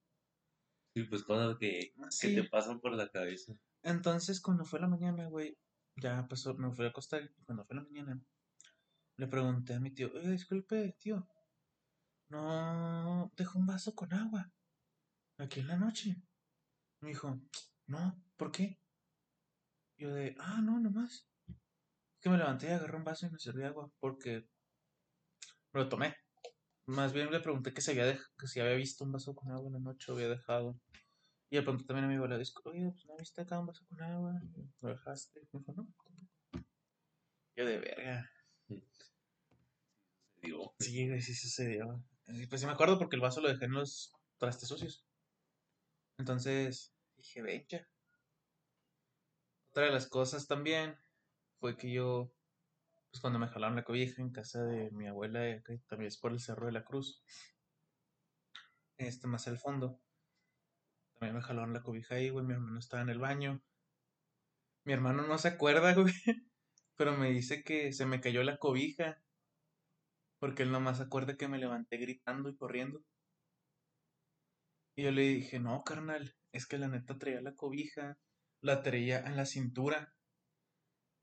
Sí, 0.99 1.05
pues 1.05 1.23
cosas 1.23 1.57
que, 1.59 1.93
que 1.95 2.11
Sí. 2.11 2.35
te 2.35 2.45
pasan 2.45 2.81
por 2.81 2.93
la 2.93 3.09
cabeza. 3.09 3.53
Entonces, 3.83 4.41
cuando 4.41 4.65
fue 4.65 4.81
la 4.81 4.89
mañana, 4.89 5.29
güey, 5.29 5.57
ya 5.97 6.27
pasó, 6.27 6.55
me 6.55 6.73
fui 6.73 6.87
a 6.87 6.89
acostar. 6.89 7.23
Y 7.23 7.45
cuando 7.45 7.65
fue 7.65 7.77
la 7.77 7.83
mañana, 7.85 8.21
le 9.17 9.27
pregunté 9.29 9.75
a 9.75 9.81
mi 9.81 9.93
tío, 9.93 10.11
oye, 10.13 10.33
disculpe, 10.33 10.97
tío, 10.99 11.29
no 12.31 13.31
dejó 13.37 13.59
un 13.61 13.67
vaso 13.67 13.95
con 13.95 14.13
agua 14.13 14.51
aquí 15.39 15.61
en 15.61 15.69
la 15.69 15.77
noche. 15.77 16.17
Me 17.01 17.11
dijo, 17.11 17.41
no, 17.87 18.21
¿por 18.37 18.51
qué? 18.51 18.81
Yo 19.97 20.13
de, 20.13 20.35
ah, 20.39 20.61
no, 20.63 20.81
nomás. 20.81 21.29
Es 21.47 22.21
que 22.21 22.29
me 22.31 22.39
levanté 22.39 22.67
y 22.67 22.71
agarré 22.71 22.97
un 22.97 23.05
vaso 23.05 23.27
y 23.27 23.31
me 23.31 23.39
serví 23.39 23.63
agua 23.63 23.89
porque 24.01 24.49
me 25.73 25.81
lo 25.81 25.89
tomé. 25.89 26.17
Más 26.87 27.13
bien 27.13 27.31
le 27.31 27.41
pregunté 27.41 27.73
que 27.73 27.81
si 27.83 27.91
había, 27.93 28.19
que 28.39 28.47
si 28.47 28.61
había 28.61 28.75
visto 28.75 29.05
un 29.05 29.13
vaso 29.13 29.35
con 29.35 29.53
agua 29.53 29.69
en 29.69 29.75
la 29.75 29.79
noche 29.81 30.11
o 30.11 30.15
había 30.15 30.29
dejado. 30.29 30.81
Y 31.51 31.57
le 31.57 31.63
pregunté 31.63 31.87
también 31.87 32.05
a 32.05 32.09
mi 32.09 32.17
abuela, 32.17 32.37
disco, 32.37 32.63
oye, 32.69 32.91
pues 32.91 33.07
no 33.07 33.17
viste 33.17 33.41
acá 33.41 33.59
un 33.59 33.67
vaso 33.67 33.87
con 33.87 34.03
agua, 34.03 34.41
lo 34.81 34.89
dejaste. 34.89 35.41
Me 35.53 35.61
dijo, 35.61 35.73
no. 35.73 35.89
Yo 37.57 37.67
de 37.67 37.79
verga. 37.79 38.31
Digo, 40.43 40.75
Sí, 40.79 41.21
sí 41.21 41.35
sucedió. 41.35 42.05
Pues 42.49 42.61
sí 42.61 42.67
me 42.67 42.73
acuerdo 42.73 42.99
porque 42.99 43.17
el 43.17 43.23
vaso 43.23 43.41
lo 43.41 43.49
dejé 43.49 43.65
en 43.65 43.73
los 43.73 44.13
trastes 44.37 44.69
sucios. 44.69 45.07
Entonces 46.19 46.95
dije, 47.17 47.41
venga. 47.41 47.89
Otra 49.71 49.85
de 49.87 49.93
las 49.93 50.07
cosas 50.07 50.47
también 50.47 50.97
fue 51.61 51.77
que 51.77 51.91
yo, 51.91 52.31
pues 53.11 53.21
cuando 53.21 53.39
me 53.39 53.49
jalaron 53.49 53.77
la 53.77 53.85
cobija 53.85 54.21
en 54.21 54.31
casa 54.31 54.65
de 54.65 54.91
mi 54.91 55.07
abuela, 55.07 55.63
también 55.89 56.09
es 56.09 56.19
por 56.19 56.33
el 56.33 56.41
Cerro 56.41 56.67
de 56.67 56.73
la 56.73 56.85
Cruz, 56.85 57.23
este 58.99 59.27
más 59.27 59.47
al 59.49 59.59
fondo, 59.59 60.01
también 61.19 61.37
me 61.37 61.43
jalaron 61.43 61.73
la 61.73 61.83
cobija 61.83 62.15
ahí, 62.15 62.31
güey, 62.31 62.47
mi 62.47 62.55
hermano 62.55 62.79
estaba 62.79 63.03
en 63.03 63.09
el 63.09 63.19
baño. 63.19 63.61
Mi 64.85 64.93
hermano 64.93 65.27
no 65.27 65.37
se 65.39 65.49
acuerda, 65.49 65.93
güey, 65.95 66.15
pero 66.97 67.17
me 67.17 67.31
dice 67.31 67.63
que 67.65 67.93
se 67.93 68.07
me 68.07 68.21
cayó 68.21 68.43
la 68.45 68.59
cobija. 68.59 69.21
Porque 70.39 70.63
él 70.63 70.71
nomás 70.71 71.01
acuerda 71.01 71.37
que 71.37 71.49
me 71.49 71.59
levanté 71.59 71.97
gritando 71.97 72.49
y 72.49 72.57
corriendo. 72.57 73.03
Y 74.95 75.03
yo 75.03 75.11
le 75.11 75.23
dije, 75.23 75.59
no, 75.59 75.83
carnal, 75.83 76.37
es 76.53 76.67
que 76.67 76.79
la 76.79 76.89
neta 76.89 77.19
traía 77.19 77.41
la 77.41 77.57
cobija, 77.57 78.19
la 78.61 78.83
traía 78.83 79.21
en 79.21 79.37
la 79.37 79.47
cintura. 79.47 80.15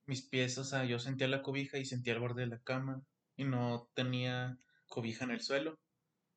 Mis 0.05 0.21
pies, 0.27 0.57
o 0.57 0.65
sea, 0.65 0.83
yo 0.83 0.99
sentía 0.99 1.29
la 1.29 1.41
cobija 1.41 1.77
y 1.77 1.85
sentía 1.85 2.13
el 2.13 2.19
borde 2.19 2.41
de 2.41 2.47
la 2.47 2.59
cama. 2.59 3.01
Y 3.37 3.45
no 3.45 3.89
tenía 3.93 4.59
cobija 4.87 5.23
en 5.23 5.31
el 5.31 5.41
suelo. 5.41 5.79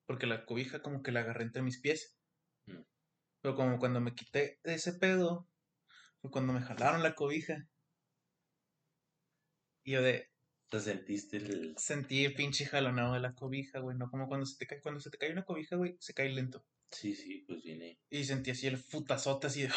Porque 0.06 0.26
la 0.26 0.46
cobija 0.46 0.80
como 0.80 1.02
que 1.02 1.10
la 1.10 1.20
agarré 1.20 1.44
entre 1.44 1.62
mis 1.62 1.80
pies. 1.80 2.16
Mm. 2.66 2.82
Pero 3.40 3.54
como 3.54 3.78
cuando 3.78 4.00
me 4.00 4.14
quité 4.14 4.58
de 4.64 4.74
ese 4.74 4.94
pedo, 4.94 5.48
fue 6.20 6.30
cuando 6.30 6.52
me 6.52 6.60
jalaron 6.60 7.02
la 7.02 7.14
cobija. 7.14 7.68
Y 9.84 9.92
yo 9.92 10.02
de, 10.02 10.30
te 10.68 10.80
sentiste 10.80 11.38
el... 11.38 11.74
Sentí 11.78 12.24
el 12.24 12.34
pinche 12.34 12.66
jalonado 12.66 13.14
de 13.14 13.20
la 13.20 13.34
cobija, 13.34 13.78
güey. 13.78 13.96
No 13.96 14.10
como 14.10 14.28
cuando 14.28 14.46
se 14.46 14.56
te 14.58 14.66
cae, 14.66 14.80
cuando 14.80 15.00
se 15.00 15.10
te 15.10 15.18
cae 15.18 15.32
una 15.32 15.44
cobija, 15.44 15.76
güey, 15.76 15.96
se 16.00 16.14
cae 16.14 16.28
lento. 16.30 16.64
Sí, 16.90 17.14
sí, 17.14 17.44
pues 17.46 17.62
viene. 17.62 17.98
Y 18.10 18.24
sentí 18.24 18.50
así 18.50 18.66
el 18.66 18.78
futazote 18.78 19.46
así 19.46 19.62
de. 19.62 19.70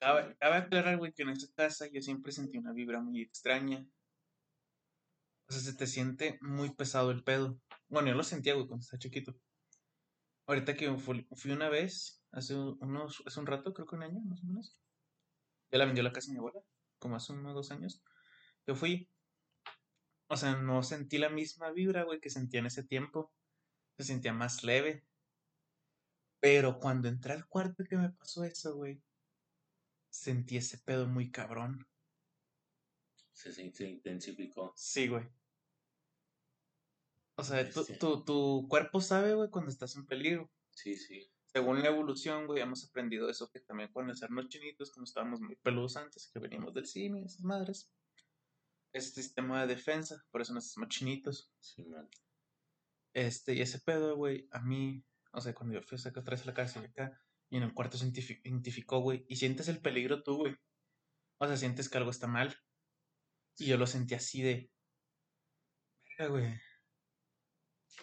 Cabe 0.00 0.36
aclarar, 0.40 0.98
güey, 0.98 1.12
que 1.12 1.22
en 1.22 1.30
esta 1.30 1.46
casa 1.54 1.86
yo 1.90 2.02
siempre 2.02 2.32
sentí 2.32 2.58
una 2.58 2.72
vibra 2.72 3.00
muy 3.00 3.22
extraña. 3.22 3.86
O 5.48 5.52
sea, 5.52 5.62
se 5.62 5.74
te 5.74 5.86
siente 5.86 6.38
muy 6.42 6.74
pesado 6.74 7.10
el 7.10 7.22
pedo. 7.22 7.58
Bueno, 7.88 8.08
yo 8.08 8.14
lo 8.14 8.24
sentía, 8.24 8.54
güey, 8.54 8.66
cuando 8.66 8.82
estaba 8.82 8.98
chiquito. 8.98 9.34
Ahorita 10.46 10.74
que 10.74 10.94
fui, 10.98 11.26
una 11.50 11.68
vez, 11.68 12.22
hace 12.32 12.54
unos, 12.54 13.22
hace 13.26 13.40
un 13.40 13.46
rato, 13.46 13.72
creo 13.72 13.86
que 13.86 13.96
un 13.96 14.02
año 14.02 14.20
más 14.20 14.42
o 14.42 14.46
menos. 14.46 14.76
Ya 15.70 15.78
la 15.78 15.86
vendió 15.86 16.02
la 16.02 16.12
casa 16.12 16.26
de 16.28 16.34
mi 16.34 16.38
abuela, 16.38 16.60
como 16.98 17.16
hace 17.16 17.32
unos 17.32 17.54
dos 17.54 17.70
años. 17.70 18.02
Yo 18.66 18.74
fui, 18.74 19.08
o 20.28 20.36
sea, 20.36 20.56
no 20.56 20.82
sentí 20.82 21.18
la 21.18 21.30
misma 21.30 21.70
vibra, 21.70 22.04
güey, 22.04 22.20
que 22.20 22.30
sentía 22.30 22.60
en 22.60 22.66
ese 22.66 22.84
tiempo. 22.84 23.32
Se 23.96 24.04
sentía 24.04 24.32
más 24.32 24.64
leve. 24.64 25.04
Pero 26.40 26.78
cuando 26.78 27.08
entré 27.08 27.32
al 27.32 27.46
cuarto 27.46 27.84
que 27.84 27.96
me 27.96 28.10
pasó 28.10 28.44
eso, 28.44 28.74
güey, 28.74 29.02
sentí 30.10 30.58
ese 30.58 30.78
pedo 30.78 31.08
muy 31.08 31.30
cabrón. 31.30 31.86
Se, 33.32 33.52
se 33.52 33.88
intensificó. 33.88 34.72
Sí, 34.76 35.08
güey. 35.08 35.26
O 37.36 37.42
sea, 37.42 37.68
tu, 37.68 37.84
tu, 37.98 38.24
tu 38.24 38.66
cuerpo 38.68 39.00
sabe, 39.00 39.34
güey, 39.34 39.50
cuando 39.50 39.70
estás 39.70 39.96
en 39.96 40.06
peligro. 40.06 40.50
Sí, 40.70 40.96
sí. 40.96 41.30
Según 41.46 41.82
la 41.82 41.88
evolución, 41.88 42.46
güey, 42.46 42.62
hemos 42.62 42.84
aprendido 42.84 43.28
eso, 43.28 43.50
que 43.50 43.60
también 43.60 43.90
cuando 43.92 44.14
sernos 44.14 44.48
chinitos, 44.48 44.90
cuando 44.92 45.08
estábamos 45.08 45.40
muy 45.40 45.56
peludos 45.56 45.96
antes, 45.96 46.30
que 46.32 46.40
veníamos 46.40 46.74
del 46.74 46.86
cine 46.86 47.24
esas 47.24 47.42
madres, 47.42 47.92
es 48.92 49.14
sistema 49.14 49.60
de 49.62 49.74
defensa, 49.74 50.24
por 50.30 50.40
eso 50.40 50.52
nos 50.52 50.66
hacemos 50.66 50.88
chinitos. 50.88 51.52
Sí, 51.60 51.84
man. 51.84 52.08
Este, 53.12 53.54
y 53.54 53.60
ese 53.60 53.80
pedo, 53.80 54.16
güey, 54.16 54.48
a 54.50 54.60
mí, 54.60 55.04
o 55.32 55.40
sea, 55.40 55.54
cuando 55.54 55.74
yo 55.74 55.82
fui 55.82 55.96
a 55.96 56.00
sacar 56.00 56.22
otra 56.22 56.34
vez 56.34 56.42
a 56.42 56.46
la 56.46 56.54
casa 56.54 56.80
y 56.80 56.86
acá, 56.86 57.20
y 57.50 57.56
en 57.56 57.62
el 57.62 57.74
cuarto 57.74 57.98
se 57.98 58.06
identifi- 58.06 58.40
identificó, 58.42 58.98
güey, 59.00 59.24
y 59.28 59.36
sientes 59.36 59.68
el 59.68 59.80
peligro 59.80 60.22
tú, 60.24 60.36
güey. 60.36 60.56
O 61.38 61.46
sea, 61.46 61.56
sientes 61.56 61.88
que 61.88 61.98
algo 61.98 62.10
está 62.10 62.26
mal. 62.26 62.56
Y 63.58 63.66
yo 63.66 63.76
lo 63.76 63.86
sentí 63.86 64.14
así 64.14 64.42
de. 64.42 64.72
Verga, 66.18 66.32
güey. 66.32 66.60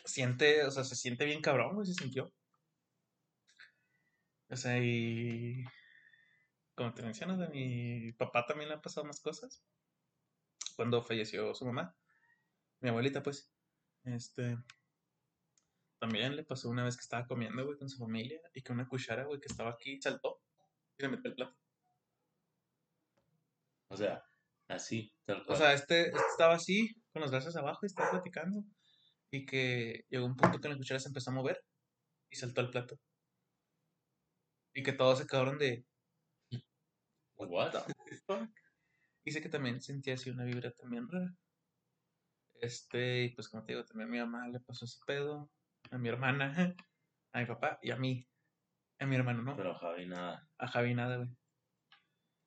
Siente, 0.05 0.63
o 0.65 0.71
sea, 0.71 0.83
se 0.83 0.95
siente 0.95 1.25
bien 1.25 1.41
cabrón, 1.41 1.75
güey, 1.75 1.87
se 1.87 1.93
sintió. 1.93 2.33
O 4.49 4.55
sea, 4.55 4.77
y. 4.79 5.63
Como 6.75 6.93
te 6.93 7.03
mencionas, 7.03 7.39
a 7.39 7.49
mi 7.49 8.11
papá 8.13 8.45
también 8.45 8.69
le 8.69 8.75
han 8.75 8.81
pasado 8.81 9.05
más 9.05 9.21
cosas. 9.21 9.63
Cuando 10.75 11.01
falleció 11.03 11.53
su 11.53 11.65
mamá, 11.65 11.95
mi 12.79 12.89
abuelita, 12.89 13.23
pues. 13.23 13.51
Este. 14.03 14.57
También 15.99 16.35
le 16.35 16.43
pasó 16.43 16.69
una 16.69 16.83
vez 16.83 16.97
que 16.97 17.01
estaba 17.01 17.27
comiendo, 17.27 17.63
güey, 17.63 17.77
con 17.77 17.87
su 17.87 17.99
familia 17.99 18.41
y 18.55 18.63
que 18.63 18.71
una 18.71 18.87
cuchara, 18.87 19.25
güey, 19.25 19.39
que 19.39 19.47
estaba 19.47 19.71
aquí 19.71 20.01
saltó 20.01 20.41
y 20.97 21.03
le 21.03 21.09
metió 21.09 21.29
el 21.29 21.35
plato. 21.35 21.55
O 23.89 23.95
sea, 23.95 24.23
así, 24.67 25.13
tal 25.25 25.43
O 25.47 25.55
sea, 25.55 25.73
este, 25.73 26.07
este 26.07 26.17
estaba 26.31 26.55
así, 26.55 26.95
con 27.13 27.21
los 27.21 27.29
brazos 27.29 27.55
abajo 27.55 27.79
y 27.83 27.87
estaba 27.87 28.09
platicando. 28.09 28.63
Y 29.31 29.45
que 29.45 30.05
llegó 30.09 30.25
un 30.25 30.35
punto 30.35 30.59
que 30.59 30.69
la 30.69 30.77
cuchara 30.77 30.99
se 30.99 31.07
empezó 31.07 31.31
a 31.31 31.33
mover 31.33 31.63
y 32.29 32.35
saltó 32.35 32.61
al 32.61 32.69
plato. 32.69 32.99
Y 34.73 34.83
que 34.83 34.93
todos 34.93 35.19
se 35.19 35.27
quedaron 35.27 35.57
de. 35.57 35.85
What? 37.37 37.73
fuck? 38.27 38.49
Dice 39.23 39.41
que 39.41 39.49
también 39.49 39.81
sentía 39.81 40.15
así 40.15 40.29
una 40.29 40.43
vibra 40.43 40.71
también 40.71 41.07
rara. 41.07 41.33
Este, 42.55 43.23
y 43.23 43.29
pues 43.29 43.49
como 43.49 43.63
te 43.63 43.73
digo, 43.73 43.85
también 43.85 44.09
a 44.09 44.11
mi 44.11 44.19
mamá 44.19 44.47
le 44.47 44.59
pasó 44.59 44.85
ese 44.85 44.99
pedo, 45.05 45.49
a 45.89 45.97
mi 45.97 46.09
hermana, 46.09 46.53
a 47.33 47.39
mi 47.39 47.45
papá 47.45 47.79
y 47.81 47.91
a 47.91 47.97
mí. 47.97 48.27
A 48.99 49.05
mi 49.05 49.15
hermano, 49.15 49.41
¿no? 49.41 49.55
Pero 49.55 49.73
Javi 49.73 50.05
nada. 50.05 50.47
A 50.59 50.67
Javi 50.67 50.93
nada, 50.93 51.17
güey. 51.17 51.29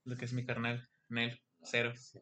Lo 0.05 0.17
que 0.17 0.25
es 0.25 0.33
mi 0.33 0.45
carnal, 0.45 0.89
Nel, 1.09 1.41
cero. 1.63 1.93
Sí. 1.97 2.21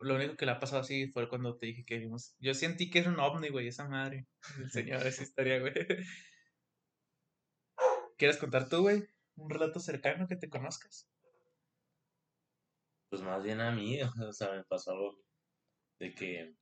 Lo 0.00 0.14
único 0.16 0.36
que 0.36 0.46
le 0.46 0.52
ha 0.52 0.60
pasado 0.60 0.82
así 0.82 1.08
fue 1.08 1.28
cuando 1.28 1.56
te 1.56 1.66
dije 1.66 1.84
que 1.84 1.98
vimos. 1.98 2.34
Yo 2.38 2.54
sentí 2.54 2.90
que 2.90 3.00
era 3.00 3.10
un 3.10 3.20
ovni, 3.20 3.48
güey, 3.48 3.68
esa 3.68 3.88
madre. 3.88 4.26
El 4.58 4.70
señor, 4.70 5.06
esa 5.06 5.22
historia, 5.22 5.60
güey. 5.60 5.72
¿Quieres 8.16 8.38
contar 8.38 8.68
tú, 8.68 8.82
güey? 8.82 9.04
Un 9.36 9.50
relato 9.50 9.80
cercano 9.80 10.26
que 10.26 10.36
te 10.36 10.48
conozcas. 10.48 11.08
Pues 13.08 13.22
más 13.22 13.42
bien 13.42 13.60
a 13.60 13.72
mí, 13.72 14.00
o 14.28 14.32
sea, 14.32 14.52
me 14.52 14.64
pasó 14.64 14.92
algo 14.92 15.18
de 15.98 16.14
que 16.14 16.54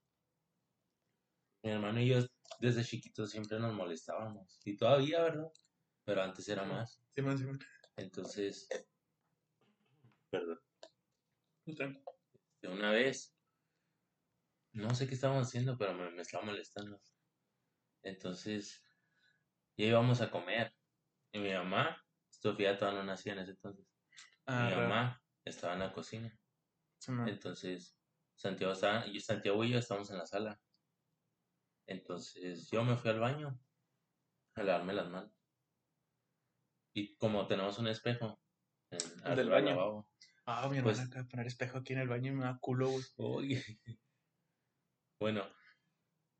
mi 1.62 1.70
hermano 1.70 2.00
y 2.00 2.08
yo 2.08 2.26
desde 2.58 2.84
chiquitos 2.84 3.30
siempre 3.30 3.58
nos 3.58 3.74
molestábamos. 3.74 4.60
Y 4.64 4.76
todavía, 4.76 5.22
¿verdad? 5.22 5.50
Pero 6.04 6.22
antes 6.22 6.48
era 6.48 6.64
más. 6.64 7.00
Simón, 7.14 7.38
Simón. 7.38 7.58
Entonces, 7.96 8.68
perdón, 10.30 10.60
Tú 11.64 11.74
tranqui. 11.74 12.02
De 12.62 12.68
una 12.68 12.90
vez, 12.90 13.34
no 14.72 14.94
sé 14.94 15.06
qué 15.06 15.14
estábamos 15.14 15.48
haciendo, 15.48 15.76
pero 15.76 15.94
me, 15.94 16.10
me 16.10 16.22
estaba 16.22 16.44
molestando. 16.44 17.00
Entonces, 18.02 18.82
ya 19.76 19.86
íbamos 19.86 20.20
a 20.20 20.30
comer. 20.30 20.72
Y 21.32 21.38
mi 21.38 21.52
mamá, 21.52 22.02
Sofía 22.28 22.76
todavía 22.76 23.00
no 23.00 23.06
nacía 23.06 23.34
en 23.34 23.40
ese 23.40 23.52
entonces. 23.52 23.86
Ah, 24.46 24.68
mi 24.68 24.76
mamá 24.76 25.22
estaba 25.44 25.74
en 25.74 25.80
la 25.80 25.92
cocina. 25.92 26.36
Entonces, 27.26 27.96
Santiago 28.34 28.72
estaba, 28.72 29.06
y 29.06 29.20
Santiago 29.20 29.64
y 29.64 29.70
yo 29.70 29.78
estábamos 29.78 30.10
en 30.10 30.18
la 30.18 30.26
sala. 30.26 30.60
Entonces, 31.86 32.70
yo 32.70 32.84
me 32.84 32.96
fui 32.96 33.10
al 33.10 33.20
baño 33.20 33.58
a 34.54 34.62
lavarme 34.62 34.92
las 34.92 35.08
manos. 35.08 35.32
Y 36.92 37.16
como 37.16 37.46
tenemos 37.46 37.78
un 37.78 37.88
espejo 37.88 38.40
en, 38.90 38.98
del 39.24 39.36
del 39.36 39.50
baño. 39.50 39.70
lavabo, 39.70 40.10
Ah, 40.46 40.68
mi 40.68 40.80
Pues- 40.80 40.98
hermana 40.98 41.08
acaba 41.08 41.22
de 41.24 41.30
poner 41.30 41.46
espejo 41.46 41.78
aquí 41.78 41.92
en 41.92 42.00
el 42.00 42.08
baño 42.08 42.32
y 42.32 42.34
me 42.34 42.44
da 42.44 42.58
culo, 42.60 42.90
güey. 42.90 43.06
Bueno, 45.20 45.44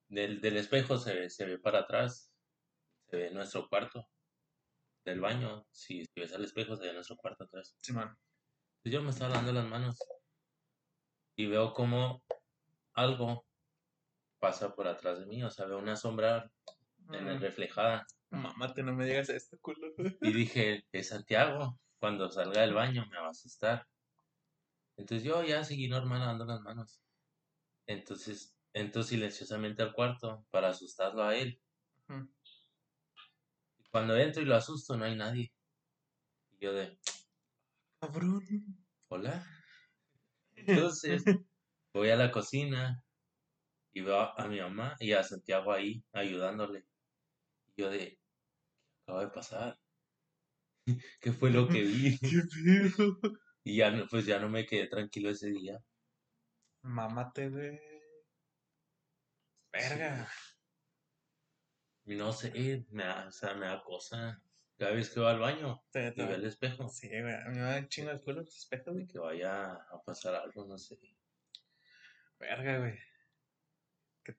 del, 0.09 0.41
del 0.41 0.57
espejo 0.57 0.97
se 0.97 1.15
ve, 1.15 1.29
se 1.31 1.45
ve 1.45 1.59
para 1.59 1.81
atrás, 1.81 2.33
se 3.11 3.17
ve 3.19 3.31
nuestro 3.31 3.69
cuarto. 3.69 4.09
Del 5.05 5.21
baño, 5.21 5.67
si, 5.71 6.05
si 6.07 6.21
ves 6.21 6.33
al 6.33 6.45
espejo, 6.45 6.77
se 6.77 6.87
ve 6.87 6.93
nuestro 6.95 7.17
cuarto 7.17 7.45
atrás. 7.45 7.77
Simón. 7.83 8.17
Entonces 8.79 8.93
yo 8.93 9.03
me 9.03 9.11
estaba 9.11 9.31
lavando 9.31 9.53
las 9.53 9.67
manos 9.69 9.99
y 11.37 11.47
veo 11.47 11.75
como 11.75 12.23
algo 12.95 13.47
pasa 14.39 14.75
por 14.75 14.89
atrás 14.89 15.19
de 15.21 15.27
mí, 15.27 15.43
o 15.45 15.51
sea, 15.51 15.67
veo 15.67 15.79
una 15.79 15.97
sombra 15.97 16.51
en 17.13 17.29
el 17.29 17.37
Mm, 17.39 17.43
reflejada 17.43 18.07
Mamate, 18.31 18.83
no 18.83 18.95
me 18.95 19.05
digas 19.05 19.29
esto, 19.29 19.59
culo. 19.61 19.89
y 20.23 20.33
dije, 20.33 20.87
es 20.93 21.09
Santiago, 21.09 21.79
cuando 22.01 22.31
salga 22.31 22.63
del 22.63 22.75
baño 22.75 23.07
me 23.11 23.19
va 23.19 23.27
a 23.27 23.31
asustar. 23.31 23.87
Entonces 24.97 25.23
yo 25.25 25.45
ya 25.45 25.63
seguí 25.63 25.89
normal 25.89 26.21
lavando 26.21 26.47
las 26.47 26.63
manos. 26.63 27.01
Entonces 27.87 28.57
entro 28.73 29.03
silenciosamente 29.03 29.83
al 29.83 29.93
cuarto 29.93 30.47
para 30.51 30.69
asustarlo 30.69 31.23
a 31.23 31.37
él. 31.37 31.61
Y 33.79 33.89
cuando 33.91 34.17
entro 34.17 34.43
y 34.43 34.47
lo 34.47 34.57
asusto 34.57 34.97
no 34.97 35.05
hay 35.05 35.15
nadie. 35.15 35.53
Y 36.53 36.65
yo 36.65 36.73
de, 36.73 36.99
Cabrón. 38.01 38.43
hola. 39.09 39.47
Entonces 40.57 41.25
voy 41.93 42.11
a 42.11 42.17
la 42.17 42.31
cocina 42.31 43.03
y 43.93 44.01
veo 44.01 44.21
a, 44.21 44.35
a 44.37 44.49
mi 44.49 44.61
mamá 44.61 44.97
y 45.01 45.13
a 45.13 45.23
Santiago 45.23 45.73
ahí 45.73 46.03
ayudándole. 46.13 46.87
Y 47.67 47.83
yo 47.83 47.91
de, 47.91 47.99
¿qué 47.99 48.19
acaba 49.03 49.21
de 49.23 49.31
pasar? 49.31 49.80
¿Qué 51.21 51.33
fue 51.33 51.51
lo 51.51 51.69
que 51.69 51.83
vi? 51.83 52.19
¿Qué 52.19 52.43
pedo? 52.53 53.19
Y 53.63 53.77
ya 53.77 53.91
no, 53.91 54.09
pues 54.09 54.25
ya 54.25 54.39
no 54.39 54.49
me 54.49 54.65
quedé 54.65 54.87
tranquilo 54.87 55.29
ese 55.29 55.51
día. 55.51 55.79
Mamate, 56.83 57.51
güey. 57.51 57.79
Verga. 59.71 60.27
Y 62.07 62.15
no 62.15 62.33
sé, 62.33 62.87
me 62.91 63.05
da, 63.05 63.29
o 63.29 63.31
sea, 63.31 63.55
me 63.55 63.67
da 63.67 63.83
cosa. 63.83 64.43
Cada 64.79 64.93
vez 64.93 65.11
que 65.11 65.21
va 65.21 65.33
al 65.33 65.41
baño 65.41 65.85
Te- 65.91 66.15
y 66.17 66.25
ve 66.25 66.35
el 66.37 66.47
espejo, 66.47 66.89
Sí, 66.89 67.09
güey. 67.09 67.35
A 67.35 67.49
mí 67.51 67.59
me 67.59 67.61
da 67.61 67.87
chingo 67.87 68.13
el 68.13 68.21
culo 68.23 68.41
los 68.41 68.57
espejos, 68.57 68.95
güey. 68.95 69.07
que 69.07 69.19
vaya 69.19 69.75
a 69.75 70.03
pasar 70.07 70.35
algo, 70.35 70.65
no 70.65 70.79
sé. 70.79 70.99
Verga, 72.39 72.79
güey. 72.79 72.99
¿Qué, 74.25 74.33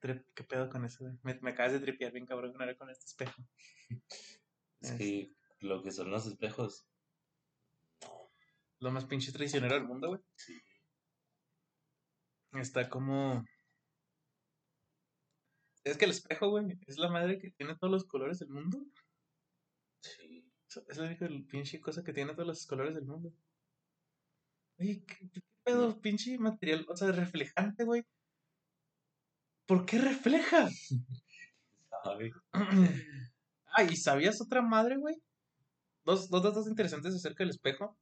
pedo 0.43 0.67
con 0.67 0.83
eso, 0.83 1.03
güey? 1.03 1.15
Me, 1.21 1.39
me 1.41 1.51
acabas 1.51 1.73
de 1.73 1.79
tripear 1.79 2.11
bien 2.11 2.25
cabrón 2.25 2.53
con 2.53 2.73
con 2.73 2.89
este 2.89 3.05
espejo. 3.05 3.43
Es 4.81 4.91
que 4.93 5.31
lo 5.61 5.81
que 5.81 5.91
son 5.91 6.11
los 6.11 6.25
espejos, 6.27 6.85
Lo 8.79 8.91
más 8.91 9.05
pinche 9.05 9.31
traicionero 9.31 9.75
del 9.75 9.85
mundo, 9.85 10.09
güey. 10.09 10.21
sí, 10.35 10.59
Está 12.53 12.89
como. 12.89 13.45
Es 15.83 15.97
que 15.97 16.05
el 16.05 16.11
espejo, 16.11 16.49
güey, 16.49 16.77
es 16.87 16.97
la 16.97 17.09
madre 17.09 17.39
que 17.39 17.51
tiene 17.51 17.75
todos 17.75 17.91
los 17.91 18.05
colores 18.05 18.39
del 18.39 18.49
mundo. 18.49 18.79
sí. 20.01 20.45
Es 20.87 20.97
la 20.97 21.03
única 21.03 21.27
pinche 21.49 21.81
cosa 21.81 22.01
que 22.01 22.13
tiene 22.13 22.33
todos 22.33 22.47
los 22.47 22.65
colores 22.65 22.95
del 22.95 23.03
mundo. 23.03 23.33
Oye, 24.79 25.03
¿qué, 25.05 25.29
qué 25.29 25.41
pedo, 25.65 25.99
pinche 25.99 26.37
material? 26.37 26.85
O 26.87 26.95
sea, 26.95 27.11
reflejante, 27.11 27.83
güey. 27.83 28.05
¿Por 29.67 29.85
qué 29.85 29.97
refleja? 29.97 30.69
¿Sabe? 32.03 32.31
ah, 33.75 33.83
¿y 33.83 33.95
sabías 33.97 34.39
otra 34.41 34.61
madre, 34.61 34.95
güey? 34.95 35.21
Dos, 36.03 36.29
dos 36.29 36.43
datos 36.43 36.67
interesantes 36.67 37.13
acerca 37.13 37.43
del 37.43 37.51
espejo. 37.51 37.97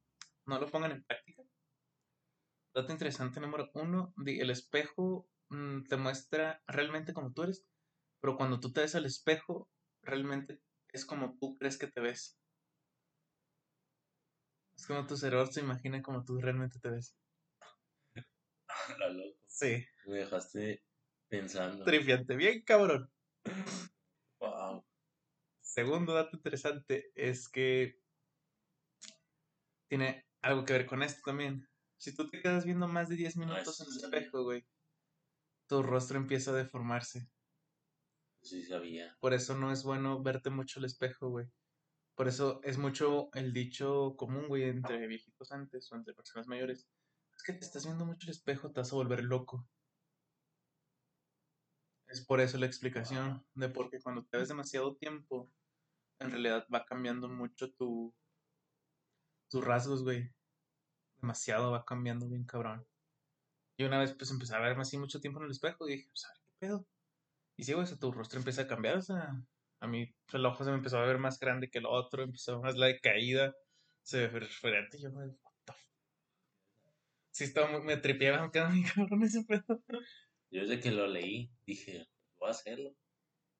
No 0.45 0.60
lo 0.60 0.70
pongan 0.70 0.91
en 0.91 1.04
práctica. 1.04 1.43
Dato 2.74 2.91
interesante 2.91 3.39
número 3.39 3.70
uno. 3.74 4.14
El 4.26 4.50
espejo 4.50 5.28
mm, 5.50 5.84
te 5.84 5.97
muestra 5.97 6.62
realmente 6.68 7.14
como 7.14 7.34
tú 7.34 7.43
eres. 7.43 7.66
Pero 8.22 8.38
cuando 8.38 8.60
tú 8.60 8.72
te 8.72 8.82
ves 8.82 8.95
al 8.95 9.06
espejo, 9.06 9.70
realmente 10.02 10.62
es 10.91 11.06
como 11.06 11.38
tú 11.39 11.58
crees 11.58 11.78
que 11.78 11.88
te 11.88 12.02
ves. 12.02 12.38
Es 14.78 14.88
como 14.88 15.06
tu 15.06 15.18
cerebro 15.18 15.45
se 15.47 15.60
imagina 15.60 16.02
como 16.02 16.24
tú 16.24 16.39
realmente 16.39 16.80
te 16.80 16.89
ves. 16.89 17.16
La 19.00 19.10
loco. 19.10 19.38
Sí. 19.47 19.86
Me 20.06 20.20
dejaste 20.20 20.84
pensando. 21.28 21.84
Trifiante, 21.84 22.36
bien 22.36 22.64
cabrón. 22.64 23.12
Segundo 25.70 26.15
dato 26.15 26.36
interesante 26.36 27.11
es 27.13 27.47
que 27.47 28.01
tiene 29.88 30.26
algo 30.41 30.65
que 30.65 30.74
ver 30.74 30.88
con 30.88 31.03
esto 31.03 31.22
también. 31.24 31.70
Si 31.99 32.15
tú 32.15 32.28
te 32.28 32.41
quedas 32.41 32.65
viendo 32.65 32.88
más 32.88 33.07
de 33.07 33.17
10 33.17 33.38
minutos 33.38 33.80
Ah, 33.80 33.84
en 33.84 33.91
sí 33.91 33.99
el 33.99 34.05
espejo, 34.05 34.43
güey, 34.45 34.65
tu 35.67 35.84
rostro 35.84 36.17
empieza 36.17 36.49
a 36.49 36.55
deformarse. 36.55 37.30
Sí 38.41 38.63
sabía. 38.63 39.15
Por 39.22 39.36
eso 39.36 39.55
no 39.55 39.72
es 39.72 39.84
bueno 39.84 40.24
verte 40.24 40.49
mucho 40.49 40.80
al 40.80 40.86
espejo, 40.86 41.30
güey. 41.30 41.45
Por 42.15 42.28
eso 42.28 42.61
es 42.63 42.80
mucho 42.80 43.30
el 43.34 43.53
dicho 43.53 44.15
común, 44.17 44.47
güey, 44.47 44.63
entre 44.63 45.05
viejitos 45.05 45.51
antes 45.51 45.91
o 45.91 45.95
entre 45.97 46.15
personas 46.15 46.47
mayores. 46.47 46.89
Es 47.38 47.43
que 47.43 47.53
te 47.53 47.63
estás 47.63 47.86
viendo 47.86 48.07
mucho 48.07 48.26
al 48.26 48.32
espejo, 48.32 48.72
te 48.72 48.80
vas 48.80 48.91
a 48.91 48.95
volver 48.95 49.24
loco. 49.24 49.70
Es 52.10 52.26
por 52.26 52.41
eso 52.41 52.57
la 52.57 52.66
explicación 52.66 53.45
de 53.53 53.70
por 53.70 53.89
qué 53.89 54.01
cuando 54.01 54.26
te 54.26 54.38
ves 54.38 54.49
demasiado 54.49 54.95
tiempo, 54.95 55.51
en 56.20 56.32
realidad 56.32 56.68
va 56.74 56.84
cambiando 56.86 57.30
mucho 57.30 57.72
tu 57.74 58.14
tus 59.49 59.64
rasgos, 59.64 60.03
güey. 60.03 60.32
Demasiado 61.22 61.72
va 61.72 61.86
cambiando 61.86 62.28
bien 62.28 62.45
cabrón. 62.45 62.86
Y 63.78 63.84
una 63.84 63.99
vez 63.99 64.14
pues 64.14 64.32
empecé 64.32 64.55
a 64.55 64.60
verme 64.60 64.82
así 64.82 64.97
mucho 64.97 65.22
tiempo 65.22 65.39
en 65.39 65.45
el 65.45 65.51
espejo 65.51 65.88
y 65.88 65.93
dije, 65.93 66.07
pues 66.07 66.26
qué 66.26 66.68
pedo. 66.68 66.88
Y 67.57 67.64
sí, 67.64 67.74
güey, 67.74 67.84
o 67.84 67.88
sea, 67.88 67.97
tu 67.97 68.12
rostro 68.12 68.39
empieza 68.39 68.64
a 68.64 68.68
cambiar, 68.68 68.97
o 68.97 69.01
sea, 69.01 69.34
a 69.82 69.88
mí 69.88 70.14
el 70.34 70.45
ojo 70.45 70.64
se 70.64 70.72
me 70.72 70.78
empezó 70.78 70.97
a 70.97 71.05
ver 71.05 71.18
más 71.18 71.39
grande 71.39 71.70
que 71.70 71.80
el 71.80 71.86
otro, 71.86 72.24
empezó 72.24 72.62
más 72.62 72.76
la 72.76 72.88
decaída, 72.88 73.53
se 74.01 74.28
ve 74.28 74.39
diferente, 74.41 74.97
y 74.97 75.01
yo, 75.01 75.12
güey, 75.12 75.28
what 75.28 75.53
the. 75.66 75.74
Sí, 77.32 77.43
estaba 77.45 77.70
muy, 77.70 77.82
me 77.82 77.97
tripeaba, 77.97 78.43
me 78.43 78.51
quedaba 78.51 78.70
muy 78.74 78.84
cabrón 78.84 79.24
ese 79.24 79.43
pedo. 79.43 79.84
Yo 80.52 80.62
desde 80.62 80.80
que 80.80 80.91
lo 80.91 81.08
leí 81.08 81.52
dije, 81.66 82.08
voy 82.38 82.47
a 82.47 82.52
hacerlo. 82.52 82.95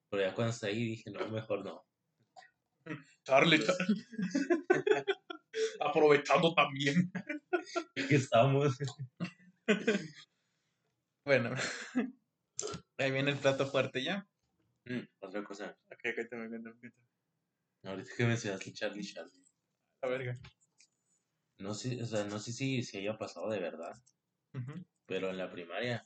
Pero 0.10 0.24
ya 0.24 0.34
cuando 0.34 0.54
está 0.54 0.68
ahí 0.68 0.84
dije, 0.84 1.12
no, 1.12 1.28
mejor 1.30 1.64
no. 1.64 1.86
Charlie, 3.24 3.64
Charlie. 3.64 4.06
Aprovechando 5.80 6.54
también. 6.54 7.12
Aquí 7.96 8.16
estamos. 8.16 8.78
Bueno, 11.26 11.54
ahí 12.98 13.12
viene 13.12 13.32
el 13.32 13.38
plato 13.38 13.68
fuerte 13.68 14.04
ya. 14.04 14.28
Mm, 14.86 15.02
otra 15.20 15.44
cosa. 15.44 15.78
Ok, 15.92 16.16
cuéntame, 16.16 16.50
cuéntame, 16.50 16.76
cuéntame. 16.80 17.06
Ahorita 17.84 18.12
que 18.18 18.26
mencionaste 18.26 18.74
Charlie 18.74 19.06
Charlie. 19.06 19.44
La 20.02 20.10
verga. 20.10 20.40
No 21.60 21.74
sé, 21.74 22.02
o 22.02 22.06
sea, 22.06 22.24
no 22.24 22.40
sé 22.40 22.52
si, 22.52 22.84
si 22.84 22.98
haya 22.98 23.18
pasado 23.18 23.50
de 23.50 23.60
verdad. 23.60 23.94
Pero 25.06 25.30
en 25.30 25.38
la 25.38 25.52
primaria, 25.52 26.04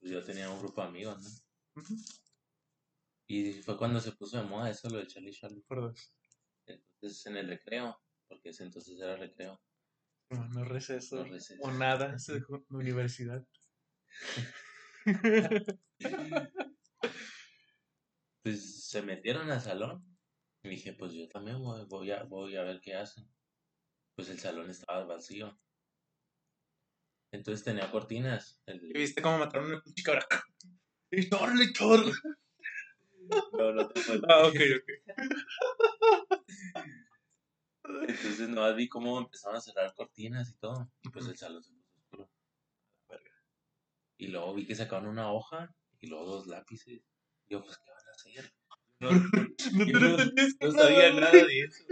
pues 0.00 0.12
yo 0.12 0.24
tenía 0.24 0.50
un 0.50 0.60
grupo 0.60 0.82
de 0.82 0.88
amigos, 0.88 1.22
¿no? 1.22 1.84
Y 3.26 3.52
fue 3.62 3.76
cuando 3.76 4.00
se 4.00 4.12
puso 4.12 4.38
de 4.38 4.44
moda 4.44 4.70
eso, 4.70 4.88
lo 4.88 4.98
de 4.98 5.06
Charlie 5.06 5.32
Charlie. 5.32 5.62
Por 5.62 5.82
dos. 5.82 6.14
Entonces, 6.66 7.26
en 7.26 7.36
el 7.36 7.48
recreo, 7.48 8.00
porque 8.26 8.50
ese 8.50 8.64
entonces 8.64 8.98
era 8.98 9.16
recreo. 9.16 9.60
No, 10.30 10.48
no 10.48 10.64
receso. 10.64 11.16
No 11.16 11.24
receso. 11.24 11.62
O 11.62 11.70
nada, 11.70 12.14
es 12.14 12.26
de 12.26 12.42
universidad. 12.70 13.46
Pues 18.40 18.88
se 18.88 19.02
metieron 19.02 19.50
al 19.50 19.60
salón. 19.60 20.02
Y 20.62 20.70
dije, 20.70 20.94
pues 20.94 21.12
yo 21.12 21.28
también 21.28 21.58
voy, 21.60 21.84
voy 21.86 22.10
a, 22.12 22.22
voy 22.24 22.56
a 22.56 22.62
ver 22.62 22.80
qué 22.80 22.94
hacen. 22.94 23.28
Pues 24.14 24.30
el 24.30 24.38
salón 24.38 24.70
estaba 24.70 25.04
vacío. 25.04 25.58
Entonces 27.32 27.64
tenía 27.64 27.90
cortinas. 27.90 28.60
El- 28.66 28.82
¿Y 28.84 28.92
viste 28.92 29.20
cómo 29.22 29.38
mataron 29.38 29.66
a 29.66 29.74
una 29.74 29.82
pinche 29.82 30.02
cabra? 30.02 30.26
¡Y 31.10 31.28
Charlie! 31.28 32.12
No, 33.52 33.72
no 33.72 33.88
te 33.88 34.02
cuento. 34.02 34.26
Ah, 34.30 34.46
ok, 34.46 34.54
ok. 34.76 34.88
Entonces 38.08 38.48
no 38.48 38.74
vi 38.74 38.88
cómo 38.88 39.18
empezaron 39.18 39.56
a 39.56 39.60
cerrar 39.60 39.94
cortinas 39.94 40.50
y 40.50 40.54
todo. 40.54 40.90
Y 41.02 41.08
pues 41.10 41.26
el 41.26 41.36
salón 41.36 41.62
se 41.62 41.72
puso 41.72 41.92
oscuro. 41.96 42.30
Y 44.18 44.28
luego 44.28 44.54
vi 44.54 44.66
que 44.66 44.74
sacaron 44.74 45.08
una 45.08 45.30
hoja 45.32 45.74
y 46.00 46.06
luego 46.08 46.26
dos 46.26 46.46
lápices. 46.46 47.02
Y 47.46 47.52
yo, 47.52 47.62
pues, 47.62 47.78
¿qué 47.78 47.90
van 47.90 48.06
a 48.06 48.10
hacer? 48.12 48.52
No, 49.00 49.12
No 49.12 49.30
te 49.86 49.92
Yo 49.92 49.98
lo 50.00 50.08
no- 50.08 50.18
entendés 50.18 50.56
no 50.60 50.72
sabía 50.72 51.12
nada 51.12 51.30
de 51.32 51.60
eso. 51.60 51.84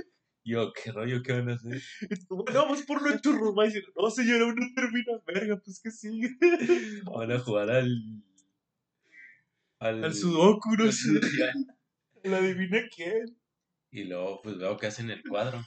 Yo, 0.46 0.72
¿qué 0.72 0.92
rollo? 0.92 1.24
¿Qué 1.24 1.32
van 1.32 1.50
a 1.50 1.54
hacer? 1.54 1.82
Bueno, 2.28 2.62
vamos 2.62 2.82
por 2.82 3.02
los 3.02 3.20
churros, 3.20 3.52
va 3.58 3.64
a 3.64 3.66
decir, 3.66 3.84
no 3.96 4.08
señora, 4.08 4.44
uno 4.46 4.64
termina, 4.76 5.20
verga, 5.26 5.56
pues 5.56 5.80
que 5.80 5.90
sigue. 5.90 6.36
Van 7.04 7.32
a 7.32 7.38
jugar 7.40 7.68
al. 7.68 8.22
Al, 9.80 10.04
Al 10.04 10.14
sudoku, 10.14 10.76
no 10.76 10.92
sé. 10.92 11.08
La 12.22 12.38
adivina 12.38 12.78
quién. 12.94 13.36
Y 13.90 14.04
luego, 14.04 14.40
pues 14.40 14.56
veo 14.56 14.76
que 14.76 14.86
hacen 14.86 15.10
el 15.10 15.20
cuadro. 15.24 15.64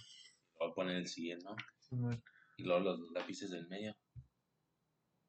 Voy 0.58 0.70
a 0.72 0.74
poner 0.74 0.96
el 0.96 1.08
siguiente, 1.08 1.46
¿no? 1.92 2.12
Y 2.56 2.64
luego 2.64 2.80
los 2.80 3.12
lápices 3.12 3.52
del 3.52 3.68
medio. 3.68 3.98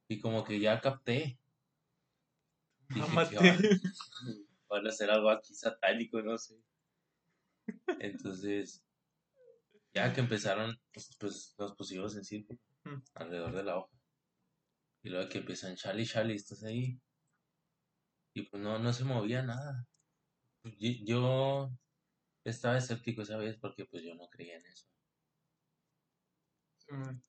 Y 0.09 0.21
como 0.21 0.45
que 0.45 0.61
ya 0.61 0.81
capté. 0.81 1.41
Dije, 2.89 3.01
Mámate. 3.01 3.37
"¿Qué 3.37 3.51
van? 3.51 3.59
Van 4.69 4.87
a 4.87 4.91
hacer 4.91 5.11
algo 5.11 5.29
aquí 5.31 5.53
satánico, 5.53 6.23
no 6.23 6.39
sé. 6.39 6.55
Entonces, 7.99 8.85
ya 9.95 10.13
que 10.13 10.21
empezaron, 10.21 10.77
pues, 10.93 11.17
pues 11.19 11.55
nos 11.59 11.75
pusimos 11.77 12.17
en 12.17 12.25
círculo 12.25 12.59
Mm. 12.85 13.03
alrededor 13.15 13.55
de 13.55 13.63
la 13.65 13.77
hoja. 13.77 13.95
Y 15.03 15.11
luego 15.11 15.29
que 15.29 15.39
empiezan, 15.39 15.77
Charlie, 15.77 16.07
Charlie, 16.07 16.35
¿estás 16.35 16.63
ahí? 16.65 16.99
Y 18.35 18.43
pues 18.43 18.63
no, 18.63 18.79
no 18.79 18.93
se 18.93 19.05
movía 19.05 19.43
nada. 19.43 19.87
Pues, 20.63 20.77
Yo, 20.79 20.91
yo 21.05 21.71
estaba 22.45 22.79
escéptico 22.79 23.23
esa 23.23 23.37
vez 23.37 23.59
porque 23.61 23.85
pues 23.87 24.03
yo 24.03 24.15
no 24.15 24.29
creía 24.29 24.57
en 24.57 24.67
eso. 24.67 24.87
Simón. 26.79 27.23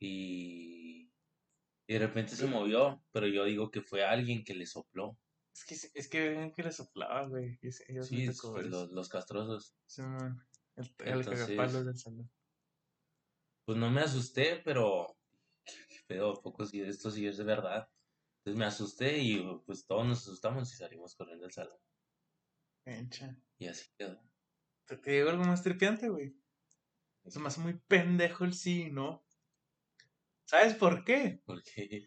Y, 0.00 1.10
y 1.86 1.92
de 1.92 1.98
repente 1.98 2.36
se 2.36 2.46
movió, 2.46 3.02
pero 3.12 3.26
yo 3.26 3.44
digo 3.44 3.70
que 3.70 3.82
fue 3.82 4.04
alguien 4.04 4.44
que 4.44 4.54
le 4.54 4.66
sopló. 4.66 5.18
Es 5.54 5.64
que, 5.64 5.74
es 5.98 6.08
que 6.08 6.52
que 6.54 6.62
le 6.62 6.72
soplaba, 6.72 7.26
güey. 7.28 7.56
sí, 7.62 7.70
Sí, 8.02 8.26
pues, 8.26 8.66
los, 8.66 8.90
los 8.90 9.08
castrosos. 9.08 9.76
Simón. 9.86 10.44
El, 10.76 10.92
el 10.98 11.18
Entonces- 11.20 11.46
cagapalos 11.46 11.84
del 11.86 11.96
salón. 11.98 12.30
Pues 13.64 13.78
no 13.78 13.90
me 13.90 14.02
asusté, 14.02 14.60
pero 14.64 15.16
qué 16.06 16.18
¿a 16.18 16.32
poco 16.34 16.66
si 16.66 16.82
esto 16.82 17.10
sí 17.10 17.26
es 17.26 17.38
de 17.38 17.44
verdad. 17.44 17.88
Entonces 18.38 18.58
me 18.58 18.66
asusté 18.66 19.18
y 19.18 19.42
pues 19.64 19.86
todos 19.86 20.06
nos 20.06 20.18
asustamos 20.18 20.70
y 20.72 20.76
salimos 20.76 21.14
corriendo 21.14 21.44
del 21.44 21.52
salón. 21.52 21.78
Encha. 22.84 23.34
Y 23.58 23.66
así 23.68 23.88
quedó. 23.96 24.20
Te, 24.84 24.98
te 24.98 25.12
digo 25.12 25.30
algo 25.30 25.44
más 25.44 25.62
tripiante, 25.62 26.10
güey. 26.10 26.36
Se 27.26 27.40
me 27.40 27.48
hace 27.48 27.60
muy 27.60 27.72
pendejo 27.88 28.44
el 28.44 28.52
sí, 28.52 28.90
¿no? 28.90 29.24
¿Sabes 30.44 30.74
por 30.74 31.02
qué? 31.04 31.40
Porque 31.46 32.04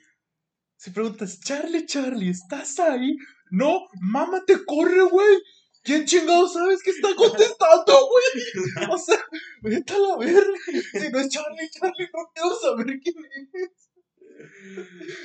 Si 0.76 0.92
preguntas, 0.92 1.40
Charlie, 1.40 1.88
Charlie, 1.88 2.30
¿estás 2.30 2.78
ahí? 2.80 3.18
No, 3.50 3.88
mamá 4.00 4.44
te 4.46 4.64
corre, 4.64 5.02
güey. 5.10 5.38
¿Quién 5.84 6.06
chingado 6.06 6.48
sabes 6.48 6.82
que 6.84 6.92
está 6.92 7.16
contestando, 7.16 8.10
güey? 8.10 8.90
O 8.92 8.98
sea, 8.98 9.24
vete 9.62 9.94
a 9.94 10.00
la 10.00 10.18
verga. 10.18 10.60
Si 10.66 11.10
no 11.10 11.20
es 11.20 11.30
Charlie, 11.30 11.70
Charlie, 11.70 12.10
no 12.14 12.32
quiero 12.34 12.56
saber 12.60 13.00
quién 13.00 13.16
es. 13.54 13.90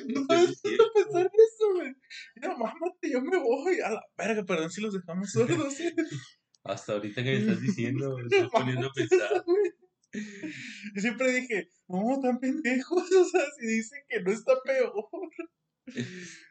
No 0.07 0.47
Sí, 0.47 0.77
qué 0.77 0.85
pensar 0.95 1.23
en 1.23 1.27
eso, 1.27 1.75
güey. 1.75 1.95
Mira, 2.37 2.57
mámate, 2.57 3.11
yo 3.11 3.21
me 3.21 3.39
voy. 3.39 3.81
A 3.81 3.91
la 3.91 4.05
verga, 4.17 4.45
perdón 4.45 4.71
si 4.71 4.81
los 4.81 4.95
dejamos 4.95 5.31
sordos. 5.31 5.81
¿eh? 5.81 5.95
hasta 6.65 6.93
ahorita 6.93 7.23
que 7.23 7.31
me 7.31 7.39
estás 7.39 7.61
diciendo, 7.61 8.17
me 8.17 8.23
estoy 8.23 8.49
poniendo 8.53 8.87
a 8.87 8.93
pensar. 8.93 9.45
Yo 10.95 11.01
siempre 11.01 11.33
dije, 11.33 11.69
no, 11.89 12.21
tan 12.23 12.39
pendejos. 12.39 13.03
O 13.21 13.25
sea, 13.25 13.43
si 13.59 13.67
dicen 13.67 14.01
que 14.09 14.23
no 14.23 14.33
está 14.33 14.55
peor. 14.65 14.93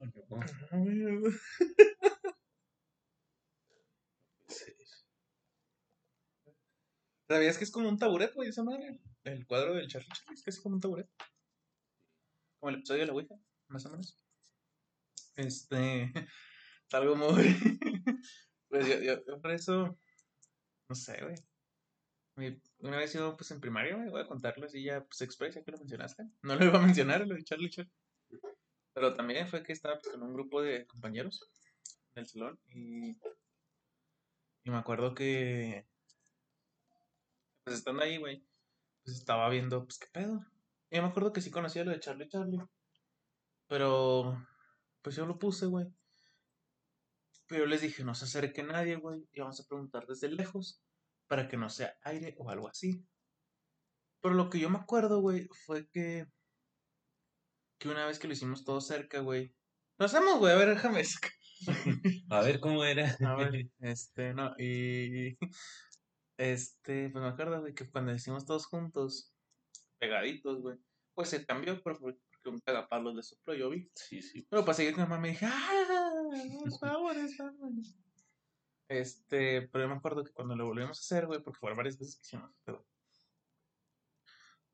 No, 0.00 0.12
¿Sabías 7.28 7.58
que 7.58 7.64
es 7.64 7.70
como 7.70 7.90
un 7.90 7.98
taburet, 7.98 8.32
güey, 8.32 8.48
esa 8.48 8.64
madre? 8.64 9.00
El 9.24 9.46
cuadro 9.46 9.74
del 9.74 9.86
Charlie 9.86 10.08
Charlie 10.08 10.34
es 10.34 10.42
casi 10.42 10.62
como 10.62 10.76
un 10.76 10.80
taburet. 10.80 11.08
Como 12.58 12.70
el 12.70 12.76
episodio 12.76 13.00
de 13.00 13.06
la 13.06 13.12
Ouija, 13.12 13.34
más 13.68 13.84
o 13.84 13.90
menos. 13.90 14.16
Este. 15.36 16.12
Es 16.88 16.94
algo 16.94 17.16
muy. 17.16 17.44
Pues 18.70 18.86
yo, 18.86 19.00
yo, 19.00 19.24
yo 19.26 19.40
por 19.40 19.50
eso. 19.50 19.98
No 20.90 20.94
sé, 20.94 21.22
güey. 21.22 22.54
Una 22.80 22.98
vez 22.98 23.14
yo, 23.14 23.34
pues 23.34 23.50
en 23.50 23.60
primaria, 23.60 23.96
güey, 23.96 24.10
voy 24.10 24.20
a 24.20 24.26
contarlo 24.26 24.66
así 24.66 24.84
ya, 24.84 25.02
pues 25.04 25.22
express, 25.22 25.54
ya 25.54 25.64
que 25.64 25.72
lo 25.72 25.78
mencionaste. 25.78 26.24
No 26.42 26.54
lo 26.54 26.66
iba 26.66 26.78
a 26.78 26.82
mencionar, 26.82 27.26
lo 27.26 27.34
de 27.34 27.44
Charlie 27.44 27.70
Charlie. 27.70 27.90
Pero 28.92 29.14
también 29.14 29.48
fue 29.48 29.62
que 29.62 29.72
estaba 29.72 29.98
pues, 29.98 30.12
con 30.12 30.22
un 30.22 30.34
grupo 30.34 30.60
de 30.60 30.86
compañeros 30.86 31.50
en 32.14 32.20
el 32.20 32.26
salón 32.26 32.60
y. 32.68 33.16
Y 34.64 34.70
me 34.70 34.76
acuerdo 34.76 35.14
que. 35.14 35.87
Pues 37.68 37.80
estando 37.80 38.02
ahí, 38.02 38.16
güey. 38.16 38.42
Pues 39.04 39.18
estaba 39.18 39.48
viendo, 39.50 39.84
pues 39.84 39.98
qué 39.98 40.06
pedo. 40.10 40.40
Y 40.90 40.96
yo 40.96 41.02
me 41.02 41.08
acuerdo 41.08 41.34
que 41.34 41.42
sí 41.42 41.50
conocía 41.50 41.84
lo 41.84 41.90
de 41.90 42.00
Charlie 42.00 42.28
Charlie. 42.28 42.62
Pero. 43.66 44.42
Pues 45.02 45.16
yo 45.16 45.26
lo 45.26 45.38
puse, 45.38 45.66
güey. 45.66 45.86
Pero 47.46 47.66
les 47.66 47.82
dije, 47.82 48.04
no 48.04 48.14
se 48.14 48.24
acerque 48.24 48.62
nadie, 48.62 48.96
güey. 48.96 49.28
Y 49.32 49.40
vamos 49.40 49.60
a 49.60 49.66
preguntar 49.68 50.06
desde 50.06 50.30
lejos. 50.30 50.82
Para 51.26 51.46
que 51.46 51.58
no 51.58 51.68
sea 51.68 51.94
aire 52.04 52.34
o 52.38 52.48
algo 52.48 52.68
así. 52.68 53.04
Pero 54.22 54.34
lo 54.34 54.48
que 54.48 54.60
yo 54.60 54.70
me 54.70 54.78
acuerdo, 54.78 55.20
güey, 55.20 55.46
fue 55.66 55.86
que. 55.90 56.26
Que 57.78 57.90
una 57.90 58.06
vez 58.06 58.18
que 58.18 58.28
lo 58.28 58.32
hicimos 58.32 58.64
todo 58.64 58.80
cerca, 58.80 59.20
güey. 59.20 59.54
Lo 59.98 60.06
hacemos, 60.06 60.38
güey. 60.38 60.54
A 60.54 60.56
ver, 60.56 60.70
déjame. 60.70 61.02
A 62.30 62.40
ver 62.40 62.60
cómo 62.60 62.82
era. 62.82 63.14
A 63.26 63.34
ver, 63.34 63.68
este, 63.80 64.32
no. 64.32 64.54
Y. 64.58 65.36
Este, 66.38 67.10
pues 67.10 67.22
me 67.22 67.28
acuerdo, 67.28 67.60
güey, 67.60 67.74
que 67.74 67.90
cuando 67.90 68.14
hicimos 68.14 68.46
todos 68.46 68.66
juntos, 68.66 69.34
pegaditos, 69.98 70.62
güey. 70.62 70.78
Pues 71.14 71.30
se 71.30 71.44
cambió, 71.44 71.82
porque 71.82 72.16
un 72.44 72.60
cagapalos 72.60 73.14
le 73.14 73.22
sopló, 73.24 73.54
yo 73.54 73.70
vi. 73.70 73.90
Sí, 73.94 74.22
sí. 74.22 74.46
Pero 74.48 74.64
para 74.64 74.74
seguir 74.74 74.94
con 74.94 75.02
mi 75.02 75.08
mamá 75.08 75.20
me 75.20 75.30
dije, 75.30 75.46
¡ah! 75.46 75.84
Vámonos, 76.80 77.36
vámonos. 77.36 77.98
Este, 78.88 79.68
pero 79.68 79.84
yo 79.84 79.88
me 79.90 79.96
acuerdo 79.96 80.24
que 80.24 80.32
cuando 80.32 80.54
lo 80.54 80.66
volvimos 80.66 80.96
a 80.96 81.00
hacer, 81.00 81.26
güey, 81.26 81.42
porque 81.42 81.58
fueron 81.58 81.76
varias 81.76 81.98
veces 81.98 82.16
que 82.16 82.22
hicimos, 82.22 82.54
pero. 82.64 82.86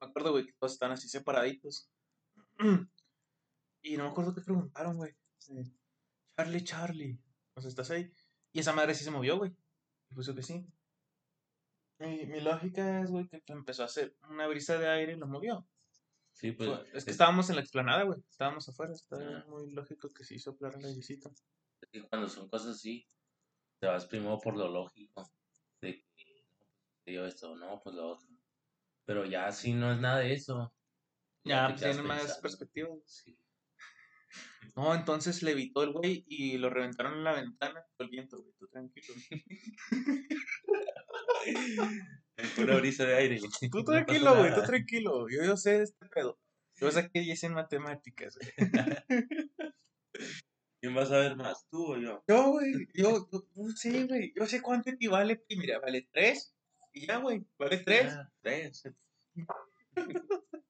Me 0.00 0.08
acuerdo, 0.08 0.32
güey, 0.32 0.46
que 0.46 0.52
todos 0.52 0.74
están 0.74 0.92
así 0.92 1.08
separaditos. 1.08 1.90
Y 3.82 3.96
no 3.96 4.04
me 4.04 4.10
acuerdo 4.10 4.34
qué 4.34 4.42
preguntaron, 4.42 4.96
güey. 4.96 5.16
Charlie, 6.36 6.62
Charlie. 6.62 7.18
Sea, 7.58 7.68
¿estás 7.68 7.90
ahí? 7.90 8.12
Y 8.52 8.60
esa 8.60 8.72
madre 8.72 8.94
sí 8.94 9.02
se 9.02 9.10
movió, 9.10 9.38
güey. 9.38 9.56
Y 10.10 10.14
puso 10.14 10.34
que 10.34 10.42
sí. 10.42 10.66
Mi, 11.98 12.26
mi 12.26 12.40
lógica 12.40 13.00
es, 13.00 13.10
güey, 13.10 13.28
que 13.28 13.42
empezó 13.48 13.82
a 13.82 13.86
hacer 13.86 14.16
una 14.28 14.46
brisa 14.48 14.78
de 14.78 14.88
aire 14.88 15.12
y 15.12 15.16
lo 15.16 15.26
movió. 15.26 15.66
Sí, 16.32 16.52
pues. 16.52 16.68
Fue- 16.68 16.82
es 16.86 16.90
que 16.92 16.98
es- 16.98 17.08
estábamos 17.08 17.48
en 17.50 17.56
la 17.56 17.62
explanada, 17.62 18.02
güey. 18.02 18.18
Estábamos 18.28 18.68
afuera. 18.68 18.92
Está 18.92 19.16
Ah. 19.16 19.44
muy 19.48 19.70
lógico 19.70 20.12
que 20.12 20.24
sí 20.24 20.38
soplara 20.38 20.78
el 20.78 20.84
airecito. 20.86 21.30
es 21.80 21.90
que 21.90 22.02
cuando 22.08 22.28
son 22.28 22.48
cosas 22.48 22.76
así, 22.76 23.06
te 23.78 23.86
vas 23.86 24.06
primero 24.06 24.38
por 24.38 24.56
lo 24.56 24.68
lógico. 24.68 25.30
De 25.82 26.02
que 26.16 26.46
no, 27.12 27.20
pues, 27.22 27.34
esto, 27.34 27.54
no, 27.56 27.80
pues 27.82 27.94
lo 27.94 28.12
otro. 28.12 28.28
Pero 29.04 29.26
ya 29.26 29.52
si 29.52 29.74
no 29.74 29.92
es 29.92 30.00
nada 30.00 30.20
de 30.20 30.32
eso. 30.32 30.74
Ya, 31.44 31.68
pues, 31.68 31.82
tiene 31.82 32.02
más 32.02 32.38
perspectiva. 32.38 32.88
Sí. 33.04 33.38
No, 34.74 34.94
entonces 34.94 35.42
levitó 35.42 35.82
el 35.84 35.92
güey 35.92 36.24
y 36.26 36.56
lo 36.58 36.70
reventaron 36.70 37.12
en 37.18 37.24
la 37.24 37.34
ventana. 37.34 37.84
El 37.98 38.08
viento, 38.08 38.40
güey. 38.42 38.54
Tú 38.58 38.66
tranquilo. 38.68 39.14
Fue 39.28 39.42
Una 42.58 42.76
brisa 42.76 43.04
de 43.04 43.14
aire. 43.14 43.40
Tú 43.70 43.84
tranquilo, 43.84 44.36
güey. 44.36 44.54
Tú 44.54 44.62
tranquilo. 44.62 45.28
Yo, 45.28 45.44
yo 45.44 45.56
sé 45.56 45.78
de 45.78 45.84
este 45.84 46.06
pedo. 46.06 46.38
Yo 46.76 46.90
saqué 46.90 47.20
10 47.20 47.44
en 47.44 47.54
matemáticas. 47.54 48.36
¿Quién 50.80 50.96
va 50.96 51.02
a 51.02 51.06
saber 51.06 51.36
más? 51.36 51.66
¿Tú 51.70 51.92
o 51.92 51.96
yo? 51.96 52.24
Yo, 52.26 52.50
güey. 52.50 52.88
Yo, 52.94 53.28
yo, 53.30 53.46
yo 53.54 53.68
sé, 53.76 54.04
güey. 54.04 54.32
Yo 54.36 54.46
sé 54.46 54.60
cuánto 54.60 54.90
equivale. 54.90 55.44
Y 55.48 55.56
mira, 55.56 55.78
vale 55.78 56.08
3. 56.12 56.54
Y 56.92 57.06
ya, 57.06 57.18
güey. 57.18 57.46
Vale 57.58 57.78
3. 57.78 58.12
Ah, 58.12 58.32
tres. 58.42 58.82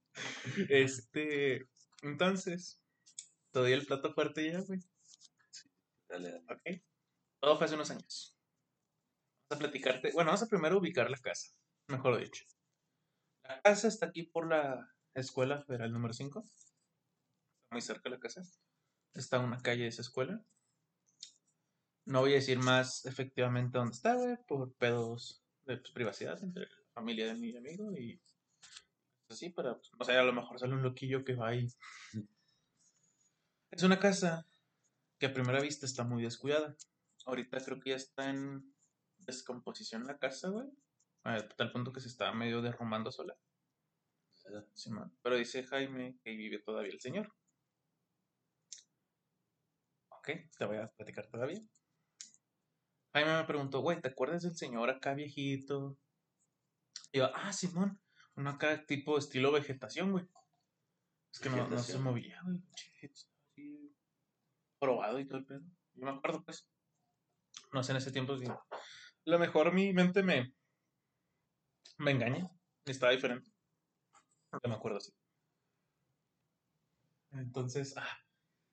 Este. 0.69 1.67
Entonces. 2.03 2.81
Te 3.51 3.61
doy 3.61 3.73
el 3.73 3.87
plato 3.87 4.13
fuerte 4.13 4.51
ya, 4.51 4.61
güey. 4.61 4.81
Dale, 6.09 6.31
dale. 6.31 6.45
Ok. 6.51 6.83
Todo 7.41 7.57
fue 7.57 7.65
hace 7.67 7.75
unos 7.75 7.91
años. 7.91 8.34
Platicarte. 9.59 10.11
Bueno, 10.13 10.29
vamos 10.29 10.43
a 10.43 10.49
primero 10.49 10.79
ubicar 10.79 11.11
la 11.11 11.19
casa. 11.19 11.51
Mejor 11.89 12.19
dicho. 12.19 12.45
La 13.43 13.61
casa 13.61 13.89
está 13.89 14.07
aquí 14.07 14.23
por 14.23 14.49
la 14.49 14.91
escuela 15.15 15.63
federal 15.63 15.93
número 15.93 16.15
5. 16.15 16.41
Está 16.41 17.73
muy 17.73 17.83
cerca 17.83 18.03
de 18.05 18.11
la 18.11 18.21
casa. 18.21 18.43
Está 19.15 19.39
una 19.39 19.61
calle 19.61 19.83
de 19.83 19.89
esa 19.89 20.03
escuela. 20.03 20.43
No 22.07 22.21
voy 22.21 22.33
a 22.33 22.37
decir 22.37 22.59
más 22.59 23.07
efectivamente 23.07 23.79
dónde 23.79 23.95
está, 23.95 24.15
güey, 24.15 24.37
por 24.47 24.75
pedos 24.75 25.43
de 25.65 25.79
pues, 25.79 25.93
privacidad 25.93 26.43
entre 26.43 26.65
la 26.65 26.93
familia 26.93 27.27
de 27.27 27.35
mi 27.35 27.57
amigo 27.57 27.93
y 27.97 28.21
así 29.29 29.51
para, 29.51 29.75
pues, 29.77 29.91
o 29.99 30.05
sea, 30.05 30.21
a 30.21 30.25
lo 30.25 30.33
mejor 30.33 30.59
sale 30.59 30.75
un 30.75 30.83
loquillo 30.83 31.25
que 31.25 31.35
va 31.35 31.49
ahí. 31.49 31.67
Es 33.71 33.83
una 33.83 33.99
casa 33.99 34.47
que 35.19 35.27
a 35.27 35.35
primera 35.35 35.61
vista 35.61 35.87
está 35.87 36.05
muy 36.05 36.23
descuidada. 36.23 36.77
Ahorita 37.27 37.65
creo 37.65 37.81
que 37.81 37.91
ya 37.91 37.97
está 37.97 38.29
en 38.29 38.74
descomposición 39.27 40.07
la 40.07 40.19
casa, 40.19 40.49
güey. 40.49 40.69
A 41.25 41.49
tal 41.49 41.73
punto 41.73 41.93
que 41.93 42.01
se 42.01 42.09
está 42.09 42.33
medio 42.33 42.61
derrumbando 42.63 43.11
sola. 43.11 43.37
Simón. 44.75 45.17
Pero 45.23 45.37
dice 45.37 45.65
Jaime 45.65 46.19
que 46.23 46.31
ahí 46.31 46.37
vive 46.37 46.59
todavía 46.59 46.93
el 46.93 47.01
señor. 47.01 47.35
Ok, 50.11 50.31
te 50.59 50.65
voy 50.65 50.77
a 50.79 50.89
platicar 50.89 51.27
todavía. 51.29 51.61
Jaime 53.13 53.37
me 53.37 53.45
preguntó, 53.45 53.81
güey, 53.81 54.01
¿te 54.01 54.09
acuerdas 54.09 54.43
del 54.43 54.57
señor 54.57 54.91
acá 54.91 55.15
viejito? 55.15 55.99
Y 57.13 57.19
yo, 57.19 57.31
ah, 57.35 57.53
Simón, 57.53 58.01
uno 58.35 58.51
acá 58.51 58.85
tipo 58.87 59.17
estilo 59.19 59.53
vegetación, 59.53 60.13
güey. 60.13 60.29
Es 61.33 61.41
que 61.41 61.49
no, 61.49 61.69
no 61.69 61.79
se 61.79 61.99
movía, 61.99 62.41
güey. 62.45 62.63
Probado 64.79 65.19
y 65.19 65.27
todo 65.27 65.39
el 65.39 65.47
pedo. 65.47 65.63
Yo 65.95 66.05
me 66.05 66.11
acuerdo, 66.11 66.45
pues. 66.45 66.69
No 67.73 67.83
sé, 67.83 67.93
en 67.93 67.99
ese 67.99 68.13
tiempo 68.13 68.37
sí. 68.37 68.47
Lo 69.25 69.39
mejor 69.39 69.73
mi 69.73 69.93
mente 69.93 70.23
me, 70.23 70.53
me 71.99 72.11
engaña. 72.11 72.51
Estaba 72.85 73.13
diferente. 73.13 73.51
No 74.53 74.69
me 74.69 74.75
acuerdo 74.75 74.99
así. 74.99 75.13
Entonces, 77.33 77.95
ah, 77.97 78.19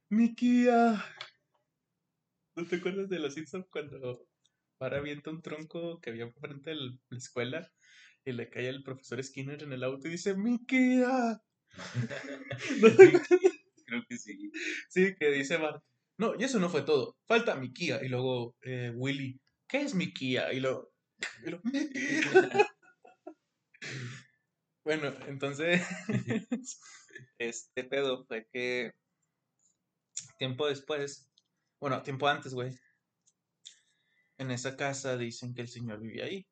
mi 0.10 0.36
Kia. 0.36 1.04
¿No 2.56 2.66
te 2.66 2.76
acuerdas 2.76 3.10
de 3.10 3.20
los 3.20 3.34
Simpsons 3.34 3.66
cuando 3.72 4.28
para 4.78 4.98
avienta 4.98 5.30
un 5.30 5.42
tronco 5.42 6.00
que 6.02 6.10
había 6.10 6.30
frente 6.34 6.72
de 6.72 6.76
la 6.76 7.18
escuela 7.18 7.72
y 8.26 8.34
le 8.34 8.50
cae 8.50 8.68
el 8.68 8.84
profesor 8.84 9.24
Skinner 9.24 9.64
en 9.64 9.74
el 9.74 9.84
auto 9.84 10.08
y 10.08 10.12
dice, 10.12 10.36
mi 10.36 10.64
Kia? 10.66 11.42
Creo 13.86 14.04
que 14.08 14.18
sí. 14.18 14.52
Sí, 14.90 15.16
que 15.16 15.32
dice 15.32 15.58
Bart. 15.58 15.84
No, 16.18 16.34
y 16.38 16.44
eso 16.44 16.60
no 16.60 16.70
fue 16.70 16.84
todo. 16.84 17.18
Falta 17.26 17.56
mi 17.56 17.74
Kia. 17.74 18.04
Y 18.04 18.10
luego 18.10 18.56
eh, 18.62 18.92
Willy, 18.96 19.40
¿qué 19.72 19.82
es 19.82 19.96
mi 19.96 20.14
Kia? 20.14 20.52
Y 20.54 20.60
luego, 20.60 20.92
y 21.46 21.50
luego, 21.50 21.64
"Mi 21.64 21.90
Kia". 21.90 22.68
Bueno, 24.84 25.14
entonces, 25.28 25.82
este 27.40 27.84
pedo 27.86 28.26
fue 28.26 28.48
que 28.52 28.92
tiempo 30.38 30.68
después, 30.68 31.30
bueno, 31.80 32.02
tiempo 32.02 32.28
antes, 32.28 32.54
güey, 32.54 32.78
en 34.38 34.52
esa 34.52 34.76
casa 34.76 35.18
dicen 35.18 35.54
que 35.54 35.62
el 35.62 35.68
señor 35.68 36.00
vivía 36.02 36.26
ahí. 36.26 36.46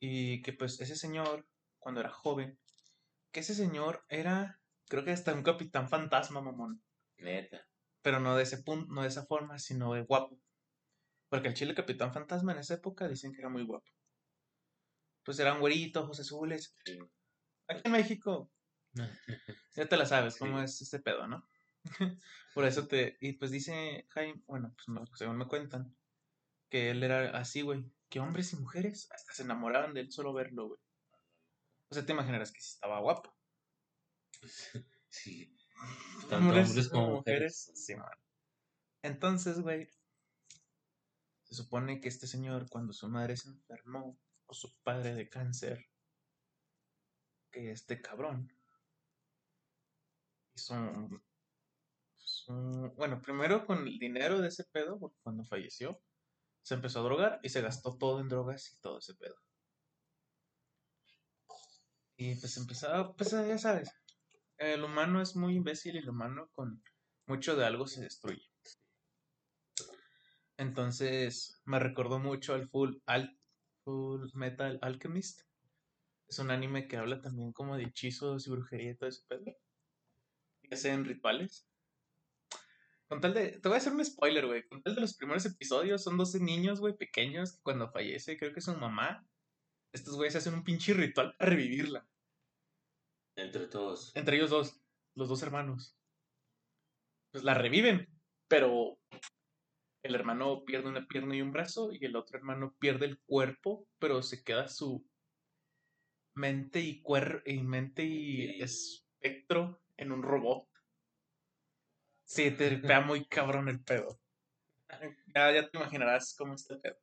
Y 0.00 0.40
que 0.42 0.52
pues 0.52 0.80
ese 0.80 0.96
señor, 0.96 1.46
cuando 1.78 2.00
era 2.00 2.10
joven, 2.10 2.58
que 3.32 3.40
ese 3.40 3.54
señor 3.54 4.04
era, 4.08 4.60
creo 4.88 5.04
que 5.04 5.10
hasta 5.10 5.34
un 5.34 5.42
capitán 5.42 5.88
fantasma, 5.88 6.40
mamón. 6.40 6.82
Neta. 7.18 7.66
Pero 8.02 8.20
no 8.20 8.36
de 8.36 8.44
ese 8.44 8.62
punto, 8.62 8.92
no 8.92 9.02
de 9.02 9.08
esa 9.08 9.26
forma, 9.26 9.58
sino 9.58 9.94
de 9.94 10.02
guapo. 10.02 10.38
Porque 11.34 11.48
el 11.48 11.54
chile 11.54 11.74
Capitán 11.74 12.12
Fantasma 12.12 12.52
en 12.52 12.58
esa 12.58 12.74
época 12.74 13.08
dicen 13.08 13.32
que 13.32 13.40
era 13.40 13.48
muy 13.48 13.64
guapo. 13.64 13.90
Pues 15.24 15.36
eran 15.40 15.58
güeritos, 15.58 16.04
ojos 16.04 16.20
azules. 16.20 16.76
Sí. 16.84 16.96
Aquí 17.68 17.80
en 17.86 17.90
México, 17.90 18.52
ya 19.74 19.88
te 19.88 19.96
la 19.96 20.06
sabes 20.06 20.38
cómo 20.38 20.60
Sí. 20.60 20.64
es 20.64 20.82
este 20.82 21.00
pedo, 21.00 21.26
¿no? 21.26 21.44
Por 22.54 22.64
eso 22.64 22.86
te. 22.86 23.16
Y 23.20 23.32
pues 23.32 23.50
dice 23.50 24.06
Jaime, 24.10 24.44
bueno, 24.46 24.72
pues 24.76 24.86
no, 24.86 25.04
según 25.16 25.36
me 25.38 25.48
cuentan, 25.48 25.96
que 26.70 26.90
él 26.90 27.02
era 27.02 27.36
así, 27.36 27.62
güey. 27.62 27.84
Que 28.08 28.20
hombres 28.20 28.52
y 28.52 28.56
mujeres 28.56 29.10
hasta 29.10 29.32
se 29.32 29.42
enamoraban 29.42 29.92
de 29.92 30.02
él 30.02 30.12
solo 30.12 30.32
verlo, 30.32 30.68
güey. 30.68 30.80
O 31.90 31.94
sea, 31.96 32.06
te 32.06 32.12
imaginarás 32.12 32.52
que 32.52 32.60
sí 32.60 32.74
estaba 32.74 33.00
guapo. 33.00 33.36
Sí. 35.08 35.56
Tanto 36.30 36.48
hombres 36.48 36.88
como 36.90 37.10
mujeres. 37.16 37.72
Sí, 37.74 37.96
man. 37.96 38.08
Entonces, 39.02 39.60
güey, 39.60 39.88
supone 41.54 42.00
que 42.00 42.08
este 42.08 42.26
señor, 42.26 42.68
cuando 42.68 42.92
su 42.92 43.08
madre 43.08 43.36
se 43.38 43.48
enfermó, 43.48 44.18
o 44.46 44.54
su 44.54 44.76
padre 44.82 45.14
de 45.14 45.30
cáncer, 45.30 45.86
que 47.50 47.70
este 47.70 48.02
cabrón 48.02 48.48
hizo 50.56 50.74
pues, 52.16 52.44
un- 52.48 52.94
bueno, 52.96 53.20
primero 53.22 53.66
con 53.66 53.86
el 53.86 53.98
dinero 53.98 54.40
de 54.40 54.48
ese 54.48 54.64
pedo, 54.64 54.98
porque 54.98 55.18
cuando 55.22 55.44
falleció, 55.44 56.00
se 56.62 56.74
empezó 56.74 57.00
a 57.00 57.04
drogar 57.04 57.40
y 57.42 57.50
se 57.50 57.62
gastó 57.62 57.96
todo 57.98 58.20
en 58.20 58.28
drogas 58.28 58.72
y 58.74 58.80
todo 58.80 58.98
ese 58.98 59.14
pedo. 59.16 59.36
Y 62.16 62.34
pues 62.40 62.56
empezaba, 62.56 63.14
pues 63.14 63.30
ya 63.30 63.56
sabes, 63.58 63.90
el 64.58 64.84
humano 64.84 65.22
es 65.22 65.36
muy 65.36 65.56
imbécil 65.56 65.96
y 65.96 65.98
el 66.00 66.10
humano 66.10 66.50
con 66.54 66.82
mucho 67.26 67.56
de 67.56 67.66
algo 67.66 67.86
se 67.88 68.02
destruye. 68.02 68.53
Entonces 70.56 71.60
me 71.64 71.78
recordó 71.78 72.18
mucho 72.18 72.54
al 72.54 72.68
Full, 72.68 72.96
al 73.06 73.36
Full 73.84 74.30
Metal 74.34 74.78
Alchemist. 74.82 75.42
Es 76.28 76.38
un 76.38 76.50
anime 76.50 76.88
que 76.88 76.96
habla 76.96 77.20
también 77.20 77.52
como 77.52 77.76
de 77.76 77.84
hechizos 77.84 78.46
y 78.46 78.50
brujería 78.50 78.92
y 78.92 78.96
todo 78.96 79.08
ese 79.08 79.22
pedo. 79.28 79.44
Y 80.62 80.74
hacen 80.74 81.04
rituales. 81.04 81.68
Con 83.08 83.20
tal 83.20 83.34
de. 83.34 83.58
Te 83.60 83.68
voy 83.68 83.74
a 83.74 83.78
hacer 83.78 83.92
un 83.92 84.04
spoiler, 84.04 84.46
güey. 84.46 84.66
Con 84.66 84.82
tal 84.82 84.94
de 84.94 85.00
los 85.00 85.14
primeros 85.14 85.44
episodios, 85.44 86.02
son 86.02 86.16
12 86.16 86.40
niños, 86.40 86.80
güey, 86.80 86.96
pequeños, 86.96 87.52
que 87.52 87.62
cuando 87.62 87.90
fallece, 87.90 88.38
creo 88.38 88.52
que 88.52 88.60
su 88.60 88.74
mamá, 88.76 89.26
estos 89.92 90.16
güeyes 90.16 90.36
hacen 90.36 90.54
un 90.54 90.64
pinche 90.64 90.94
ritual 90.94 91.34
para 91.36 91.50
revivirla. 91.50 92.08
Entre 93.36 93.66
todos. 93.66 94.14
Entre 94.16 94.36
ellos 94.36 94.50
dos, 94.50 94.80
los 95.14 95.28
dos 95.28 95.42
hermanos. 95.42 95.96
Pues 97.32 97.44
la 97.44 97.54
reviven, 97.54 98.08
pero 98.48 98.98
el 100.04 100.14
hermano 100.14 100.64
pierde 100.64 100.88
una 100.88 101.08
pierna 101.08 101.34
y 101.34 101.40
un 101.40 101.50
brazo 101.50 101.90
y 101.90 102.04
el 102.04 102.14
otro 102.14 102.36
hermano 102.36 102.76
pierde 102.78 103.06
el 103.06 103.18
cuerpo, 103.20 103.88
pero 103.98 104.22
se 104.22 104.44
queda 104.44 104.68
su 104.68 105.02
mente 106.34 106.80
y 106.80 107.00
cuer 107.00 107.42
y 107.46 107.62
mente 107.62 108.04
y 108.04 108.60
espectro 108.60 109.82
en 109.96 110.12
un 110.12 110.22
robot. 110.22 110.68
Sí, 112.26 112.50
te 112.50 112.76
vea 112.76 113.00
muy 113.00 113.26
cabrón 113.26 113.70
el 113.70 113.82
pedo. 113.82 114.20
Ya, 115.34 115.52
ya 115.52 115.70
te 115.70 115.78
imaginarás 115.78 116.34
cómo 116.36 116.54
está 116.54 116.74
el 116.74 116.80
pedo. 116.80 116.98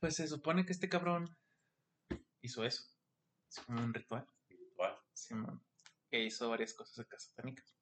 Pues 0.00 0.16
se 0.16 0.26
supone 0.26 0.66
que 0.66 0.72
este 0.72 0.88
cabrón 0.88 1.28
hizo 2.42 2.64
eso. 2.64 2.82
Es 3.48 3.60
como 3.60 3.84
un 3.84 3.94
ritual. 3.94 4.26
Ritual. 4.48 4.98
Simón. 5.12 5.64
Que 6.10 6.24
hizo 6.24 6.48
varias 6.48 6.74
cosas 6.74 6.98
acá 6.98 7.18
satánicas. 7.20 7.77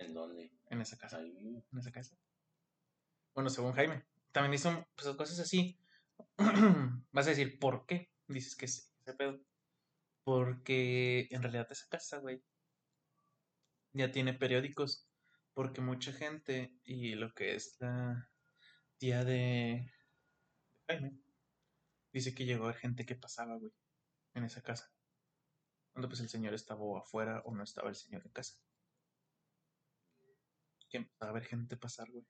¿En 0.00 0.14
dónde? 0.14 0.50
En 0.66 0.80
esa 0.80 0.96
casa. 0.96 1.18
Ahí. 1.18 1.64
En 1.72 1.78
esa 1.78 1.92
casa. 1.92 2.16
Bueno, 3.34 3.50
según 3.50 3.72
Jaime. 3.72 4.04
También 4.32 4.54
hizo 4.54 4.86
pues, 4.96 5.14
cosas 5.16 5.38
así. 5.40 5.78
Vas 7.12 7.26
a 7.26 7.30
decir, 7.30 7.58
¿por 7.58 7.86
qué? 7.86 8.10
Dices 8.26 8.56
que 8.56 8.64
es 8.64 8.92
ese 9.00 9.14
pedo. 9.14 9.38
Porque 10.24 11.28
en 11.30 11.42
realidad 11.42 11.68
esa 11.70 11.86
casa, 11.88 12.18
güey, 12.18 12.42
ya 13.92 14.10
tiene 14.10 14.32
periódicos. 14.32 15.06
Porque 15.52 15.80
mucha 15.80 16.12
gente 16.12 16.72
y 16.84 17.14
lo 17.14 17.34
que 17.34 17.54
es 17.54 17.76
la 17.80 18.30
tía 18.98 19.24
de 19.24 19.92
Jaime 20.88 21.18
dice 22.12 22.34
que 22.34 22.44
llegó 22.44 22.64
a 22.64 22.68
haber 22.68 22.80
gente 22.80 23.04
que 23.04 23.16
pasaba, 23.16 23.56
güey, 23.56 23.72
en 24.34 24.44
esa 24.44 24.62
casa. 24.62 24.90
Cuando 25.92 26.08
pues 26.08 26.20
el 26.20 26.28
señor 26.28 26.54
estaba 26.54 27.00
afuera 27.00 27.42
o 27.44 27.54
no 27.54 27.64
estaba 27.64 27.88
el 27.90 27.96
señor 27.96 28.22
en 28.24 28.32
casa. 28.32 28.54
Que 30.90 30.98
empezaba 30.98 31.30
a 31.30 31.30
haber 31.30 31.44
gente 31.46 31.76
pasar, 31.76 32.10
güey. 32.10 32.26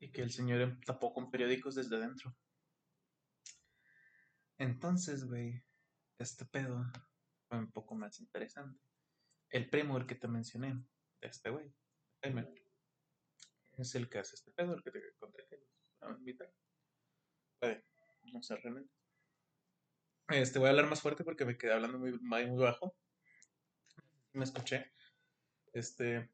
Y 0.00 0.10
que 0.10 0.22
el 0.22 0.32
señor 0.32 0.60
em- 0.60 0.80
tapó 0.80 1.12
con 1.12 1.30
periódicos 1.30 1.76
desde 1.76 1.98
dentro. 1.98 2.36
Entonces, 4.58 5.24
güey, 5.26 5.62
este 6.18 6.44
pedo 6.46 6.84
fue 7.48 7.58
un 7.58 7.70
poco 7.70 7.94
más 7.94 8.18
interesante. 8.20 8.80
El 9.50 9.70
primo, 9.70 9.96
el 9.96 10.06
que 10.06 10.14
te 10.14 10.26
mencioné, 10.26 10.74
de 11.20 11.28
este 11.28 11.50
güey, 11.50 11.72
es 13.76 13.94
el 13.94 14.08
que 14.08 14.18
hace 14.18 14.36
este 14.36 14.50
pedo, 14.52 14.74
el 14.74 14.82
que 14.82 14.90
te 14.90 15.14
conté 15.18 15.46
que 15.48 15.60
invitar. 16.18 16.52
No 18.32 18.42
sé 18.42 18.56
realmente. 18.56 18.92
Este, 20.28 20.58
voy 20.58 20.68
a 20.68 20.70
hablar 20.70 20.88
más 20.88 21.02
fuerte 21.02 21.24
porque 21.24 21.44
me 21.44 21.58
quedé 21.58 21.72
hablando 21.74 21.98
muy, 21.98 22.18
muy 22.18 22.56
bajo. 22.56 22.96
Me 24.32 24.44
escuché. 24.44 24.92
Este, 25.72 26.33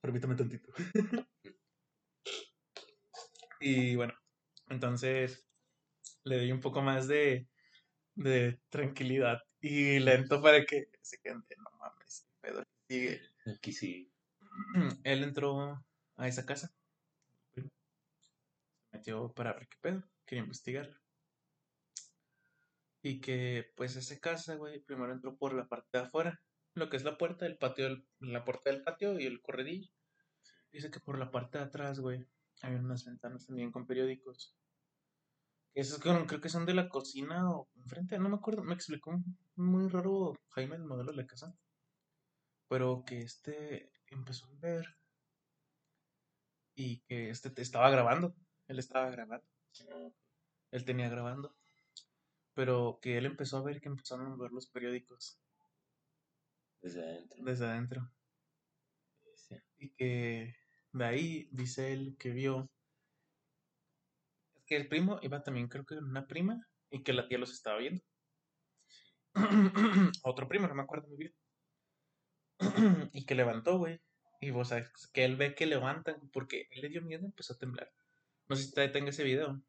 permítame 0.00 0.34
tantito. 0.34 0.72
y 3.60 3.96
bueno, 3.96 4.14
entonces 4.68 5.46
le 6.24 6.36
doy 6.36 6.52
un 6.52 6.60
poco 6.60 6.82
más 6.82 7.08
de, 7.08 7.48
de 8.14 8.60
tranquilidad 8.68 9.40
y 9.60 9.98
lento 9.98 10.40
para 10.42 10.64
que 10.64 10.88
se 11.02 11.18
gente, 11.18 11.56
no 11.56 11.70
mames, 11.78 12.26
pedo 12.40 12.64
sigue. 12.88 13.20
Aquí 13.46 13.72
sí. 13.72 14.12
Él 15.04 15.22
entró 15.22 15.84
a 16.16 16.28
esa 16.28 16.44
casa. 16.46 16.72
Metió 18.92 19.32
para 19.32 19.52
ver 19.52 19.68
qué 19.68 19.76
pedo. 19.80 20.02
Quería 20.26 20.44
investigar. 20.44 20.90
Y 23.02 23.20
que, 23.20 23.72
pues, 23.76 23.96
esa 23.96 24.18
casa, 24.18 24.56
güey, 24.56 24.80
primero 24.80 25.12
entró 25.12 25.36
por 25.36 25.54
la 25.54 25.66
parte 25.66 25.88
de 25.92 26.04
afuera. 26.04 26.40
Lo 26.74 26.88
que 26.88 26.96
es 26.96 27.04
la 27.04 27.18
puerta 27.18 27.44
del 27.44 27.58
patio, 27.58 28.02
la 28.20 28.44
puerta 28.44 28.70
del 28.70 28.82
patio 28.82 29.18
y 29.18 29.26
el 29.26 29.40
corredillo. 29.40 29.90
Dice 30.72 30.90
que 30.90 31.00
por 31.00 31.18
la 31.18 31.30
parte 31.30 31.58
de 31.58 31.64
atrás, 31.64 31.98
güey, 31.98 32.26
hay 32.62 32.74
unas 32.74 33.04
ventanas 33.04 33.46
también 33.46 33.72
con 33.72 33.86
periódicos. 33.86 34.56
Esos 35.74 35.98
creo, 36.00 36.26
que 36.26 36.48
son 36.48 36.66
de 36.66 36.74
la 36.74 36.88
cocina 36.88 37.50
o 37.50 37.68
enfrente, 37.76 38.18
no 38.18 38.28
me 38.28 38.36
acuerdo, 38.36 38.62
me 38.62 38.74
explicó 38.74 39.20
muy 39.54 39.88
raro 39.88 40.34
Jaime, 40.50 40.76
el 40.76 40.84
modelo 40.84 41.12
de 41.12 41.16
la 41.16 41.26
casa. 41.26 41.54
Pero 42.68 43.04
que 43.04 43.20
este 43.20 43.92
empezó 44.08 44.46
a 44.46 44.58
ver 44.60 44.86
y 46.74 47.00
que 47.00 47.30
este 47.30 47.50
te 47.50 47.62
estaba 47.62 47.90
grabando. 47.90 48.34
Él 48.68 48.78
estaba 48.78 49.10
grabando. 49.10 49.46
Él 50.70 50.84
tenía 50.84 51.08
grabando. 51.08 51.56
Pero 52.54 52.98
que 53.00 53.18
él 53.18 53.26
empezó 53.26 53.58
a 53.58 53.62
ver 53.62 53.80
que 53.80 53.88
empezaron 53.88 54.26
a 54.26 54.30
mover 54.30 54.52
los 54.52 54.68
periódicos 54.68 55.40
Desde 56.82 57.02
adentro. 57.02 57.44
desde 57.44 57.66
adentro. 57.66 58.10
Sí. 59.34 59.56
Y 59.78 59.90
que 59.90 60.56
de 60.92 61.04
ahí 61.04 61.48
dice 61.52 61.92
él 61.92 62.16
que 62.18 62.30
vio 62.30 62.70
que 64.66 64.76
el 64.76 64.88
primo 64.88 65.18
iba 65.22 65.42
también, 65.42 65.68
creo 65.68 65.84
que 65.84 65.96
una 65.96 66.26
prima, 66.26 66.64
y 66.90 67.02
que 67.02 67.12
la 67.12 67.26
tía 67.26 67.38
los 67.38 67.52
estaba 67.52 67.78
viendo. 67.78 68.02
Otro 70.22 70.48
primo, 70.48 70.68
no 70.68 70.74
me 70.74 70.82
acuerdo 70.82 71.08
muy 71.08 71.16
bien. 71.16 71.34
y 73.12 73.24
que 73.26 73.34
levantó, 73.34 73.78
güey. 73.78 74.00
Y 74.40 74.50
vos 74.50 74.68
sabes 74.68 74.88
que 75.12 75.24
él 75.24 75.36
ve 75.36 75.54
que 75.54 75.66
levantan, 75.66 76.30
porque 76.32 76.66
él 76.70 76.82
le 76.82 76.88
dio 76.88 77.02
miedo 77.02 77.22
y 77.22 77.26
empezó 77.26 77.54
a 77.54 77.58
temblar. 77.58 77.92
No 78.48 78.56
sé 78.56 78.64
si 78.64 78.70
todavía 78.70 78.92
tenga 78.92 79.10
ese 79.10 79.24
video. 79.24 79.60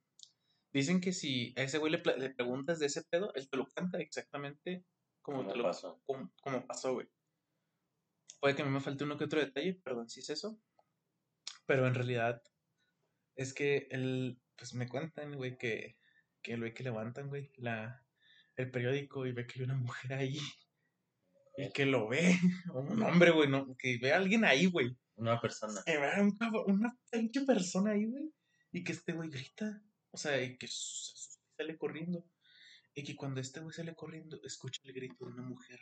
Dicen 0.74 1.02
que 1.02 1.12
si 1.14 1.54
a 1.58 1.64
ese 1.64 1.78
güey 1.78 1.92
le, 1.92 2.00
preguntas 2.00 2.80
de 2.80 2.86
ese 2.86 3.04
pedo, 3.04 3.34
él 3.36 3.50
te 3.50 3.58
lo 3.58 3.68
cuenta 3.68 4.00
exactamente 4.00 4.86
¿Cómo 5.22 5.46
te 5.48 5.56
lo 5.56 5.64
pasó? 5.64 6.02
como, 6.06 6.32
como 6.42 6.66
pasó, 6.66 6.94
güey. 6.94 7.08
Puede 8.40 8.56
que 8.56 8.64
me 8.64 8.80
falte 8.80 9.04
uno 9.04 9.18
que 9.18 9.26
otro 9.26 9.40
detalle, 9.40 9.76
perdón 9.76 10.10
si 10.10 10.22
es 10.22 10.30
eso. 10.32 10.60
Pero 11.68 11.86
en 11.88 11.94
realidad 11.94 12.42
es 13.36 13.54
que 13.54 13.88
él, 13.92 14.42
pues 14.56 14.74
me 14.74 14.90
cuentan, 14.90 15.36
güey, 15.36 15.58
que, 15.58 15.98
que 16.42 16.54
el 16.54 16.60
güey 16.62 16.74
que 16.74 16.84
levantan, 16.84 17.30
güey, 17.30 17.52
la, 17.58 18.04
el 18.56 18.72
periódico 18.72 19.26
y 19.28 19.32
ve 19.32 19.46
que 19.46 19.60
hay 19.60 19.66
una 19.66 19.76
mujer 19.76 20.14
ahí. 20.14 20.38
Y 21.58 21.70
que 21.74 21.86
lo 21.86 22.08
ve, 22.08 22.40
un 22.74 23.04
hombre, 23.04 23.30
güey, 23.32 23.50
no, 23.50 23.76
que 23.78 23.98
ve 24.02 24.14
a 24.14 24.18
alguien 24.18 24.46
ahí, 24.46 24.68
güey. 24.68 24.98
Una 25.18 25.40
persona. 25.40 25.82
Que 25.86 25.98
ve 25.98 26.10
a 26.10 26.22
un 26.22 26.32
cabrón- 26.38 26.64
una 26.66 26.98
pinche 27.12 27.42
persona 27.42 27.92
ahí, 27.92 28.06
güey. 28.06 28.32
Y 28.72 28.86
que 28.86 28.94
este 28.94 29.12
güey 29.12 29.30
grita. 29.30 29.84
O 30.12 30.18
sea, 30.18 30.42
y 30.42 30.58
que 30.58 30.68
sale 30.70 31.78
corriendo. 31.78 32.26
Y 32.94 33.04
que 33.04 33.16
cuando 33.16 33.40
este 33.40 33.60
güey 33.60 33.74
sale 33.74 33.96
corriendo, 33.96 34.40
escucha 34.44 34.82
el 34.84 34.94
grito 34.94 35.26
de 35.26 35.32
una 35.32 35.44
mujer. 35.44 35.80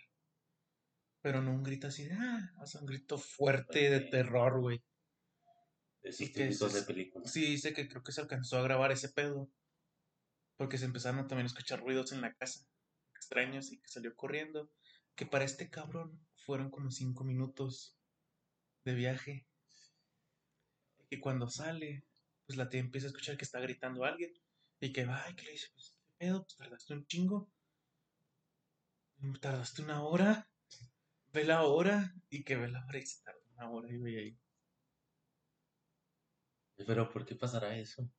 Pero 1.21 1.41
no 1.41 1.51
un 1.51 1.63
grito 1.63 1.87
así 1.87 2.05
de, 2.05 2.13
ah, 2.13 2.53
o 2.61 2.65
sea, 2.65 2.81
un 2.81 2.87
grito 2.87 3.17
fuerte 3.17 3.89
de 3.89 4.01
terror, 4.01 4.61
güey. 4.61 4.81
De 6.01 6.09
esos 6.09 6.21
Y 6.21 6.31
que 6.31 6.45
de 6.45 6.83
películas. 6.83 7.31
Sí, 7.31 7.45
dice 7.45 7.73
que 7.73 7.89
creo 7.89 8.03
que 8.03 8.11
se 8.11 8.21
alcanzó 8.21 8.57
a 8.57 8.63
grabar 8.63 8.91
ese 8.91 9.09
pedo. 9.09 9.49
Porque 10.55 10.77
se 10.77 10.85
empezaron 10.85 11.27
también 11.27 11.45
a 11.45 11.47
escuchar 11.47 11.81
ruidos 11.81 12.11
en 12.11 12.21
la 12.21 12.33
casa. 12.33 12.65
Extraños 13.15 13.71
y 13.71 13.81
que 13.81 13.87
salió 13.89 14.15
corriendo. 14.15 14.71
Que 15.15 15.25
para 15.25 15.45
este 15.45 15.69
cabrón 15.69 16.25
fueron 16.37 16.69
como 16.69 16.91
cinco 16.91 17.23
minutos 17.23 17.97
de 18.85 18.93
viaje. 18.93 19.47
Y 20.99 21.07
que 21.07 21.19
cuando 21.19 21.49
sale, 21.49 22.05
pues 22.45 22.57
la 22.57 22.69
tía 22.69 22.79
empieza 22.79 23.07
a 23.07 23.09
escuchar 23.09 23.35
que 23.35 23.45
está 23.45 23.59
gritando 23.59 24.05
a 24.05 24.09
alguien. 24.09 24.33
Y 24.79 24.93
que 24.93 25.05
va 25.05 25.25
y 25.29 25.35
que 25.35 25.43
le 25.43 25.51
dice, 25.51 25.67
pues, 25.73 25.93
¿qué 25.93 25.98
pedo? 26.19 26.43
Pues 26.43 26.55
tardaste 26.57 26.93
un 26.93 27.05
chingo. 27.07 27.51
Tardaste 29.41 29.81
una 29.81 30.03
hora. 30.03 30.49
Ve 31.33 31.43
la 31.45 31.63
hora. 31.63 32.13
Y 32.29 32.43
que 32.43 32.55
ve 32.55 32.67
la 32.67 32.85
hora 32.85 32.99
y 32.99 33.05
se 33.05 33.23
tardó 33.23 33.41
una 33.55 33.69
hora 33.71 33.89
y 33.91 34.17
ahí. 34.17 34.39
Pero 36.75 37.09
¿por 37.09 37.25
qué 37.25 37.35
pasará 37.35 37.75
eso? 37.77 38.09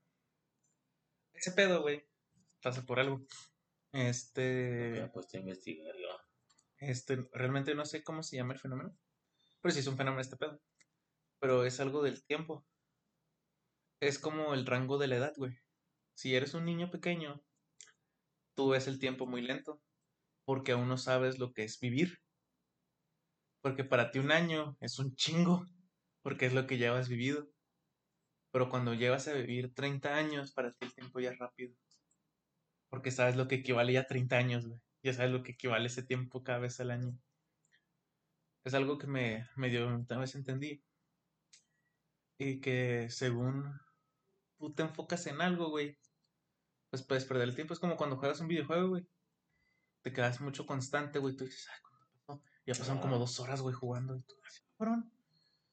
Ese 1.33 1.53
pedo, 1.53 1.83
güey. 1.83 2.05
Pasa 2.63 2.85
por 2.85 3.01
algo. 3.01 3.25
Me 3.93 4.09
Este. 4.09 4.99
he 4.99 5.09
puesto 5.09 5.37
a 5.37 5.41
investigar 5.41 5.95
yo. 5.97 6.09
Este, 6.79 7.29
realmente 7.33 7.75
no 7.75 7.85
sé 7.85 8.03
cómo 8.03 8.23
se 8.23 8.37
llama 8.37 8.55
el 8.55 8.59
fenómeno. 8.61 8.97
Pero 9.61 9.73
sí 9.73 9.81
es 9.81 9.87
un 9.87 9.97
fenómeno 9.97 10.21
este 10.21 10.37
pedo. 10.37 10.61
Pero 11.39 11.65
es 11.65 11.81
algo 11.81 12.03
del 12.03 12.25
tiempo. 12.25 12.67
Es 14.01 14.19
como 14.19 14.55
el 14.55 14.67
rango 14.67 14.99
de 14.99 15.09
la 15.09 15.17
edad, 15.17 15.33
güey. 15.37 15.59
Si 16.15 16.35
eres 16.35 16.55
un 16.55 16.65
niño 16.67 16.91
pequeño, 16.91 17.43
tú 18.61 18.69
ves 18.69 18.89
el 18.89 18.99
tiempo 18.99 19.27
muy 19.27 19.41
lento. 19.41 19.81
Porque 20.45 20.73
aún 20.73 20.87
no 20.87 20.99
sabes 20.99 21.39
lo 21.39 21.55
que 21.55 21.65
es 21.65 21.81
vivir. 21.81 22.19
Porque 23.63 23.85
para 23.85 24.11
ti 24.11 24.19
un 24.19 24.33
año 24.33 24.77
es 24.81 24.99
un 24.99 25.15
chingo. 25.15 25.65
Porque 26.21 26.45
es 26.45 26.53
lo 26.53 26.67
que 26.67 26.77
ya 26.77 26.95
has 26.95 27.09
vivido. 27.09 27.49
Pero 28.53 28.69
cuando 28.69 28.93
llegas 28.93 29.29
a 29.29 29.33
vivir 29.33 29.73
30 29.73 30.15
años, 30.15 30.53
para 30.53 30.73
ti 30.73 30.85
el 30.85 30.95
tiempo 30.95 31.21
ya 31.21 31.31
es 31.31 31.39
rápido. 31.39 31.75
Porque 32.91 33.11
sabes 33.11 33.35
lo 33.37 33.49
que 33.49 33.55
equivale 33.57 33.95
ya 33.95 34.01
a 34.01 34.07
30 34.07 34.37
años, 34.37 34.67
güey. 34.67 34.79
Ya 35.03 35.15
sabes 35.15 35.33
lo 35.33 35.43
que 35.43 35.53
equivale 35.53 35.87
ese 35.87 36.03
tiempo 36.03 36.43
cada 36.43 36.59
vez 36.59 36.81
al 36.81 36.91
año. 36.91 37.17
Es 38.65 38.75
algo 38.75 38.99
que 38.99 39.07
me, 39.07 39.49
me 39.57 39.71
dio, 39.71 39.87
una 39.87 40.19
vez 40.19 40.35
entendí. 40.35 40.83
Y 42.39 42.61
que 42.61 43.09
según 43.09 43.73
tú 44.59 44.75
te 44.75 44.83
enfocas 44.83 45.27
en 45.29 45.41
algo, 45.41 45.71
güey, 45.71 45.97
pues 46.91 47.03
puedes 47.03 47.25
perder 47.25 47.49
el 47.49 47.55
tiempo. 47.55 47.73
Es 47.73 47.81
como 47.81 47.97
cuando 47.97 48.17
juegas 48.17 48.41
un 48.41 48.49
videojuego, 48.49 48.89
güey. 48.89 49.07
Te 50.03 50.13
quedas 50.13 50.41
mucho 50.41 50.67
constante, 50.67 51.19
güey. 51.19 51.37
Tú 51.37 51.45
dices, 51.45 51.69
ay, 51.73 51.81
¿cuándo 51.83 52.07
pasó? 52.13 52.43
Ya 52.67 52.75
pasaron 52.75 53.01
como 53.01 53.19
dos 53.19 53.39
horas, 53.41 53.61
güey, 53.63 53.75
jugando. 53.75 54.17
Y 54.17 54.23
tú, 54.23 54.35
cabrón. 54.77 55.13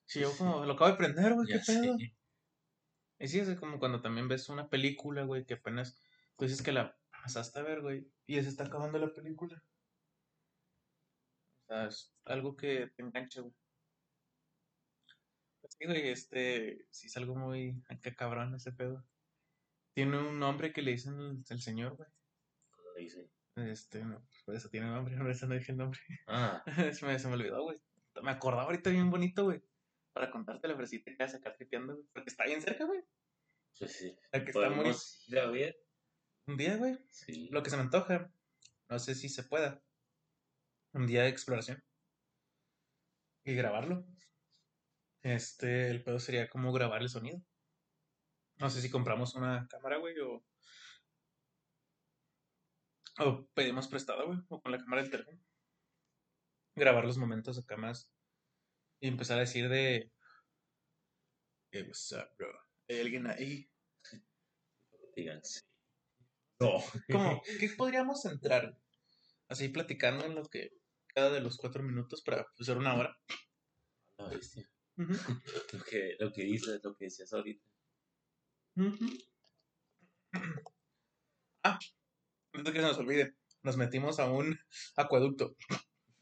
Si 0.05 0.22
yo 0.22 0.32
como 0.38 0.63
lo 0.65 0.74
acabo 0.74 0.91
de 0.91 0.97
prender, 0.97 1.34
güey, 1.34 1.47
qué 1.47 1.59
pedo. 1.59 1.97
Y 3.20 3.28
sí, 3.28 3.39
es 3.39 3.59
como 3.59 3.80
cuando 3.80 4.01
también 4.01 4.28
ves 4.28 4.47
una 4.49 4.70
película, 4.70 5.24
güey, 5.24 5.45
que 5.45 5.55
apenas 5.55 5.99
tú 6.38 6.45
dices 6.45 6.61
que 6.61 6.72
la 6.72 6.95
pasaste 7.11 7.59
a 7.59 7.63
ver, 7.63 7.82
güey, 7.82 8.09
y 8.26 8.36
ya 8.36 8.43
se 8.43 8.49
está 8.49 8.65
acabando 8.65 8.99
la 8.99 9.11
película. 9.11 9.61
O 11.63 11.68
sea, 11.68 11.88
es 11.88 12.13
algo 12.26 12.55
que 12.55 12.88
te 12.95 13.01
engancha, 13.01 13.41
güey. 13.41 13.53
Pues 15.61 15.74
sí, 15.78 15.86
güey, 15.86 16.09
este, 16.09 16.86
sí 16.91 17.07
es 17.07 17.18
algo 17.18 17.36
muy, 17.36 17.84
qué 18.01 18.15
cabrón 18.15 18.55
ese 18.55 18.72
pedo. 18.72 19.03
Tiene 19.97 20.15
un 20.19 20.37
nombre 20.37 20.71
que 20.71 20.83
le 20.83 20.91
dicen 20.91 21.19
el, 21.19 21.43
el 21.49 21.59
señor, 21.59 21.95
güey. 21.95 22.07
¿Cómo 22.69 22.91
le 22.95 23.01
dice? 23.01 23.31
Este, 23.55 24.05
no, 24.05 24.23
por 24.45 24.53
eso 24.53 24.69
tiene 24.69 24.85
nombre, 24.85 25.17
por 25.17 25.31
eso 25.31 25.47
no 25.47 25.55
dije 25.55 25.71
el 25.71 25.79
nombre. 25.79 25.99
Ah, 26.27 26.63
se, 26.93 27.03
me, 27.03 27.17
se 27.17 27.27
me 27.27 27.33
olvidó, 27.33 27.63
güey. 27.63 27.81
Me 28.21 28.29
acordaba 28.29 28.65
ahorita 28.65 28.91
bien 28.91 29.09
bonito, 29.09 29.45
güey. 29.45 29.59
Para 30.13 30.29
contarte 30.29 30.67
la 30.67 30.75
fresita 30.75 31.09
que 31.09 31.17
vas 31.17 31.33
acá 31.33 31.51
tripeando, 31.51 31.95
güey. 31.95 32.05
Porque 32.13 32.29
está 32.29 32.45
bien 32.45 32.61
cerca, 32.61 32.85
güey. 32.85 33.01
pues 33.79 33.91
sí. 33.91 34.15
La 34.31 34.43
que 34.43 34.51
está 34.51 34.69
muy... 34.69 34.77
¿Podemos 34.77 35.27
ir 35.29 35.39
a 35.39 35.49
ver? 35.49 35.75
Un 36.45 36.57
día, 36.57 36.77
güey. 36.77 36.99
Sí. 37.09 37.49
Lo 37.49 37.63
que 37.63 37.71
se 37.71 37.77
me 37.77 37.81
antoja. 37.81 38.31
No 38.89 38.99
sé 38.99 39.15
si 39.15 39.29
se 39.29 39.45
pueda. 39.45 39.81
Un 40.93 41.07
día 41.07 41.23
de 41.23 41.29
exploración. 41.29 41.83
Y 43.45 43.55
grabarlo. 43.55 44.05
Este, 45.23 45.89
el 45.89 46.03
pedo 46.03 46.19
sería 46.19 46.47
como 46.51 46.71
grabar 46.71 47.01
el 47.01 47.09
sonido. 47.09 47.41
No 48.60 48.70
sé 48.70 48.82
si 48.82 48.89
compramos 48.89 49.36
una 49.36 49.68
cámara, 49.68 49.97
güey, 49.97 50.20
o. 50.20 50.43
O 53.20 53.47
pedimos 53.53 53.88
prestada, 53.88 54.24
güey, 54.24 54.39
o 54.49 54.62
con 54.62 54.72
la 54.72 54.78
cámara 54.78 55.01
del 55.01 55.12
teléfono. 55.12 55.39
Grabar 56.76 57.05
los 57.05 57.18
momentos 57.18 57.58
acá 57.58 57.78
más. 57.78 58.12
Y 58.99 59.08
empezar 59.08 59.38
a 59.38 59.41
decir 59.41 59.70
de. 59.70 60.12
Hey, 61.72 61.84
what's 61.84 62.12
up, 62.14 62.30
bro? 62.38 62.47
¿Hay 62.89 62.99
alguien 62.99 63.28
ahí? 63.28 63.70
Digan 65.16 65.43
sí. 65.43 65.62
No. 66.60 66.78
¿Cómo? 67.12 67.41
¿Qué 67.60 67.70
podríamos 67.78 68.26
entrar? 68.26 68.78
Así 69.49 69.70
platicando 69.70 70.26
en 70.26 70.36
lo 70.36 70.43
que. 70.45 70.72
Cada 71.14 71.32
de 71.32 71.41
los 71.41 71.58
cuatro 71.58 71.82
minutos 71.82 72.22
para 72.22 72.45
hacer 72.60 72.78
una 72.78 72.95
hora. 72.95 73.18
La 74.20 74.30
bestia. 74.30 74.70
Ujú, 74.97 75.14
Lo 75.74 75.84
que, 75.84 76.16
lo 76.20 76.32
que 76.32 76.43
dices, 76.43 76.80
lo 76.84 76.95
que 76.95 77.05
decías 77.05 77.34
ahorita. 77.34 77.76
Ujú. 78.78 79.05
Ah, 81.63 81.80
antes 82.53 82.73
que 82.73 82.80
se 82.80 82.86
nos 82.86 82.97
olvide, 82.97 83.36
nos 83.63 83.78
metimos 83.78 84.19
a 84.19 84.32
un 84.32 84.59
acueducto 84.95 85.55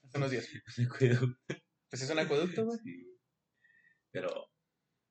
hace 0.03 0.17
unos 0.17 0.31
días. 0.31 0.49
Pues 1.87 2.01
es 2.01 2.09
un 2.09 2.19
acueducto, 2.19 2.65
güey. 2.65 2.79
Sí. 2.79 3.17
Pero, 4.11 4.49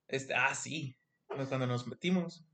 Este, 0.09 0.35
ah, 0.35 0.55
sí. 0.55 0.99
Pues 1.27 1.49
Cuando 1.49 1.67
nos 1.67 1.87
metimos. 1.87 2.45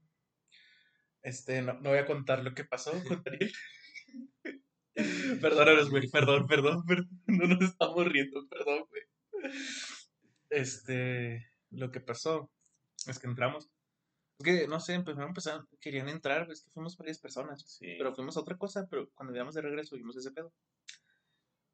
Este, 1.22 1.62
no, 1.62 1.74
no 1.80 1.91
voy 1.91 1.99
a 1.99 2.07
contar 2.07 2.45
lo 2.45 2.55
que 2.55 2.64
pasó 2.64 2.93
con 3.09 3.22
Daniel. 3.24 3.53
Perdónanos, 5.41 5.91
güey. 5.91 6.09
Perdón, 6.11 6.47
perdón, 6.47 6.84
perdón. 6.86 7.09
No 7.26 7.47
nos 7.49 7.62
estamos 7.62 8.07
riendo, 8.07 8.47
perdón, 8.49 8.84
güey. 8.88 9.03
Este, 10.51 11.51
lo 11.70 11.91
que 11.91 12.01
pasó 12.01 12.53
es 13.07 13.18
que 13.18 13.26
entramos. 13.26 13.70
Que, 14.43 14.66
no 14.66 14.80
sé, 14.80 14.95
empezaron 14.95 15.24
a 15.24 15.28
empezar, 15.28 15.66
querían 15.80 16.09
entrar, 16.09 16.45
güey, 16.47 16.55
es 16.55 16.62
que 16.62 16.70
fuimos 16.70 16.97
varias 16.97 17.18
personas. 17.18 17.62
sí. 17.66 17.95
Pero 17.99 18.14
fuimos 18.14 18.36
a 18.36 18.41
otra 18.41 18.57
cosa, 18.57 18.86
pero 18.88 19.11
cuando 19.14 19.34
íbamos 19.34 19.55
de 19.55 19.62
regreso 19.62 19.97
vimos 19.97 20.16
ese 20.16 20.30
pedo. 20.30 20.53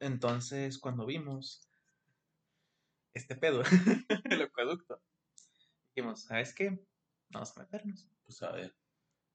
Entonces, 0.01 0.79
cuando 0.79 1.07
vimos 1.07 1.69
este 3.15 3.37
pedo, 3.37 3.63
el 4.31 4.43
acueducto, 4.43 5.01
dijimos, 5.95 6.25
¿sabes 6.25 6.55
qué? 6.55 6.79
Vamos 7.31 7.57
a 7.57 7.61
meternos. 7.61 8.07
pues 8.25 8.43
a 8.43 8.53
ver. 8.53 8.75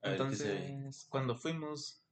A. 0.01 0.11
Entonces, 0.11 1.05
cuando 1.09 1.36
fuimos, 1.36 2.03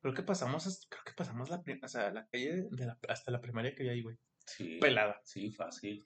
creo 0.00 0.14
que 0.14 0.22
pasamos, 0.22 0.66
hasta- 0.66 0.86
creo 0.88 1.04
que 1.04 1.12
pasamos 1.12 1.48
la, 1.50 1.62
o 1.82 1.88
sea, 1.88 2.10
la 2.10 2.26
calle 2.28 2.68
de 2.70 2.86
la- 2.86 2.98
hasta 3.08 3.30
la 3.30 3.40
primaria 3.40 3.74
que 3.74 3.82
había 3.82 3.92
ahí, 3.92 4.02
güey. 4.02 4.16
Sí. 4.46 4.78
Pelada. 4.80 5.20
Sí, 5.24 5.50
fácil. 5.52 6.04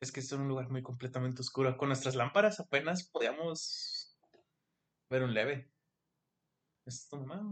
Es 0.00 0.12
que 0.12 0.20
es 0.20 0.30
un 0.32 0.48
lugar 0.48 0.68
muy 0.70 0.82
completamente 0.82 1.40
oscuro. 1.40 1.76
Con 1.76 1.88
nuestras 1.88 2.14
lámparas 2.14 2.60
apenas 2.60 3.08
podíamos 3.08 4.16
ver 5.08 5.22
un 5.22 5.32
leve. 5.32 5.70
¿Es 6.84 7.08
tu 7.08 7.16
mamá? 7.16 7.42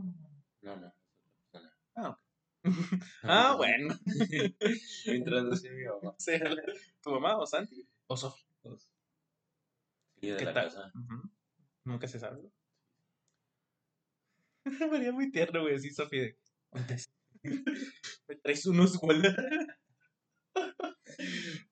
No, 0.60 0.76
no. 0.76 0.94
Ah, 1.96 2.08
ok. 2.10 2.18
ah, 3.22 3.54
bueno. 3.56 3.94
Mientras 5.06 5.50
decía 5.50 5.72
mi 5.72 5.84
mamá. 5.84 6.14
Sí, 6.18 6.32
¿Tu 7.02 7.10
mamá 7.10 7.38
o 7.38 7.46
Santi? 7.46 7.88
¿O 8.06 8.16
Sofi? 8.16 8.44
Sí, 10.20 10.34
¿Qué 10.38 10.46
tal? 10.46 10.70
Nunca 11.84 12.06
se 12.06 12.18
sabe. 12.18 12.50
María 14.90 15.12
muy 15.12 15.30
tierno, 15.30 15.62
güey, 15.62 15.74
así 15.76 15.90
Sofi 15.90 16.18
de... 16.18 16.38
Me 18.26 18.36
traes 18.36 18.66
unos 18.66 18.96
güey. 18.96 19.20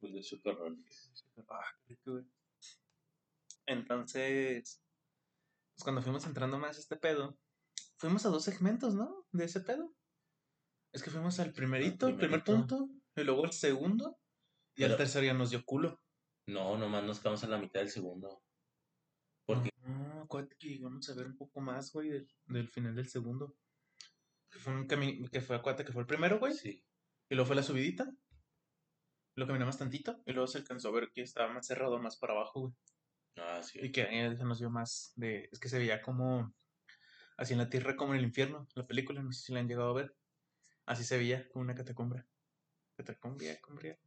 Pues 0.02 0.14
de 0.14 0.20
chocorroles. 0.20 1.12
Ah, 1.48 1.62
qué 1.78 1.94
rico, 1.94 2.12
güey. 2.14 2.24
Entonces, 3.66 4.82
pues 5.76 5.84
cuando 5.84 6.02
fuimos 6.02 6.26
entrando 6.26 6.58
más 6.58 6.76
a 6.76 6.80
este 6.80 6.96
pedo, 6.96 7.38
fuimos 7.98 8.26
a 8.26 8.30
dos 8.30 8.42
segmentos, 8.42 8.96
¿no? 8.96 9.28
De 9.30 9.44
ese 9.44 9.60
pedo. 9.60 9.94
Es 10.92 11.04
que 11.04 11.10
fuimos 11.10 11.38
al 11.38 11.52
primerito, 11.52 12.08
el 12.08 12.16
primer 12.16 12.42
punto, 12.42 12.90
y 13.14 13.22
luego 13.22 13.44
el 13.44 13.52
segundo, 13.52 14.18
y 14.74 14.82
al 14.82 14.96
tercero 14.96 15.24
ya 15.24 15.34
nos 15.34 15.50
dio 15.50 15.64
culo. 15.64 16.02
No, 16.48 16.76
nomás 16.76 17.04
nos 17.04 17.20
quedamos 17.20 17.44
a 17.44 17.46
la 17.46 17.58
mitad 17.58 17.78
del 17.78 17.90
segundo. 17.90 18.42
Porque 19.46 19.70
No, 19.86 20.22
acuérdate 20.22 20.56
que 20.58 20.66
llegamos 20.66 21.08
a 21.08 21.14
ver 21.14 21.26
un 21.26 21.36
poco 21.36 21.60
más, 21.60 21.92
güey, 21.92 22.08
del, 22.08 22.28
del 22.46 22.68
final 22.68 22.96
del 22.96 23.08
segundo. 23.08 23.56
Que 24.50 24.58
fue 24.58 24.74
un 24.74 24.88
camino, 24.88 25.30
que 25.30 25.40
fue, 25.40 25.54
acuérdate 25.54 25.84
que 25.84 25.92
fue 25.92 26.02
el 26.02 26.08
primero, 26.08 26.40
güey, 26.40 26.54
sí. 26.54 26.84
y 27.30 27.34
luego 27.36 27.46
fue 27.46 27.54
la 27.54 27.62
subidita. 27.62 28.12
Lo 29.34 29.46
caminamos 29.46 29.78
tantito, 29.78 30.22
y 30.26 30.32
luego 30.32 30.46
se 30.46 30.58
alcanzó 30.58 30.88
a 30.88 30.92
ver 30.92 31.10
que 31.12 31.22
estaba 31.22 31.52
más 31.52 31.66
cerrado, 31.66 31.98
más 31.98 32.18
para 32.18 32.34
abajo, 32.34 32.60
güey. 32.60 32.74
Ah, 33.36 33.62
sí. 33.62 33.78
Y 33.82 33.90
que 33.90 34.02
ahí 34.02 34.36
se 34.36 34.44
nos 34.44 34.58
dio 34.58 34.70
más 34.70 35.12
de. 35.16 35.48
Es 35.50 35.58
que 35.58 35.68
se 35.68 35.78
veía 35.78 36.02
como. 36.02 36.54
Así 37.36 37.54
en 37.54 37.60
la 37.60 37.70
tierra 37.70 37.96
como 37.96 38.12
en 38.12 38.18
el 38.18 38.26
infierno. 38.26 38.68
La 38.74 38.86
película, 38.86 39.22
no 39.22 39.32
sé 39.32 39.42
si 39.42 39.52
la 39.52 39.60
han 39.60 39.68
llegado 39.68 39.90
a 39.90 39.94
ver. 39.94 40.14
Así 40.84 41.04
se 41.04 41.16
veía, 41.16 41.48
como 41.48 41.62
una 41.62 41.74
catacumbra. 41.74 42.26
Catacumbria, 42.96 43.58
cumbria. 43.62 43.98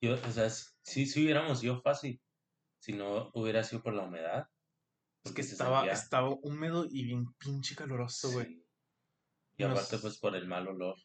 Yo, 0.00 0.14
o 0.14 0.30
sea, 0.30 0.50
si, 0.50 1.06
si 1.06 1.24
hubiéramos 1.24 1.62
ido 1.62 1.80
fácil, 1.80 2.20
si 2.80 2.92
no 2.92 3.30
hubiera 3.34 3.62
sido 3.62 3.82
por 3.82 3.94
la 3.94 4.02
humedad. 4.02 4.48
Es 5.24 5.32
que 5.32 5.42
estaba, 5.42 5.86
estaba 5.86 6.30
húmedo 6.42 6.86
y 6.88 7.04
bien 7.04 7.32
pinche 7.34 7.74
caloroso, 7.74 8.30
güey. 8.32 8.46
Sí. 8.46 8.66
Y 9.58 9.62
aparte, 9.64 9.98
pues 9.98 10.18
por 10.18 10.36
el 10.36 10.46
mal 10.46 10.68
olor. 10.68 10.96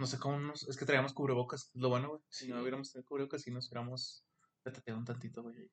No 0.00 0.06
sé 0.06 0.18
cómo 0.18 0.38
nos. 0.40 0.66
Es 0.66 0.78
que 0.78 0.86
traíamos 0.86 1.12
cubrebocas. 1.12 1.70
Lo 1.74 1.90
bueno, 1.90 2.08
güey. 2.08 2.22
Si 2.30 2.48
no 2.48 2.58
hubiéramos 2.62 2.90
tenido 2.90 3.06
cubrebocas, 3.06 3.42
sí 3.42 3.50
nos 3.50 3.68
hubiéramos 3.68 4.24
petateado 4.62 4.98
un 4.98 5.04
tantito, 5.04 5.42
güey. 5.42 5.70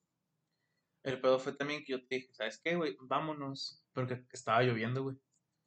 El 1.03 1.21
pedo 1.21 1.39
fue 1.39 1.53
también 1.53 1.81
que 1.85 1.93
yo 1.93 2.05
te 2.05 2.15
dije, 2.15 2.33
¿sabes 2.33 2.59
qué, 2.61 2.75
güey? 2.75 2.97
Vámonos. 2.99 3.85
Porque 3.93 4.25
estaba 4.33 4.61
lloviendo, 4.63 5.03
güey. 5.03 5.15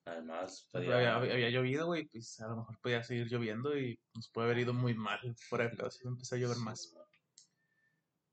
Además, 0.05 0.69
Había, 0.75 0.91
podía- 0.91 1.17
había- 1.17 1.33
había 1.33 1.49
llovido, 1.51 1.87
güey, 1.87 2.07
pues 2.09 2.39
a 2.41 2.49
lo 2.49 2.57
mejor 2.57 2.79
podía 2.83 3.03
seguir 3.03 3.29
lloviendo 3.29 3.79
y 3.79 3.99
nos 4.15 4.31
puede 4.31 4.49
haber 4.49 4.59
ido 4.59 4.75
muy 4.75 4.93
mal 4.93 5.21
fuera 5.49 5.65
de 5.69 5.77
pedo 5.77 5.91
si 5.91 6.07
empezó 6.07 6.35
a 6.35 6.39
llover 6.39 6.59
más. 6.59 6.95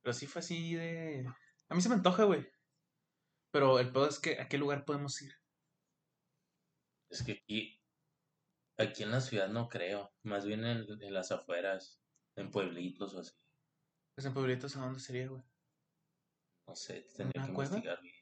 Pero 0.01 0.13
sí 0.13 0.27
fue 0.27 0.39
así 0.41 0.73
de... 0.75 1.25
A 1.69 1.75
mí 1.75 1.81
se 1.81 1.87
me 1.87 1.95
antoja, 1.95 2.25
güey. 2.25 2.45
Pero 3.51 3.79
el 3.79 3.93
pedo 3.93 4.09
es 4.09 4.19
que, 4.19 4.41
¿a 4.41 4.49
qué 4.49 4.57
lugar 4.57 4.83
podemos 4.83 5.21
ir? 5.21 5.31
Es 7.09 7.23
que 7.23 7.31
aquí, 7.33 7.76
aquí 8.77 9.03
en 9.03 9.11
la 9.11 9.21
ciudad 9.21 9.49
no 9.49 9.67
creo. 9.69 10.13
Más 10.23 10.45
bien 10.45 10.65
en, 10.65 10.85
en 11.01 11.13
las 11.13 11.31
afueras, 11.31 12.01
en 12.35 12.51
pueblitos 12.51 13.13
o 13.15 13.19
así. 13.19 13.33
Pues 14.15 14.25
en 14.25 14.33
pueblitos, 14.33 14.75
¿a 14.75 14.81
dónde 14.81 14.99
sería, 14.99 15.27
güey? 15.27 15.43
No 16.67 16.75
sé, 16.75 17.07
tendría 17.15 17.41
¿Una 17.41 17.47
que 17.47 17.53
cueva? 17.53 17.69
investigar 17.69 18.01
bien. 18.01 18.15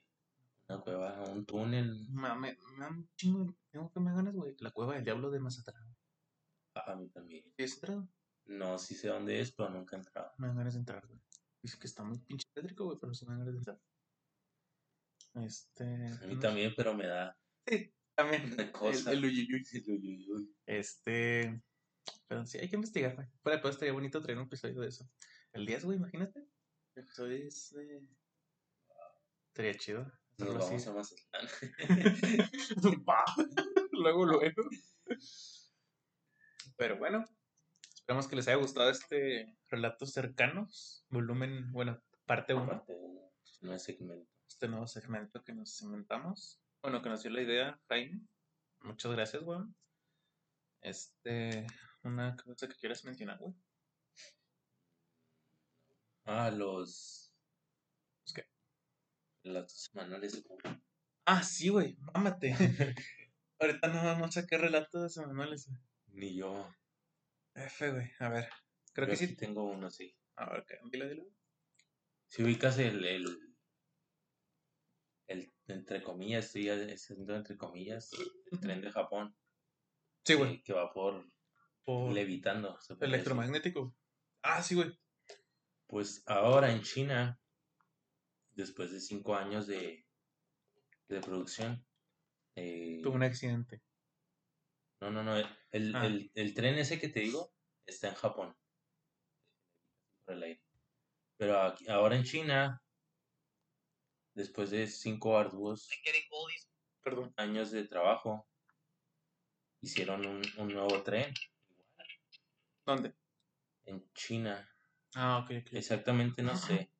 Una 0.67 0.81
cueva, 0.81 1.23
un 1.29 1.45
túnel. 1.45 2.07
Me, 2.11 2.29
me, 2.35 2.57
me 2.77 2.79
da 2.79 2.89
un 2.89 3.09
chingo, 3.15 3.55
tengo 3.71 3.91
que 3.91 3.99
me 3.99 4.13
ganas, 4.13 4.33
güey. 4.33 4.55
La 4.59 4.71
cueva 4.71 4.95
del 4.95 5.03
diablo 5.03 5.29
de 5.31 5.39
Mazatlán. 5.39 5.95
Ah, 6.75 6.91
a 6.91 6.95
mí 6.95 7.09
también. 7.09 7.43
¿Sí 7.55 7.63
has 7.63 7.73
entrado? 7.75 8.09
No, 8.45 8.77
sí 8.77 8.93
sé 8.95 9.07
dónde 9.07 9.39
es, 9.39 9.51
pero 9.53 9.69
nunca 9.69 9.95
he 9.95 9.99
entrado. 9.99 10.31
Me 10.37 10.47
dan 10.47 10.57
ganas 10.57 10.73
de 10.73 10.79
entrar, 10.79 11.07
güey. 11.07 11.19
Dice 11.61 11.79
que 11.79 11.87
está 11.87 12.03
muy 12.03 12.19
pinche 12.19 12.47
tétrico, 12.53 12.85
güey, 12.85 12.97
pero 12.99 13.13
sí 13.13 13.25
me 13.25 13.31
dan 13.31 13.39
ganas 13.39 13.53
de 13.53 13.57
entrar. 13.59 13.81
Este. 15.45 15.83
A 15.83 16.27
mí 16.27 16.35
no- 16.35 16.39
también, 16.39 16.73
pero 16.75 16.93
me 16.93 17.07
da 17.07 17.37
Sí, 17.67 17.94
también. 18.15 18.53
una 18.53 18.63
El, 18.63 18.71
cosa. 18.71 19.11
el 19.11 19.23
uyuyuy. 19.25 19.63
El 19.73 19.89
uyuyuy. 19.91 20.55
Este. 20.65 21.61
Pero 22.27 22.45
sí, 22.45 22.57
hay 22.59 22.69
que 22.69 22.75
investigar, 22.75 23.15
güey. 23.15 23.27
Fuera 23.41 23.57
de 23.57 23.61
todo, 23.61 23.71
estaría 23.71 23.93
bonito 23.93 24.21
traer 24.21 24.37
un 24.37 24.45
episodio 24.45 24.79
de 24.81 24.87
eso. 24.89 25.09
El 25.53 25.65
10, 25.65 25.85
güey, 25.85 25.97
imagínate. 25.97 26.39
El 26.95 27.03
episodio 27.03 27.47
es 27.47 27.71
de. 27.71 28.07
Estaría 29.47 29.73
chido. 29.75 30.11
Nos 30.37 30.49
hacerlo 30.49 30.59
vamos 30.59 30.81
así. 30.81 30.89
a 30.89 30.93
Mazatlán. 30.93 32.49
Luego, 33.91 34.25
luego. 34.25 34.63
Pero 36.77 36.97
bueno, 36.97 37.23
esperamos 37.93 38.27
que 38.27 38.35
les 38.35 38.47
haya 38.49 38.57
gustado 38.57 38.89
este 38.89 39.55
Relatos 39.69 40.11
Cercanos, 40.11 41.05
volumen, 41.09 41.71
bueno, 41.71 42.03
parte 42.25 42.53
1, 42.53 42.67
Parte 42.67 42.93
uno, 42.93 43.21
no 43.61 43.73
es 43.73 43.83
segmento. 43.83 44.29
este 44.49 44.67
nuevo 44.67 44.87
segmento 44.87 45.41
que 45.43 45.53
nos 45.53 45.81
inventamos. 45.81 46.61
Bueno, 46.85 47.01
que 47.01 47.09
nos 47.09 47.23
dio 47.23 47.31
la 47.31 47.41
idea, 47.41 47.81
Jaime. 47.89 48.21
Muchas 48.83 49.11
gracias, 49.11 49.41
weón. 49.41 49.75
Este, 50.81 51.65
una 52.03 52.35
cosa 52.35 52.67
que 52.67 52.75
quieras 52.75 53.03
mencionar, 53.03 53.39
güey. 53.39 53.55
Ah, 56.25 56.51
los. 56.51 57.33
¿Los 58.23 58.33
qué? 58.35 58.45
Los 59.45 59.71
semanales. 59.71 60.45
Ah, 61.25 61.41
sí, 61.41 61.69
güey, 61.69 61.97
mámate. 62.13 62.53
Ahorita 63.59 63.87
no, 63.87 64.19
no 64.19 64.31
saqué 64.31 64.55
relatos 64.59 65.11
semanales, 65.11 65.67
güey. 65.67 65.81
Ni 66.09 66.35
yo. 66.35 66.71
F, 67.55 67.93
güey, 67.93 68.11
a 68.19 68.29
ver. 68.29 68.47
Creo 68.93 69.07
Yo 69.07 69.11
que 69.11 69.17
sí. 69.17 69.35
tengo 69.35 69.63
uno, 69.63 69.89
sí. 69.89 70.15
A 70.35 70.51
ver, 70.51 70.63
¿qué? 70.67 70.77
dilo, 70.91 71.09
dilo. 71.09 71.25
Si 72.27 72.43
ubicas 72.43 72.77
el, 72.77 73.03
el, 73.03 73.54
el, 75.27 75.53
entre 75.67 76.01
comillas, 76.03 76.45
estoy 76.45 76.69
haciendo 76.69 77.35
entre 77.35 77.57
comillas, 77.57 78.11
el 78.51 78.59
tren 78.59 78.81
de 78.81 78.91
Japón. 78.91 79.35
Sí, 80.23 80.33
güey. 80.35 80.61
Que, 80.63 80.73
va 80.73 80.91
por 80.93 81.25
Por 81.83 82.11
levitando. 82.13 82.79
se 82.81 82.95
podría 82.95 82.95
decir. 82.95 83.13
electromagnético. 83.15 83.95
Ah, 84.41 84.61
sí, 84.63 84.75
güey. 84.75 84.91
Pues 85.87 86.23
ahora 86.25 86.71
en 86.71 86.81
China, 86.81 87.39
después 88.51 88.91
de 88.91 88.99
cinco 88.99 89.35
años 89.35 89.67
de, 89.67 90.05
de 91.09 91.21
producción, 91.21 91.85
eh, 92.55 93.01
Tuvo 93.03 93.15
un 93.15 93.23
accidente. 93.23 93.81
no, 95.01 95.11
no, 95.11 95.23
no, 95.23 95.35
el, 95.71 95.95
Ah. 95.95 96.05
el, 96.05 96.31
el 96.33 96.53
tren 96.53 96.75
ese 96.75 96.99
que 96.99 97.09
te 97.09 97.19
digo 97.19 97.53
está 97.85 98.07
en 98.09 98.15
Japón. 98.15 98.57
Por 100.25 100.35
el 100.35 100.43
aire. 100.43 100.63
Pero 101.37 101.61
aquí- 101.61 101.87
ahora 101.87 102.15
en 102.15 102.23
China, 102.23 102.81
después 104.35 104.69
de 104.69 104.85
cinco 104.87 105.37
arduos 105.37 105.89
Perdón. 107.01 107.33
años 107.37 107.71
de 107.71 107.87
trabajo, 107.87 108.47
hicieron 109.81 110.25
un, 110.25 110.41
un 110.57 110.67
nuevo 110.67 111.01
tren 111.03 111.33
¿Dónde? 112.85 113.15
en 113.85 114.11
China. 114.13 114.69
Ah, 115.15 115.39
ok, 115.39 115.51
ok. 115.61 115.73
Exactamente 115.73 116.43
no 116.43 116.55
sé. 116.55 116.91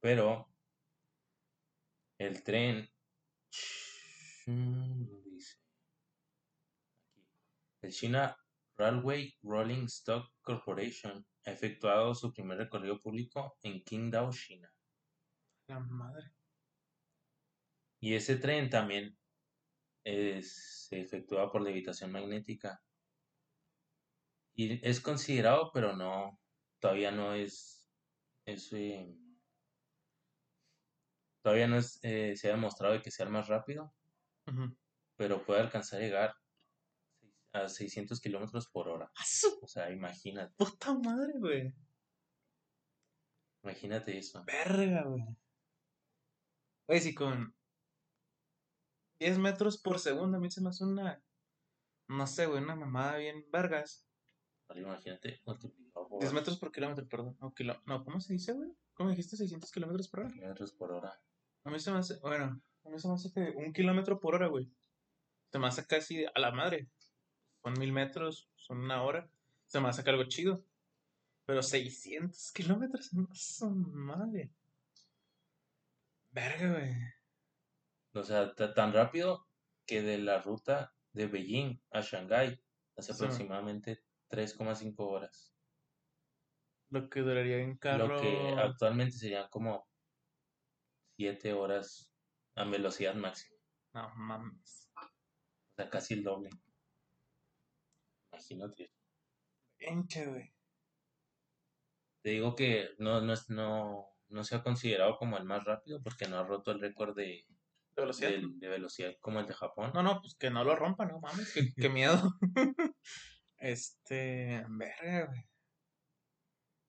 Pero 0.00 0.48
el 2.18 2.42
tren. 2.42 2.88
El 7.82 7.92
China 7.92 8.36
Railway 8.76 9.36
Rolling 9.42 9.84
Stock 9.84 10.32
Corporation 10.40 11.24
ha 11.44 11.50
efectuado 11.50 12.14
su 12.14 12.32
primer 12.32 12.58
recorrido 12.58 13.00
público 13.00 13.56
en 13.62 13.82
Qingdao, 13.82 14.30
China. 14.32 14.72
La 15.72 15.80
madre. 15.80 16.30
Y 18.00 18.14
ese 18.14 18.36
tren 18.36 18.68
también 18.68 19.16
es- 20.04 20.86
se 20.88 21.00
efectúa 21.00 21.50
por 21.50 21.62
levitación 21.62 22.12
magnética. 22.12 22.82
Y 24.54 24.86
es 24.86 25.00
considerado, 25.00 25.70
pero 25.72 25.96
no, 25.96 26.38
todavía 26.78 27.10
no 27.10 27.32
es, 27.34 27.88
es, 28.44 28.70
eh, 28.74 29.16
todavía 31.42 31.68
no 31.68 31.78
es, 31.78 31.98
eh, 32.02 32.36
se 32.36 32.48
ha 32.48 32.54
demostrado 32.54 32.92
de 32.92 33.00
que 33.00 33.10
sea 33.10 33.24
el 33.26 33.32
más 33.32 33.48
rápido, 33.48 33.94
pero 35.16 35.42
puede 35.46 35.60
alcanzar 35.60 36.00
a 36.00 36.02
llegar 36.02 36.34
a 37.54 37.68
600 37.68 38.20
kilómetros 38.20 38.68
por 38.68 38.88
hora. 38.88 39.10
¡A 39.14 39.24
su 39.24 39.58
O 39.62 39.66
sea, 39.66 39.90
imagínate, 39.90 40.52
puta 40.56 40.92
madre, 40.92 41.32
güey! 41.38 41.72
imagínate 43.62 44.18
eso. 44.18 44.44
Verga, 44.44 45.04
güey. 45.04 45.24
Si 47.00 47.14
con 47.14 47.54
10 49.18 49.38
metros 49.38 49.78
por 49.78 49.98
segundo 49.98 50.36
a 50.36 50.40
mí 50.40 50.50
se 50.50 50.60
me 50.60 50.70
hace 50.70 50.84
una. 50.84 51.22
No 52.08 52.26
sé, 52.26 52.46
güey, 52.46 52.62
una 52.62 52.74
mamada 52.76 53.16
bien 53.18 53.46
vergas. 53.50 54.04
Imagínate 54.74 55.40
multiplicado 55.44 56.08
por 56.08 56.20
10 56.20 56.32
metros 56.32 56.58
por 56.58 56.72
kilómetro, 56.72 57.06
perdón. 57.08 57.36
No, 57.40 57.52
kilo- 57.54 57.80
no, 57.86 58.04
¿cómo 58.04 58.20
se 58.20 58.32
dice, 58.32 58.52
güey? 58.52 58.70
¿Cómo 58.94 59.10
dijiste? 59.10 59.36
600 59.36 59.70
kilómetros 59.70 60.08
por 60.08 60.20
hora. 60.20 60.32
kilómetros 60.32 60.72
por 60.72 60.92
hora. 60.92 61.20
A 61.64 61.70
mí 61.70 61.78
se 61.78 61.90
me 61.92 61.98
hace, 61.98 62.18
bueno, 62.20 62.60
a 62.84 62.88
mí 62.88 62.98
se 62.98 63.08
me 63.08 63.14
hace 63.14 63.32
que 63.32 63.52
un 63.56 63.72
kilómetro 63.72 64.18
por 64.18 64.34
hora, 64.34 64.48
güey. 64.48 64.70
Se 65.52 65.58
me 65.58 65.66
hace 65.66 65.86
casi 65.86 66.24
a 66.24 66.40
la 66.40 66.50
madre. 66.50 66.88
Son 67.62 67.74
mil 67.78 67.92
metros, 67.92 68.50
son 68.56 68.78
una 68.80 69.02
hora. 69.02 69.28
Se 69.66 69.78
me 69.80 69.88
hace 69.88 70.02
que 70.02 70.10
algo 70.10 70.24
chido. 70.24 70.64
Pero 71.44 71.62
600 71.62 72.50
kilómetros, 72.52 73.12
no 73.12 73.28
son 73.34 73.94
madre. 73.94 74.50
Verga, 76.32 76.72
güey. 76.72 76.94
O 78.14 78.22
sea, 78.22 78.54
ta- 78.54 78.74
tan 78.74 78.92
rápido 78.92 79.46
que 79.86 80.02
de 80.02 80.18
la 80.18 80.40
ruta 80.42 80.94
de 81.12 81.26
Beijing 81.26 81.80
a 81.90 82.00
Shanghái 82.00 82.62
hace 82.96 83.12
Sí. 83.14 83.22
aproximadamente 83.24 84.02
3,5 84.28 85.08
horas. 85.08 85.54
Lo 86.90 87.08
que 87.08 87.20
duraría 87.20 87.58
en 87.58 87.76
carro. 87.78 88.06
Lo 88.08 88.20
que 88.20 88.54
actualmente 88.58 89.16
serían 89.16 89.48
como 89.50 89.88
7 91.16 91.52
horas 91.52 92.10
a 92.54 92.64
velocidad 92.64 93.14
máxima. 93.14 93.56
No 93.94 94.08
mames. 94.16 94.90
O 94.96 95.74
sea, 95.76 95.88
casi 95.88 96.14
el 96.14 96.22
doble. 96.24 96.50
Imagínate. 98.32 98.90
Güey. 99.80 100.54
Te 102.22 102.30
digo 102.30 102.54
que 102.54 102.90
no, 102.98 103.20
no, 103.20 103.32
es- 103.32 103.50
no, 103.50 104.11
no 104.32 104.44
se 104.44 104.56
ha 104.56 104.62
considerado 104.62 105.16
como 105.16 105.36
el 105.36 105.44
más 105.44 105.64
rápido 105.64 106.02
porque 106.02 106.26
no 106.26 106.38
ha 106.38 106.44
roto 106.44 106.72
el 106.72 106.80
récord 106.80 107.14
de, 107.14 107.46
¿De 107.94 108.02
velocidad? 108.02 108.30
de, 108.30 108.48
de 108.54 108.68
velocidad 108.68 109.12
como 109.20 109.40
el 109.40 109.46
de 109.46 109.54
Japón. 109.54 109.92
No, 109.94 110.02
no, 110.02 110.20
pues 110.20 110.34
que 110.34 110.50
no 110.50 110.64
lo 110.64 110.74
rompa, 110.74 111.04
no 111.04 111.20
mames, 111.20 111.52
qué, 111.52 111.72
qué 111.74 111.88
miedo. 111.88 112.38
este, 113.58 114.64
verga, 114.68 115.26
güey. 115.26 115.44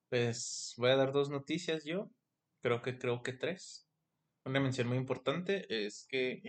Pues 0.08 0.74
voy 0.76 0.90
a 0.90 0.96
dar 0.96 1.12
dos 1.12 1.28
noticias 1.28 1.84
yo. 1.84 2.10
Creo 2.62 2.80
que 2.82 2.98
creo 2.98 3.22
que 3.22 3.32
tres. 3.32 3.88
Una 4.44 4.60
mención 4.60 4.88
muy 4.88 4.96
importante 4.96 5.66
es 5.68 6.06
que 6.08 6.42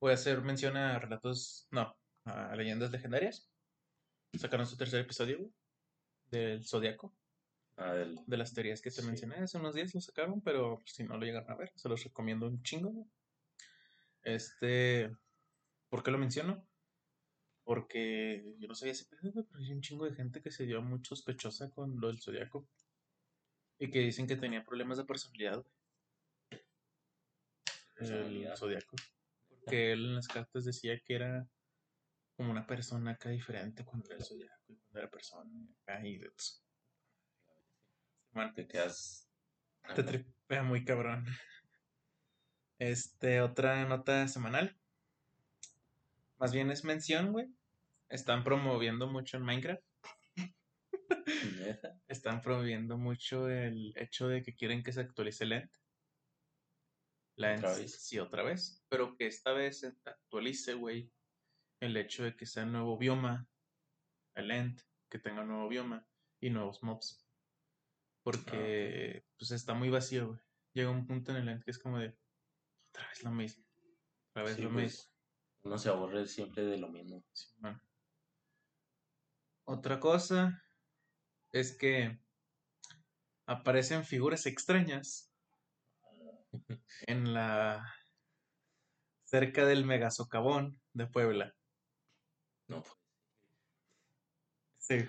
voy 0.00 0.10
a 0.10 0.14
hacer 0.14 0.42
mención 0.42 0.76
a 0.76 0.98
relatos, 0.98 1.66
no, 1.70 1.96
a 2.24 2.54
leyendas 2.56 2.90
legendarias. 2.90 3.50
Sacaron 4.34 4.66
su 4.66 4.76
tercer 4.76 5.00
episodio 5.00 5.38
güey, 5.38 5.52
del 6.26 6.64
Zodiaco, 6.66 7.14
Ah, 7.80 7.92
de 7.94 8.36
las 8.36 8.52
teorías 8.52 8.82
que 8.82 8.90
te 8.90 9.02
Sí. 9.02 9.06
mencioné. 9.06 9.36
Hace 9.36 9.56
unos 9.56 9.72
días 9.74 9.94
lo 9.94 10.00
sacaron, 10.00 10.40
pero 10.40 10.80
si 10.84 11.04
no 11.04 11.16
lo 11.16 11.24
llegaron 11.24 11.48
a 11.50 11.54
ver, 11.54 11.70
se 11.76 11.88
los 11.88 12.02
recomiendo 12.02 12.46
un 12.48 12.60
chingo. 12.62 13.06
Este, 14.22 15.14
¿por 15.88 16.02
qué 16.02 16.10
lo 16.10 16.18
menciono? 16.18 16.66
Porque 17.62 18.56
yo 18.58 18.66
no 18.66 18.74
sabía 18.74 18.92
ese 18.92 19.04
pedo, 19.06 19.46
pero 19.46 19.58
hay 19.62 19.72
un 19.72 19.80
chingo 19.80 20.06
de 20.06 20.14
gente 20.14 20.42
que 20.42 20.50
se 20.50 20.66
dio 20.66 20.82
muy 20.82 21.04
sospechosa 21.04 21.70
con 21.70 22.00
lo 22.00 22.08
del 22.08 22.20
zodiaco. 22.20 22.66
Y 23.78 23.90
que 23.90 24.00
dicen 24.00 24.26
que 24.26 24.34
tenía 24.36 24.64
problemas 24.64 24.98
de 24.98 25.04
personalidad, 25.04 25.62
güey. 25.62 25.74
El 26.50 26.60
Personalidad. 27.94 28.56
zodiaco. 28.56 28.96
Porque 29.48 29.92
él 29.92 30.04
en 30.06 30.14
las 30.16 30.26
cartas 30.26 30.64
decía 30.64 30.98
que 30.98 31.14
era 31.14 31.46
como 32.36 32.50
una 32.50 32.66
persona 32.66 33.12
acá 33.12 33.30
diferente 33.30 33.84
cuando 33.84 34.06
era 34.08 34.16
el 34.16 34.24
zodiaco 34.24 34.72
y 34.72 34.76
cuando 34.76 34.98
era 34.98 35.10
persona. 35.10 35.50
Acá 35.82 36.04
y 36.04 36.18
de 36.18 36.26
eso. 36.36 36.60
Te 38.54 38.68
quedas. 38.68 39.28
te 39.96 40.04
tripea 40.04 40.62
muy 40.62 40.84
cabrón. 40.84 41.26
Este, 42.78 43.40
otra 43.40 43.84
nota 43.84 44.28
semanal. 44.28 44.78
Más 46.38 46.52
bien 46.52 46.70
es 46.70 46.84
mención, 46.84 47.32
güey. 47.32 47.48
Están 48.08 48.44
promoviendo 48.44 49.08
mucho 49.08 49.38
en 49.38 49.42
Minecraft. 49.42 49.82
Están 52.06 52.40
promoviendo 52.40 52.96
mucho 52.96 53.48
el 53.48 53.92
hecho 53.96 54.28
de 54.28 54.42
que 54.42 54.54
quieren 54.54 54.84
que 54.84 54.92
se 54.92 55.00
actualice 55.00 55.44
el 55.44 55.52
End. 55.52 55.70
La 57.34 57.54
¿Otra 57.54 57.76
vez? 57.76 58.00
sí, 58.00 58.20
otra 58.20 58.44
vez. 58.44 58.84
Pero 58.88 59.16
que 59.16 59.26
esta 59.26 59.52
vez 59.52 59.80
se 59.80 59.94
actualice, 60.04 60.74
güey. 60.74 61.10
El 61.80 61.96
hecho 61.96 62.22
de 62.22 62.36
que 62.36 62.46
sea 62.46 62.64
nuevo 62.64 62.96
bioma. 62.96 63.48
El 64.36 64.52
End. 64.52 64.80
Que 65.08 65.18
tenga 65.18 65.42
nuevo 65.42 65.68
bioma. 65.68 66.06
Y 66.40 66.50
nuevos 66.50 66.84
mobs. 66.84 67.27
Porque 68.30 69.24
pues 69.38 69.52
está 69.52 69.72
muy 69.72 69.88
vacío, 69.88 70.28
güey. 70.28 70.40
Llega 70.74 70.90
un 70.90 71.06
punto 71.06 71.34
en 71.34 71.48
el 71.48 71.64
que 71.64 71.70
es 71.70 71.78
como 71.78 71.98
de 71.98 72.14
otra 72.90 73.08
vez 73.08 73.24
lo 73.24 73.30
mismo. 73.30 73.64
Otra 74.30 74.42
vez 74.42 74.56
Sí, 74.56 74.62
lo 74.62 74.70
pues, 74.70 74.84
mismo. 74.84 75.10
Uno 75.62 75.78
se 75.78 75.88
aburre 75.88 76.26
siempre 76.26 76.62
de 76.64 76.76
lo 76.76 76.88
mismo. 76.90 77.24
Sí, 77.32 77.54
man. 77.58 77.80
Otra 79.64 79.98
cosa 79.98 80.62
es 81.52 81.74
que 81.74 82.20
aparecen 83.46 84.04
figuras 84.04 84.44
extrañas 84.44 85.32
en 87.06 87.32
la 87.32 87.94
cerca 89.24 89.64
del 89.64 89.86
megasocavón 89.86 90.82
de 90.92 91.06
Puebla. 91.06 91.56
No, 92.66 92.82
pues, 92.82 92.94
Sí. 94.76 95.08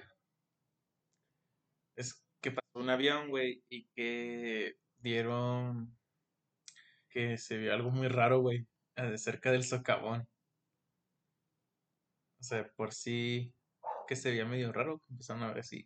Un 2.79 2.89
avión, 2.89 3.27
güey, 3.27 3.61
y 3.67 3.87
que 3.89 4.77
dieron 4.99 5.97
que 7.09 7.37
se 7.37 7.57
vio 7.57 7.73
algo 7.73 7.91
muy 7.91 8.07
raro, 8.07 8.39
güey, 8.39 8.65
cerca 9.17 9.51
del 9.51 9.65
socavón. 9.65 10.25
O 12.39 12.43
sea, 12.43 12.65
por 12.77 12.93
sí 12.93 13.53
que 14.07 14.15
se 14.15 14.29
veía 14.29 14.45
medio 14.45 14.71
raro, 14.71 14.99
que 14.99 15.13
empezaron 15.13 15.43
a 15.43 15.47
ver 15.47 15.59
así, 15.59 15.85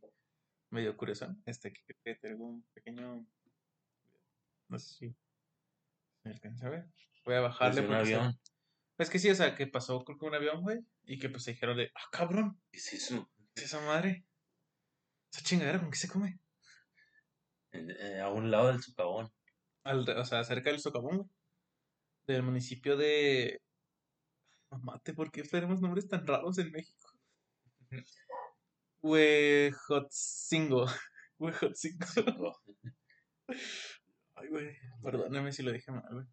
medio 0.70 0.96
curioso. 0.96 1.36
Este 1.48 1.70
aquí 1.70 1.82
creo 1.84 2.00
que 2.04 2.28
tengo 2.28 2.46
un 2.46 2.64
pequeño. 2.74 3.26
No 4.68 4.78
sé 4.78 4.94
si 4.94 5.16
se 6.22 6.30
alcanza 6.30 6.68
a 6.68 6.70
ver. 6.70 6.86
Voy 7.26 7.36
a 7.36 7.42
bajarle 7.42 7.82
Desde 7.82 7.92
un 7.92 8.00
avión. 8.00 8.40
Es 9.00 9.10
que 9.10 9.18
sí, 9.18 9.32
o 9.32 9.36
sea, 9.36 9.56
que 9.56 9.66
pasó 9.66 10.06
que 10.06 10.14
un 10.14 10.36
avión, 10.36 10.62
güey, 10.62 10.80
y 11.06 11.18
que 11.18 11.28
pues 11.30 11.44
se 11.44 11.54
dijeron 11.54 11.76
de, 11.76 11.92
ah, 11.96 12.10
cabrón, 12.12 12.62
¿Qué 12.72 12.78
es 12.78 12.94
eso? 12.94 13.32
¿qué 13.56 13.62
es 13.62 13.66
esa 13.66 13.82
madre? 13.82 14.26
Esa 15.32 15.42
chingadera, 15.42 15.80
¿con 15.80 15.90
qué 15.90 15.98
se 15.98 16.08
come? 16.08 16.40
Eh, 17.74 18.20
a 18.22 18.30
un 18.30 18.52
lado 18.52 18.68
del 18.68 18.82
socavón. 18.82 19.32
Al, 19.84 20.08
o 20.08 20.26
sea, 20.26 20.44
cerca 20.44 20.70
del 20.70 20.80
socavón, 20.80 21.18
güey. 21.18 21.30
Del 22.28 22.44
municipio 22.44 22.96
de. 22.96 23.62
Mamate, 24.70 25.14
¿por 25.14 25.32
qué 25.32 25.44
tenemos 25.44 25.82
nombres 25.82 26.08
tan 26.08 26.26
raros 26.26 26.58
en 26.58 26.72
México? 26.72 27.10
Huejotzingo. 29.02 30.86
Huejotzingo. 31.40 32.62
Ay, 34.36 34.48
güey, 34.50 34.76
perdóname 35.04 35.52
si 35.52 35.64
lo 35.64 35.72
dije 35.72 35.92
mal, 35.92 36.08
güey. 36.12 36.26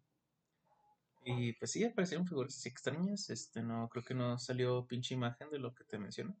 Y 1.23 1.53
pues 1.53 1.71
sí, 1.71 1.83
aparecieron 1.83 2.25
figuras 2.25 2.55
así 2.55 2.69
extrañas. 2.69 3.29
Este, 3.29 3.61
no, 3.61 3.89
creo 3.89 4.03
que 4.03 4.15
no 4.15 4.39
salió 4.39 4.87
pinche 4.87 5.13
imagen 5.13 5.49
de 5.51 5.59
lo 5.59 5.73
que 5.73 5.83
te 5.83 5.99
menciono. 5.99 6.35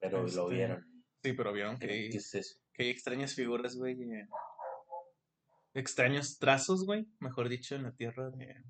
Pero 0.00 0.26
Este, 0.26 0.36
lo 0.38 0.48
vieron. 0.48 0.91
Sí, 1.22 1.32
pero 1.34 1.52
vieron 1.52 1.78
que 1.78 1.86
¿Qué 1.86 1.92
hay, 1.92 2.06
es 2.08 2.60
que 2.72 2.82
hay 2.82 2.90
extrañas 2.90 3.34
figuras, 3.34 3.76
güey. 3.76 4.00
eh, 4.02 4.28
Extraños 5.74 6.38
trazos, 6.38 6.84
güey. 6.84 7.06
Mejor 7.20 7.48
dicho, 7.48 7.74
en 7.76 7.84
la 7.84 7.92
tierra 7.92 8.28
de, 8.30 8.62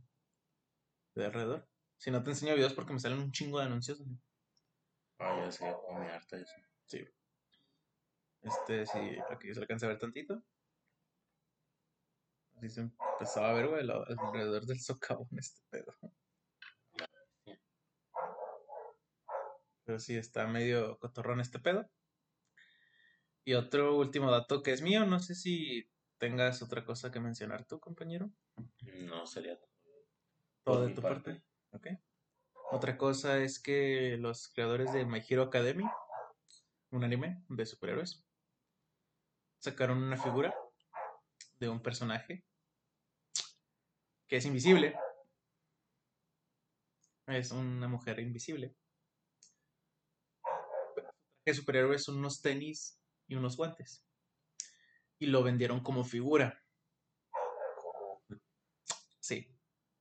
de 1.15 1.25
alrededor. 1.25 1.69
Si 1.97 2.11
no 2.11 2.23
te 2.23 2.31
enseño 2.31 2.55
videos 2.55 2.75
porque 2.75 2.93
me 2.93 3.01
salen 3.01 3.19
un 3.21 3.33
chingo 3.33 3.59
de 3.59 3.67
anuncios. 3.67 3.99
güey. 4.01 4.17
Ah, 5.19 5.37
ya 5.45 5.53
sé, 5.53 5.65
me 5.99 6.11
harta 6.11 6.37
eso. 6.37 6.55
Sí. 6.87 7.05
Este, 8.43 8.87
sí, 8.87 8.99
aquí 9.31 9.55
se 9.55 9.61
alcanza 9.61 9.87
a 9.87 9.91
ver 9.91 9.99
tantito. 9.99 10.43
Así 12.57 12.69
se 12.69 12.81
empezaba 12.83 13.51
a 13.51 13.55
ver, 13.55 13.69
güey, 13.69 13.81
alrededor 13.81 14.67
del 14.67 14.81
socavón 14.81 15.29
este 15.39 15.63
pedo. 15.71 15.95
Pero 19.85 19.99
sí, 19.99 20.17
está 20.17 20.47
medio 20.47 20.99
cotorrón 20.99 21.41
este 21.41 21.59
pedo. 21.59 21.89
Y 23.45 23.55
otro 23.55 23.97
último 23.97 24.31
dato 24.31 24.63
que 24.63 24.73
es 24.73 24.83
mío, 24.83 25.05
no 25.05 25.19
sé 25.19 25.35
si 25.35 25.89
tengas 26.19 26.63
otra 26.63 26.85
cosa 26.85 27.11
que 27.11 27.19
mencionar 27.19 27.65
tú, 27.67 27.81
compañero. 27.81 28.31
No 29.01 29.27
sería 29.27 29.59
Todo 30.65 30.87
de 30.87 30.95
tu 30.95 31.03
parte. 31.03 31.35
parte. 31.35 31.45
Ok. 31.73 31.87
Otra 32.71 32.97
cosa 32.97 33.39
es 33.39 33.61
que 33.61 34.17
los 34.19 34.49
creadores 34.49 34.93
de 34.93 35.05
My 35.05 35.21
Hero 35.29 35.43
Academy, 35.43 35.85
un 36.91 37.03
anime 37.03 37.45
de 37.49 37.67
superhéroes, 37.67 38.25
sacaron 39.59 40.03
una 40.03 40.17
figura 40.17 40.55
de 41.59 41.69
un 41.69 41.83
personaje 41.83 42.45
que 44.29 44.37
es 44.37 44.47
invisible. 44.47 44.97
Es 47.27 47.51
una 47.51 47.89
mujer 47.89 48.21
invisible. 48.21 48.77
El 51.45 51.55
superhéroe 51.55 51.99
son 51.99 52.19
unos 52.19 52.41
tenis 52.41 53.02
y 53.27 53.35
unos 53.35 53.57
guantes. 53.57 54.07
Y 55.19 55.27
lo 55.27 55.43
vendieron 55.43 55.81
como 55.81 56.05
figura. 56.05 56.63
Sí. 59.21 59.49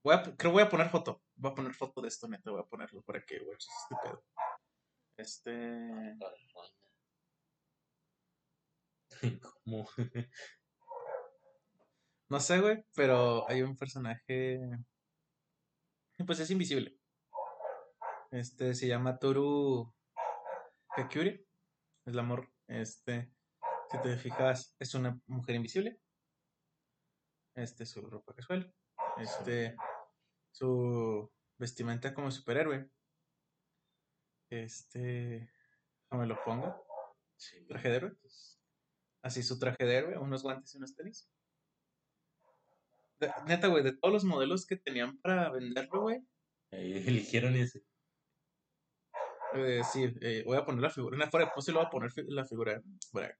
Voy 0.03 0.15
a, 0.15 0.23
creo 0.23 0.37
que 0.37 0.47
voy 0.47 0.63
a 0.63 0.69
poner 0.69 0.89
foto. 0.89 1.21
Voy 1.35 1.51
a 1.51 1.55
poner 1.55 1.73
foto 1.73 2.01
de 2.01 2.07
esto, 2.07 2.27
neta. 2.27 2.51
Voy 2.51 2.61
a 2.61 2.65
ponerlo 2.65 3.01
para 3.03 3.23
que 3.23 3.39
watches 3.39 3.71
este 3.83 3.95
pedo. 4.03 4.23
Este. 5.17 6.17
¿Cómo? 9.41 9.87
No 12.29 12.39
sé, 12.39 12.61
güey, 12.61 12.83
pero 12.95 13.47
hay 13.49 13.61
un 13.61 13.75
personaje. 13.75 14.59
Pues 16.25 16.39
es 16.39 16.49
invisible. 16.49 16.97
Este 18.31 18.73
se 18.73 18.87
llama 18.87 19.19
Toru 19.19 19.93
Kakuri. 20.95 21.45
Es 22.05 22.15
la 22.15 22.21
amor. 22.21 22.49
Este. 22.71 23.29
Si 23.89 24.01
te 24.01 24.17
fijas, 24.17 24.75
es 24.79 24.95
una 24.95 25.19
mujer 25.27 25.55
invisible. 25.55 25.99
Este 27.53 27.83
es 27.83 27.89
su 27.89 28.01
ropa 28.01 28.33
casual. 28.33 28.73
Este. 29.17 29.75
Su 30.51 31.29
vestimenta 31.57 32.13
como 32.13 32.31
superhéroe. 32.31 32.89
Este. 34.49 35.51
me 36.11 36.25
lo 36.25 36.41
pongo. 36.43 36.85
Traje 37.67 37.89
de 37.89 37.95
héroe. 37.95 38.17
Así 39.23 39.43
su 39.43 39.59
traje 39.59 39.85
de 39.85 39.95
héroe, 39.97 40.17
unos 40.17 40.41
guantes 40.43 40.73
y 40.73 40.77
unos 40.77 40.95
tenis. 40.95 41.29
De- 43.19 43.31
neta, 43.45 43.67
güey, 43.67 43.83
de 43.83 43.95
todos 43.97 44.13
los 44.13 44.23
modelos 44.23 44.65
que 44.65 44.77
tenían 44.77 45.19
para 45.19 45.49
venderlo, 45.51 46.01
güey. 46.01 46.25
eligieron 46.71 47.55
ese. 47.55 47.83
Eh, 49.53 49.81
sí, 49.91 50.13
eh, 50.21 50.43
voy 50.45 50.57
a 50.57 50.65
poner 50.65 50.81
la 50.81 50.89
figura. 50.89 51.23
En 51.23 51.29
fuera 51.31 51.45
de 51.45 51.51
pose 51.53 51.71
lo 51.71 51.79
voy 51.79 51.87
a 51.87 51.89
poner 51.89 52.11
la 52.27 52.45
figura 52.45 52.81
para 53.11 53.29
que 53.29 53.35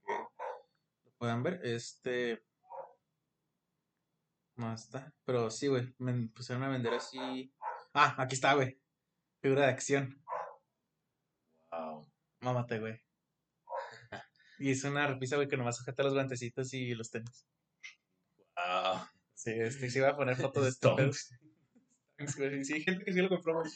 lo 1.05 1.11
puedan 1.17 1.43
ver. 1.43 1.59
Este. 1.63 2.43
No 4.55 4.73
está. 4.73 5.13
Pero 5.25 5.49
sí, 5.49 5.67
güey. 5.67 5.93
Me 5.97 6.27
pusieron 6.29 6.63
a 6.63 6.69
vender 6.69 6.93
así. 6.93 7.53
Ah, 7.93 8.15
aquí 8.17 8.35
está, 8.35 8.53
güey. 8.53 8.79
Figura 9.41 9.65
de 9.65 9.71
acción. 9.71 10.21
Wow. 11.71 12.07
Mámate, 12.41 12.79
güey. 12.79 13.01
Y 14.59 14.71
es 14.71 14.83
una 14.83 15.07
repisa, 15.07 15.37
güey, 15.37 15.47
que 15.47 15.57
nomás 15.57 15.77
sujeta 15.77 16.03
los 16.03 16.13
guantecitos 16.13 16.71
y 16.73 16.93
los 16.93 17.09
tenis. 17.09 17.47
Wow. 18.55 19.07
Sí, 19.33 19.51
este, 19.51 19.89
sí 19.89 19.99
voy 19.99 20.09
a 20.09 20.15
poner 20.15 20.35
foto 20.35 20.61
de 20.61 20.69
esto. 20.69 20.95
Stonks. 20.95 21.35
Sí, 22.63 22.83
gente 22.83 23.03
que 23.03 23.13
sí 23.13 23.19
lo 23.19 23.29
compró, 23.29 23.55
güey. 23.55 23.71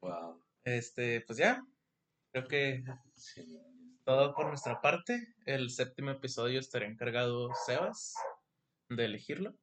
Wow. 0.00 0.41
Este, 0.64 1.20
pues 1.22 1.38
ya. 1.38 1.62
Creo 2.32 2.46
que 2.48 2.84
todo 4.04 4.34
por 4.34 4.46
nuestra 4.46 4.80
parte. 4.80 5.34
El 5.44 5.70
séptimo 5.70 6.10
episodio 6.10 6.60
estará 6.60 6.86
encargado 6.86 7.50
Sebas 7.66 8.14
de 8.88 9.04
elegirlo. 9.04 9.54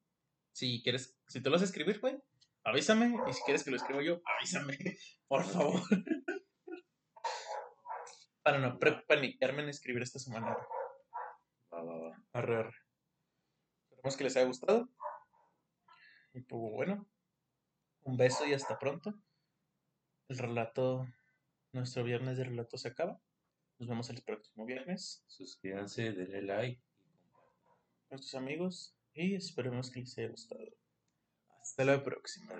Si 0.51 0.81
quieres, 0.84 1.17
si 1.27 1.41
tú 1.41 1.49
lo 1.49 1.55
vas 1.55 1.61
a 1.61 1.65
escribir, 1.65 1.99
güey, 1.99 2.17
avísame. 2.63 3.15
Y 3.27 3.34
si 3.34 3.41
quieres 3.43 3.63
que 3.63 3.71
lo 3.71 3.77
escriba 3.77 4.01
yo, 4.03 4.21
avísame, 4.38 4.77
por 5.27 5.43
favor. 5.45 5.81
Para 8.43 8.59
no 8.59 8.77
pre- 8.80 9.03
paniquearme 9.07 9.63
en 9.63 9.69
escribir 9.69 10.01
esta 10.03 10.19
semana. 10.19 10.55
Va, 11.73 11.84
va, 11.84 11.97
va. 11.97 12.23
Arre, 12.34 12.57
arre. 12.57 12.76
Esperemos 13.89 14.17
que 14.17 14.23
les 14.23 14.35
haya 14.38 14.45
gustado. 14.45 14.89
Y 16.34 16.41
pues 16.41 16.61
bueno, 16.73 17.07
un 18.03 18.17
beso 18.17 18.45
y 18.45 18.53
hasta 18.53 18.77
pronto. 18.80 19.13
El 20.30 20.38
relato, 20.38 21.07
nuestro 21.73 22.03
viernes 22.03 22.38
de 22.38 22.43
relato 22.43 22.77
se 22.77 22.88
acaba. 22.88 23.19
Nos 23.80 23.89
vemos 23.89 24.10
el 24.11 24.22
próximo 24.22 24.65
viernes 24.65 25.23
Suscríbanse, 25.27 26.11
denle 26.11 26.43
like. 26.43 26.81
con 28.10 28.19
sus 28.19 28.35
amigos 28.35 28.95
y 29.14 29.34
esperemos 29.34 29.89
que 29.89 30.01
les 30.01 30.18
haya 30.19 30.30
gustado. 30.30 30.61
Hasta 31.61 31.84
la 31.84 32.03
próxima. 32.03 32.53